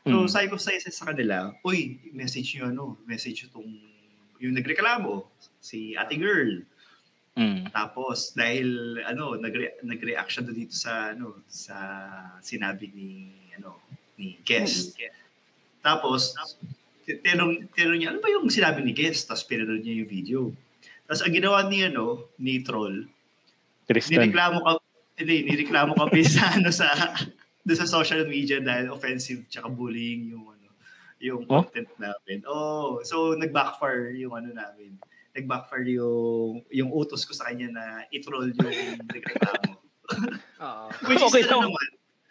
[0.07, 0.31] So, Mm.
[0.31, 3.69] sabi ko sa isa sa kanila, uy, message nyo ano, message nyo tong
[4.39, 5.27] yung nagreklamo,
[5.59, 6.63] si ate girl.
[7.35, 7.67] Mm.
[7.69, 11.75] Tapos, dahil, ano, nagre- nag-react siya dito sa, ano, sa
[12.39, 13.27] sinabi ni,
[13.59, 13.75] ano,
[14.15, 14.95] ni guest.
[15.83, 16.31] Tapos,
[17.03, 19.27] t- tinanong, tinanong niya, ano ba yung sinabi ni guest?
[19.27, 20.39] Tapos, pinanood niya yung video.
[21.09, 23.09] Tapos, ang ginawa ni, ano, ni Troll,
[23.89, 24.29] Tristan.
[24.29, 24.71] nireklamo ka,
[25.17, 26.05] hindi, nireklamo ka
[26.37, 26.85] sa, ano, sa,
[27.65, 30.69] doon sa social media dahil offensive tsaka bullying yung, ano,
[31.17, 31.65] yung Oh?
[31.65, 32.45] content namin.
[32.45, 35.01] Oh, so, nag-backfire yung, ano namin.
[35.33, 37.83] Nag-backfire yung, yung utos ko sa kanya na
[38.13, 39.81] i-troll yung nagreklamo.
[40.61, 40.85] Oo.
[41.09, 41.87] Which is Okay, ano so- naman,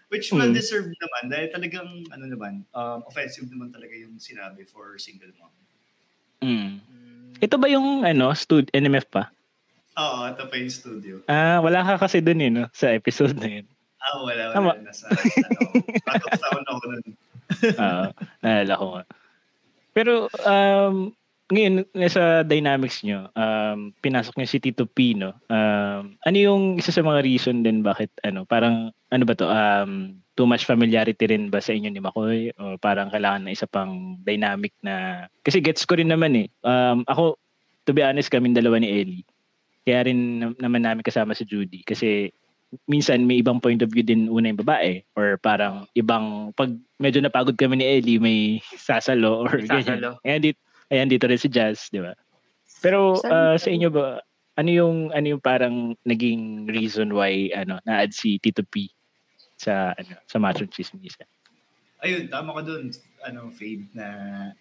[0.08, 0.40] which Hmm.
[0.40, 5.52] well-deserved naman dahil talagang, ano naman, um, offensive naman talaga yung sinabi for single mom.
[6.40, 6.78] Mm.
[7.38, 9.30] Ito ba yung ano, stud NMF pa?
[9.98, 11.14] Oo, ito pa yung studio.
[11.26, 12.70] Ah, wala ka kasi dun eh, no?
[12.70, 13.66] Sa episode na yun.
[13.98, 14.54] Ah, wala, wala.
[14.54, 14.70] Tama.
[14.82, 17.06] Nasa, ano, out ako nun.
[17.82, 18.04] Oo,
[18.42, 19.04] naalala ko nga.
[19.90, 20.12] Pero,
[20.46, 21.10] um,
[21.50, 25.34] ngayon, nasa dynamics nyo, um, pinasok niyo si Tito P, no?
[25.50, 30.22] Um, ano yung isa sa mga reason din bakit, ano, parang, ano ba to, um,
[30.38, 32.54] too much familiarity rin ba sa inyo ni Makoy?
[32.62, 36.46] O parang kailangan na isa pang dynamic na, kasi gets ko rin naman eh.
[36.62, 37.34] Um, ako,
[37.82, 39.26] to be honest, kaming dalawa ni Ellie.
[39.82, 41.82] Kaya rin nam- naman namin kasama si Judy.
[41.82, 42.30] Kasi
[42.86, 46.70] minsan may ibang point of view din una yung babae or parang ibang pag
[47.00, 48.38] medyo napagod kami ni Ellie may
[48.86, 49.98] sasalo or May ganyan.
[49.98, 50.10] sasalo.
[50.22, 50.60] Ayan dito,
[50.94, 52.14] ayan dito rin si Jazz, di ba?
[52.78, 54.22] Pero ah, sa inyo ba
[54.58, 58.90] ano yung ano yung parang naging reason why ano na-add si Tito P
[59.58, 61.26] sa ano sa Macho Chismisa?
[61.98, 62.94] Ayun, tama ka dun.
[63.26, 64.06] Ano, Fade, na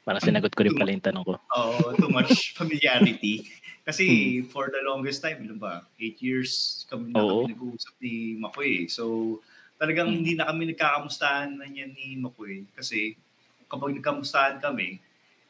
[0.01, 1.37] Parang sinagot ko rin pala yung tanong ko.
[1.53, 3.45] oh, too much familiarity.
[3.85, 4.05] Kasi
[4.43, 5.85] for the longest time, ilan ba?
[6.01, 7.45] Eight years kami na Oo.
[7.45, 8.89] kami nag-uusap ni Makoy.
[8.89, 9.38] So,
[9.77, 10.17] talagang Hmm.
[10.17, 12.65] hindi na kami nagkakamustahan na niya ni Makoy.
[12.73, 13.13] Kasi
[13.69, 14.97] kapag nagkamustahan kami,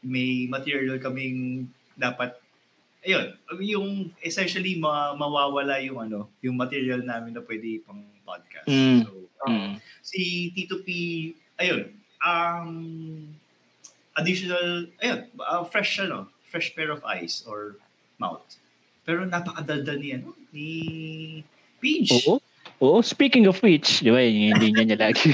[0.04, 2.36] may material kaming dapat
[3.00, 3.32] ayun,
[3.64, 3.90] yung
[4.20, 8.68] essentially ma- mawawala yung ano, yung material namin na pwede pang podcast.
[8.68, 9.08] Mm.
[9.08, 9.12] So,
[9.48, 9.80] Mm.
[10.02, 10.90] si Tito P,
[11.62, 11.94] ayun,
[12.26, 12.74] um,
[14.18, 17.78] additional, ayun, uh, fresh, ano, fresh pair of eyes or
[18.18, 18.44] mouth.
[19.06, 20.70] Pero napakadaldal ni, ano, ni
[21.80, 22.12] Peach.
[22.28, 22.42] Oo.
[22.78, 25.32] Oo, speaking of which, di ba, yun yung linya niya lagi.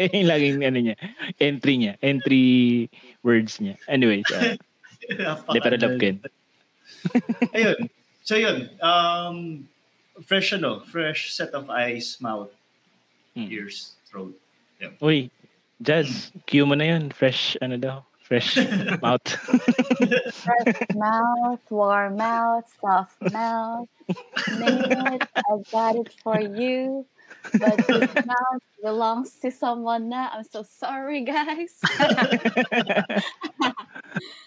[0.00, 0.96] Yun yung laging ano niya,
[1.36, 2.44] entry niya, entry
[3.20, 3.76] words niya.
[3.84, 4.56] Anyways, uh,
[5.44, 6.00] Hindi, pero love
[7.52, 7.78] ayun.
[8.24, 9.68] So yun, um,
[10.26, 12.50] fresh ano, fresh set of eyes, mouth,
[13.34, 13.46] Hmm.
[13.50, 14.34] ears, throat.
[14.80, 14.90] Yeah.
[15.00, 15.30] Uy,
[15.80, 17.10] Jazz, cue mo na yun.
[17.14, 18.56] Fresh, ano daw, fresh
[19.04, 19.22] mouth.
[20.34, 23.88] Fresh mouth, warm mouth, soft mouth.
[24.58, 27.06] Name it, I got it for you.
[27.56, 30.28] But this mouth belongs to someone na.
[30.34, 31.78] I'm so sorry, guys.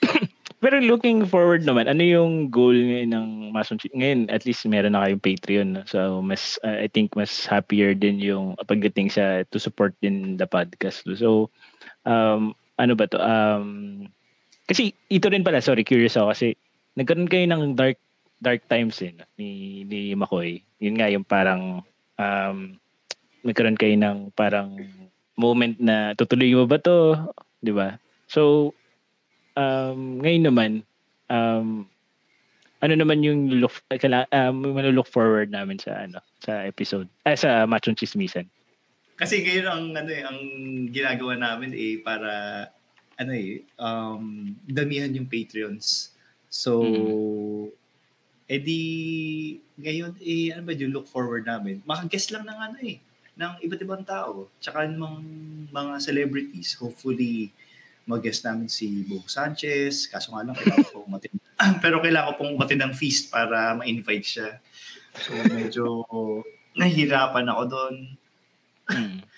[0.64, 4.96] Pero looking forward naman, ano yung goal ngayon ng Mason Chi- Ngayon, at least meron
[4.96, 5.70] na kayong Patreon.
[5.84, 10.48] So, mas, uh, I think mas happier din yung pagdating sa to support din the
[10.48, 11.04] podcast.
[11.20, 11.52] So,
[12.08, 13.20] um, ano ba to?
[13.20, 14.08] Um,
[14.64, 16.56] kasi ito rin pala, sorry, curious ako kasi
[16.96, 18.00] nagkaroon kayo ng dark
[18.40, 20.64] dark times eh, ni ni Makoy.
[20.80, 21.84] Yun nga yung parang
[22.20, 22.58] um
[23.44, 24.80] nagkaroon kayo ng parang
[25.36, 27.20] moment na tutuloy mo ba to,
[27.60, 28.00] 'di ba?
[28.28, 28.72] So
[29.58, 30.72] um ngayon naman
[31.30, 31.86] um
[32.84, 34.60] ano naman yung look kala um
[34.92, 38.50] look forward namin sa ano sa episode eh, sa Machong Chismisan.
[39.16, 40.40] Kasi ngayon ang ano eh, ang
[40.92, 42.32] ginagawa namin eh para
[43.16, 46.12] ano eh um damihan yung Patreons.
[46.52, 46.84] So
[48.52, 48.82] edi
[49.80, 51.80] ngayon eh ano ba yung look forward namin?
[51.88, 53.00] Maka-guest lang ng ano eh
[53.34, 54.50] ng iba't ibang tao.
[54.62, 55.18] Tsaka ng
[55.74, 56.78] mga celebrities.
[56.78, 57.50] Hopefully,
[58.04, 60.12] mag-guest namin si Bo Sanchez.
[60.12, 61.32] Kaso nga lang, kailangan ko umatid.
[61.84, 64.50] Pero kailangan ko pong umatid ng feast para ma-invite siya.
[65.20, 65.86] So, medyo
[66.80, 67.96] nahihirapan ako doon.
[68.92, 69.18] Mm.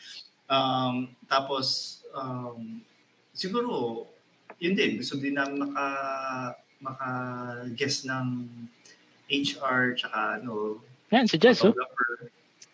[0.46, 2.78] Um, tapos, um,
[3.34, 4.06] siguro,
[4.62, 5.02] yun din.
[5.02, 5.86] Gusto din namin maka,
[6.78, 8.46] maka-guest ng
[9.26, 11.74] HR tsaka ano, Yan si Jess, oh.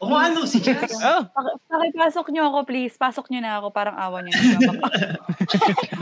[0.01, 0.09] Photographer.
[0.11, 0.97] Oh, ano, si Jess.
[0.97, 2.95] Oh, Paki- Pakipasok niyo ako, please.
[2.95, 3.69] Pasok niyo na ako.
[3.69, 4.73] Parang awa niyo na.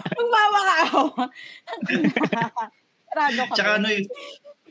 [0.10, 1.24] Magmamakaawa.
[3.12, 3.54] Rado ka.
[3.54, 4.08] Tsaka ano yung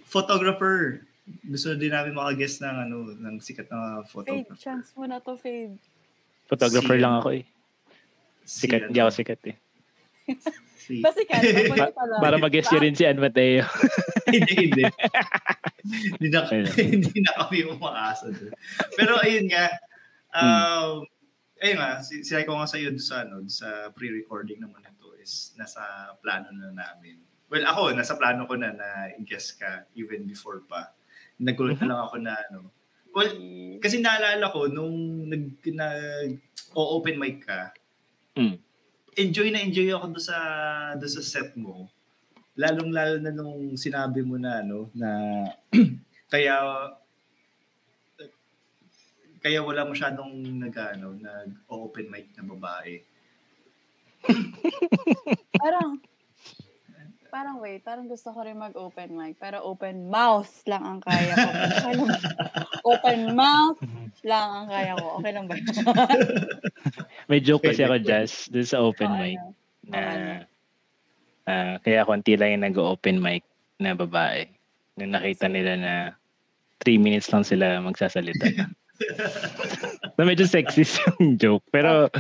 [0.03, 1.05] photographer.
[1.45, 4.09] Gusto din namin maka-guest ng ano, ng sikat na Fade.
[4.09, 4.57] photographer.
[4.57, 5.77] Chance mo na to, Fade.
[6.47, 7.45] photographer Si- lang ako eh.
[8.43, 9.57] Si, Sikat, hindi ako sikat eh.
[10.89, 11.37] Si, Basta ka.
[12.17, 13.61] Para mag-guess rin si Ann Mateo.
[14.33, 14.85] hindi, hindi.
[16.17, 18.57] hindi, na, hindi na kami umaasa doon.
[18.97, 19.69] Pero ayun nga,
[20.33, 21.05] um,
[21.61, 25.53] ayun nga, si- sinay ko nga sa iyo sa, ano, sa pre-recording naman ito is
[25.61, 25.85] nasa
[26.25, 27.21] plano na namin.
[27.53, 30.97] Well, ako, nasa plano ko na na guest ka even before pa.
[31.37, 32.73] Nagulat na lang ako na ano.
[33.13, 33.33] Well,
[33.77, 36.33] kasi naalala ko nung nag, nag
[36.73, 37.77] o-open mic ka,
[38.39, 38.55] Mm.
[39.19, 40.39] Enjoy na enjoy ako doon sa
[40.95, 41.91] doon sa set mo.
[42.55, 45.11] Lalong lalo na nung sinabi mo na ano na
[46.33, 46.55] kaya
[49.39, 53.03] kaya wala masyadong nag ano, nag open mic na babae.
[55.63, 56.03] Parang,
[57.39, 59.39] parang wait, parang gusto ko rin mag-open mic.
[59.39, 61.51] Pero open mouth lang ang kaya ko.
[61.55, 62.19] Okay lang ba?
[62.83, 63.79] open mouth
[64.27, 65.07] lang ang kaya ko.
[65.23, 65.55] Okay lang ba?
[67.31, 68.03] May joke kasi ako.
[68.03, 69.39] Jazz, dun sa open Oo, mic.
[69.39, 69.55] ano.
[69.87, 70.31] Na, ano.
[71.47, 73.47] ah, kaya konti lang yung nag-open mic
[73.79, 74.51] na babae.
[74.99, 75.93] Nung nakita nila na
[76.83, 78.51] 3 minutes lang sila magsasalita.
[80.19, 81.63] na medyo sexist yung joke.
[81.71, 82.11] Pero.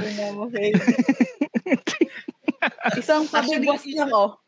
[2.94, 4.38] Isang pabibwas lang, oh.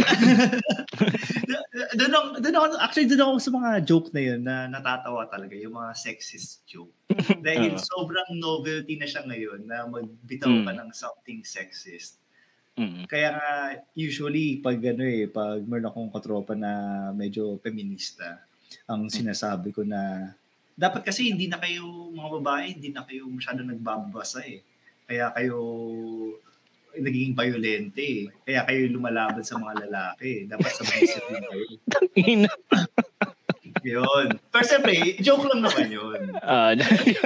[1.98, 5.54] Doon ako, doon ako, actually doon ako sa mga joke na yun na natatawa talaga,
[5.54, 6.92] yung mga sexist joke.
[7.46, 7.82] Dahil Oo.
[7.82, 10.78] sobrang novelty na siya ngayon na magbitaw ka Mm.
[10.82, 12.18] ng something sexist.
[12.74, 13.50] mm, Kaya nga,
[13.94, 16.72] usually, pag ano eh, pag meron akong katropa na
[17.12, 18.40] medyo feminista,
[18.86, 20.32] ang sinasabi ko na,
[20.74, 24.62] dapat kasi hindi na kayo, mga babae, hindi na kayo masyado nagbabasa eh.
[25.04, 25.58] Kaya kayo
[26.98, 28.22] nagiging violente eh.
[28.42, 30.50] Kaya kayo lumalaban sa mga lalaki.
[30.50, 31.64] Dapat submissive din kayo.
[32.34, 32.50] ina.
[33.86, 34.26] Yun.
[34.50, 34.92] Pero siyempre,
[35.22, 36.20] joke lang naman yun.
[36.42, 36.74] Ah,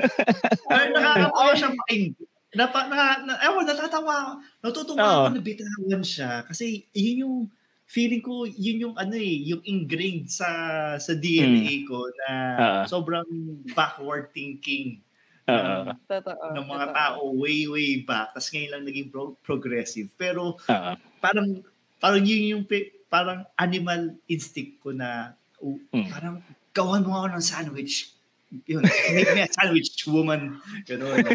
[0.70, 2.26] Pero nakakatawa siya pakinggan.
[2.54, 4.38] Napa, na, na, ewan, natatawa.
[4.62, 5.22] Natutuwa Oo.
[5.26, 6.46] ako na bitawan siya.
[6.46, 7.36] Kasi yun yung,
[7.84, 10.48] feeling ko, yun yung ano eh, yung ingrained sa
[10.96, 12.80] sa DNA ko na Oo.
[12.88, 13.28] sobrang
[13.76, 15.04] backward thinking
[15.44, 16.56] Ng, Totoo.
[16.56, 16.96] ng mga totoo.
[16.96, 18.32] tao way, way back.
[18.32, 20.08] Tapos ngayon lang naging pro- progressive.
[20.16, 20.92] Pero Oo.
[21.20, 21.60] parang,
[22.00, 26.08] parang yun yung, pe- parang animal instinct ko na, uh, Mm.
[26.08, 26.36] parang
[26.72, 27.94] gawan mo ako ng sandwich.
[28.64, 30.56] Yun, make me a sandwich woman.
[30.86, 31.24] Ganun.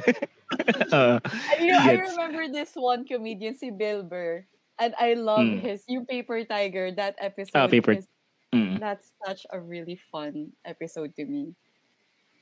[0.89, 1.15] Oo.
[1.21, 4.41] I, you know, I remember this one comedian, si Bill Burr.
[4.79, 5.59] And I love Mm.
[5.59, 7.53] his, yung Paper Tiger, that episode.
[7.57, 8.09] Ah, Paper- is-
[8.49, 8.81] Mm.
[8.81, 11.53] That's such a really fun episode to me.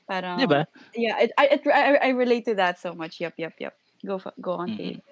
[0.08, 0.64] Parang, Di ba?
[0.96, 3.20] Yeah, it, I, it, I, I relate to that so much.
[3.20, 3.76] Yep, yep, yep.
[4.08, 4.76] Go, go on, Mhm.
[4.80, 5.02] Kate.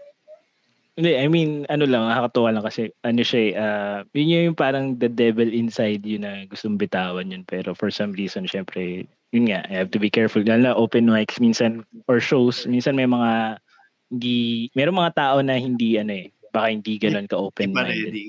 [0.97, 4.97] Hindi, I mean, ano lang, nakakatuwa lang kasi, ano siya, eh, ah, yun yung parang
[4.97, 7.45] the devil inside yun na gustong bitawan yun.
[7.45, 9.05] Pero for some reason, syempre,
[9.37, 10.41] yun nga, I have to be careful.
[10.41, 13.61] Lalo na open mics, minsan, or shows, minsan may mga,
[14.09, 18.27] hindi, meron mga tao na hindi, ano eh, baka hindi ganun Hindi pa ready.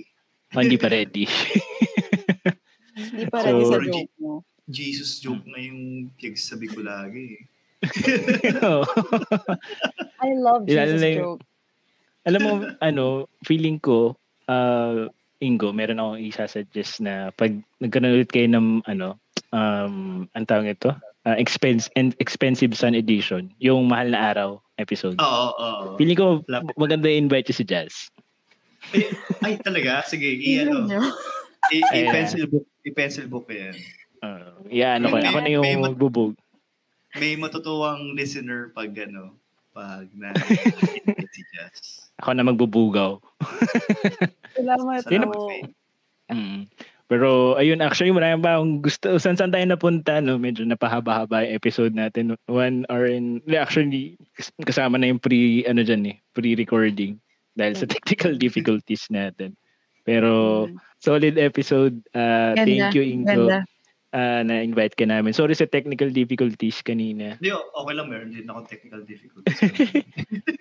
[0.52, 1.24] Oh, hindi pa ready.
[2.98, 4.44] Hindi pa So, ready sa joke mo.
[4.68, 7.40] Jesus joke na yung sabi ko lagi.
[7.40, 7.44] eh.
[10.28, 11.44] I love Jesus yung- joke.
[12.28, 12.52] Alam mo,
[12.84, 13.06] ano,
[13.48, 14.20] feeling ko,
[14.52, 15.08] uh,
[15.40, 19.16] Ingo, meron akong isa-suggest na pag nagkaroon ulit kayo ng, ano,
[19.56, 20.92] um, ang tawag ito,
[21.24, 25.16] uh, expense, and expensive sun edition, yung mahal na araw episode.
[25.24, 25.96] Oo, oo.
[25.96, 26.44] Feeling ko,
[26.76, 28.12] maganda i-invite yung si Jazz.
[28.92, 29.08] Ay,
[29.48, 30.04] ay, talaga?
[30.04, 30.84] Sige, i-ano.
[30.92, 31.08] Ayan.
[31.72, 33.76] I-pencil book, i-pencil book yan.
[34.24, 36.34] Uh, yeah, ano ko, May- ako na yung may- magbubog.
[37.18, 39.34] May matutuwang listener pag ano,
[39.74, 40.34] pag na
[41.34, 42.10] si Jazz.
[42.22, 43.18] Ako na magbubugaw.
[44.58, 45.50] Salamat Salamat, po.
[46.30, 46.66] Mm.
[47.08, 49.16] Pero ayun, actually marami pa akong gusto.
[49.16, 50.36] Saan saan tayo napunta, no?
[50.36, 52.36] Medyo napahaba-haba yung episode natin.
[52.52, 53.40] One hour in...
[53.56, 57.16] Actually, kas- kasama na yung pre, ano dyan eh, pre-recording.
[57.56, 59.56] Dahil sa technical difficulties natin.
[60.04, 60.68] Pero
[61.00, 61.96] solid episode.
[62.12, 63.58] Uh, Ganda, thank you, Ingo, Ganda.
[64.18, 65.38] Uh, na-invite ka namin.
[65.38, 67.38] Sorry sa technical difficulties kanina.
[67.38, 68.08] Hindi, okay lang.
[68.10, 69.62] Meron din ako technical difficulties.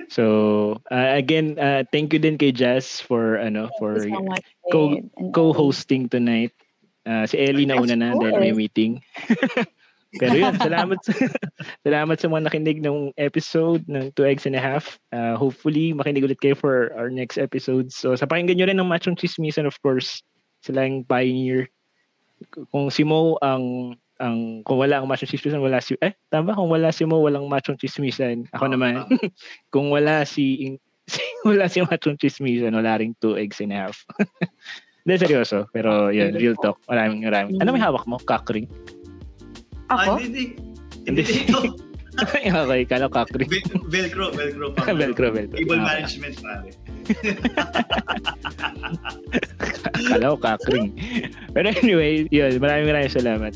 [0.07, 4.23] So, uh, again, uh, thank you din kay Jazz for ano for Thank you so
[4.23, 5.03] much, co-
[5.35, 6.55] co-hosting tonight.
[7.03, 9.03] Uh, si Ellie na una na dahil may meeting.
[10.23, 11.13] Pero yun, salamat sa,
[11.87, 14.97] salamat sa mga nakinig ng episode ng 2 Eggs and a Half.
[15.11, 17.91] Uh, hopefully, makinig ulit kayo for our next episode.
[17.91, 20.23] So, sa pakinggan nyo rin ng Machong Chismisan, of course,
[20.63, 21.69] sila yung pioneer.
[22.71, 26.73] Kung si Mo ang ang kung wala ang Machong Chismisan, wala si eh tama kung
[26.73, 28.49] wala si Mo, walang Machong Chismisan.
[28.57, 29.05] Ako Oo, naman.
[29.75, 30.77] kung wala si,
[31.13, 34.09] si wala si Machong Chismisan, wala ring 2 Eggs and a Half.
[35.07, 35.71] Hindi, seryoso.
[35.71, 36.83] Pero yun, real talk.
[36.91, 37.63] Maraming maraming.
[37.63, 38.19] Ano may hawak mo?
[38.19, 38.67] Cockring?
[39.87, 40.19] Ako?
[40.19, 40.59] Hindi,
[41.07, 41.23] hindi.
[41.23, 41.79] Hindi dito.
[42.19, 43.47] okay, kala cockring.
[43.47, 44.75] Vel- Velcro, Velcro.
[44.75, 45.55] Velcro, Velcro.
[45.55, 46.75] Table Ah, management, pare.
[50.11, 50.93] Kala ko cockring.
[51.53, 52.59] Pero anyway, yun.
[52.59, 53.53] Maraming maraming salamat.